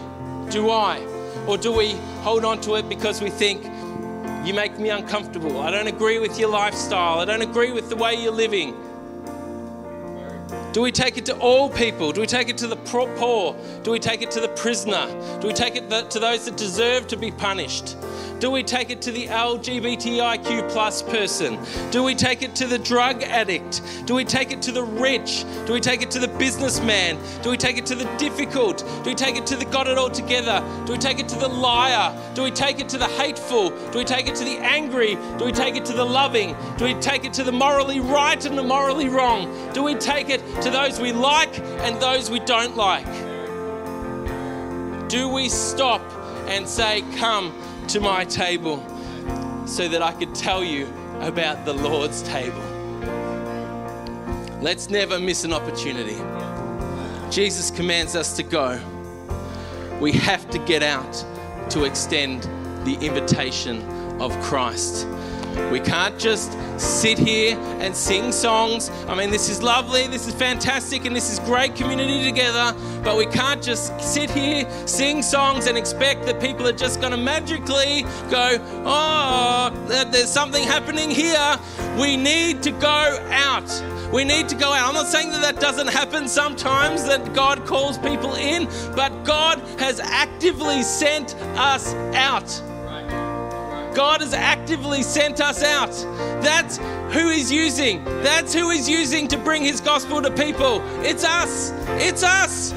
Do 0.50 0.70
I? 0.70 1.00
Or 1.48 1.56
do 1.56 1.72
we 1.72 1.92
hold 2.22 2.44
on 2.44 2.60
to 2.60 2.74
it 2.74 2.88
because 2.88 3.22
we 3.22 3.30
think, 3.30 3.64
you 4.46 4.52
make 4.52 4.78
me 4.78 4.90
uncomfortable. 4.90 5.60
I 5.60 5.70
don't 5.70 5.86
agree 5.86 6.18
with 6.18 6.38
your 6.38 6.50
lifestyle. 6.50 7.20
I 7.20 7.24
don't 7.24 7.40
agree 7.40 7.72
with 7.72 7.88
the 7.88 7.96
way 7.96 8.14
you're 8.14 8.32
living. 8.32 8.76
Do 10.74 10.82
we 10.82 10.90
take 10.90 11.16
it 11.16 11.24
to 11.26 11.36
all 11.38 11.70
people? 11.70 12.10
Do 12.10 12.20
we 12.20 12.26
take 12.26 12.48
it 12.48 12.58
to 12.58 12.66
the 12.66 12.74
poor? 12.74 13.56
Do 13.84 13.92
we 13.92 14.00
take 14.00 14.22
it 14.22 14.32
to 14.32 14.40
the 14.40 14.48
prisoner? 14.48 15.06
Do 15.40 15.46
we 15.46 15.52
take 15.52 15.76
it 15.76 15.88
to 15.88 16.18
those 16.18 16.46
that 16.46 16.56
deserve 16.56 17.06
to 17.06 17.16
be 17.16 17.30
punished? 17.30 17.96
Do 18.40 18.50
we 18.50 18.64
take 18.64 18.90
it 18.90 19.00
to 19.02 19.12
the 19.12 19.28
LGBTIQ 19.28 20.68
plus 20.70 21.02
person? 21.02 21.58
Do 21.92 22.02
we 22.02 22.14
take 22.14 22.42
it 22.42 22.56
to 22.56 22.66
the 22.66 22.78
drug 22.78 23.22
addict? 23.22 23.82
Do 24.04 24.14
we 24.14 24.24
take 24.24 24.50
it 24.50 24.60
to 24.62 24.72
the 24.72 24.82
rich? 24.82 25.44
Do 25.66 25.72
we 25.72 25.80
take 25.80 26.02
it 26.02 26.10
to 26.10 26.18
the 26.18 26.28
businessman? 26.28 27.18
Do 27.42 27.50
we 27.50 27.56
take 27.56 27.78
it 27.78 27.86
to 27.86 27.94
the 27.94 28.04
difficult? 28.18 28.78
Do 29.04 29.10
we 29.10 29.14
take 29.14 29.36
it 29.36 29.46
to 29.46 29.56
the 29.56 29.64
got 29.66 29.86
it 29.86 29.96
all 29.96 30.10
together? 30.10 30.62
Do 30.84 30.92
we 30.92 30.98
take 30.98 31.20
it 31.20 31.28
to 31.30 31.38
the 31.38 31.48
liar? 31.48 32.12
Do 32.34 32.42
we 32.42 32.50
take 32.50 32.80
it 32.80 32.88
to 32.90 32.98
the 32.98 33.06
hateful? 33.06 33.70
Do 33.92 33.98
we 33.98 34.04
take 34.04 34.26
it 34.26 34.34
to 34.34 34.44
the 34.44 34.58
angry? 34.58 35.14
Do 35.38 35.44
we 35.44 35.52
take 35.52 35.76
it 35.76 35.84
to 35.86 35.92
the 35.92 36.04
loving? 36.04 36.56
Do 36.76 36.84
we 36.84 36.94
take 36.94 37.24
it 37.24 37.32
to 37.34 37.44
the 37.44 37.52
morally 37.52 38.00
right 38.00 38.44
and 38.44 38.58
the 38.58 38.62
morally 38.62 39.08
wrong? 39.08 39.72
Do 39.72 39.82
we 39.84 39.94
take 39.94 40.28
it 40.28 40.42
to 40.64 40.70
those 40.70 40.98
we 40.98 41.12
like 41.12 41.58
and 41.60 42.00
those 42.00 42.30
we 42.30 42.40
don't 42.40 42.76
like? 42.76 43.06
Do 45.08 45.28
we 45.28 45.48
stop 45.48 46.02
and 46.48 46.68
say, 46.68 47.02
Come, 47.16 47.54
to 47.88 48.00
my 48.00 48.24
table 48.24 48.82
so 49.66 49.88
that 49.88 50.02
I 50.02 50.12
could 50.12 50.34
tell 50.34 50.64
you 50.64 50.86
about 51.20 51.64
the 51.64 51.72
Lord's 51.72 52.22
table. 52.22 52.60
Let's 54.60 54.88
never 54.88 55.18
miss 55.18 55.44
an 55.44 55.52
opportunity. 55.52 56.16
Jesus 57.30 57.70
commands 57.70 58.16
us 58.16 58.34
to 58.36 58.42
go. 58.42 58.80
We 60.00 60.12
have 60.12 60.48
to 60.50 60.58
get 60.58 60.82
out 60.82 61.24
to 61.70 61.84
extend 61.84 62.42
the 62.86 62.96
invitation 63.00 63.82
of 64.20 64.32
Christ. 64.40 65.06
We 65.70 65.80
can't 65.80 66.18
just 66.18 66.52
sit 66.78 67.18
here 67.18 67.56
and 67.80 67.94
sing 67.94 68.32
songs. 68.32 68.90
I 69.08 69.14
mean, 69.14 69.30
this 69.30 69.48
is 69.48 69.62
lovely, 69.62 70.06
this 70.06 70.26
is 70.26 70.34
fantastic, 70.34 71.04
and 71.04 71.14
this 71.14 71.32
is 71.32 71.38
great 71.40 71.74
community 71.76 72.24
together, 72.24 72.74
but 73.02 73.16
we 73.16 73.26
can't 73.26 73.62
just 73.62 73.98
sit 74.00 74.30
here, 74.30 74.68
sing 74.86 75.22
songs, 75.22 75.66
and 75.66 75.78
expect 75.78 76.26
that 76.26 76.40
people 76.40 76.66
are 76.66 76.72
just 76.72 77.00
going 77.00 77.12
to 77.12 77.16
magically 77.18 78.02
go, 78.30 78.58
oh, 78.84 79.70
there's 79.88 80.30
something 80.30 80.64
happening 80.64 81.10
here. 81.10 81.58
We 81.98 82.16
need 82.16 82.62
to 82.64 82.70
go 82.72 83.18
out. 83.30 83.70
We 84.12 84.24
need 84.24 84.48
to 84.50 84.54
go 84.54 84.72
out. 84.72 84.88
I'm 84.88 84.94
not 84.94 85.06
saying 85.06 85.30
that 85.30 85.42
that 85.42 85.60
doesn't 85.60 85.88
happen 85.88 86.28
sometimes, 86.28 87.04
that 87.04 87.34
God 87.34 87.66
calls 87.66 87.98
people 87.98 88.34
in, 88.34 88.68
but 88.94 89.24
God 89.24 89.58
has 89.78 90.00
actively 90.00 90.82
sent 90.82 91.34
us 91.56 91.94
out. 92.14 92.62
God 93.94 94.20
has 94.20 94.34
actively 94.34 95.02
sent 95.02 95.40
us 95.40 95.62
out. 95.62 95.92
That's 96.42 96.78
who 97.14 97.30
He's 97.30 97.50
using. 97.50 98.04
That's 98.04 98.52
who 98.52 98.70
He's 98.70 98.88
using 98.88 99.28
to 99.28 99.38
bring 99.38 99.62
His 99.62 99.80
gospel 99.80 100.20
to 100.20 100.30
people. 100.30 100.82
It's 101.02 101.24
us. 101.24 101.72
It's 102.00 102.22
us. 102.22 102.72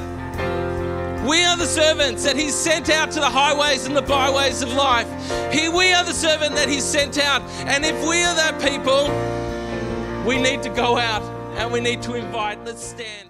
We 1.28 1.44
are 1.44 1.56
the 1.56 1.66
servants 1.66 2.24
that 2.24 2.36
He's 2.36 2.54
sent 2.54 2.88
out 2.88 3.10
to 3.10 3.20
the 3.20 3.28
highways 3.28 3.86
and 3.86 3.96
the 3.96 4.02
byways 4.02 4.62
of 4.62 4.72
life. 4.72 5.08
He, 5.52 5.68
we 5.68 5.92
are 5.92 6.04
the 6.04 6.14
servant 6.14 6.54
that 6.54 6.68
He's 6.68 6.84
sent 6.84 7.18
out. 7.18 7.42
And 7.66 7.84
if 7.84 8.00
we 8.08 8.22
are 8.22 8.34
that 8.36 8.60
people, 8.62 9.08
we 10.26 10.40
need 10.40 10.62
to 10.62 10.70
go 10.70 10.96
out 10.96 11.22
and 11.58 11.72
we 11.72 11.80
need 11.80 12.00
to 12.02 12.14
invite. 12.14 12.64
Let's 12.64 12.84
stand. 12.84 13.27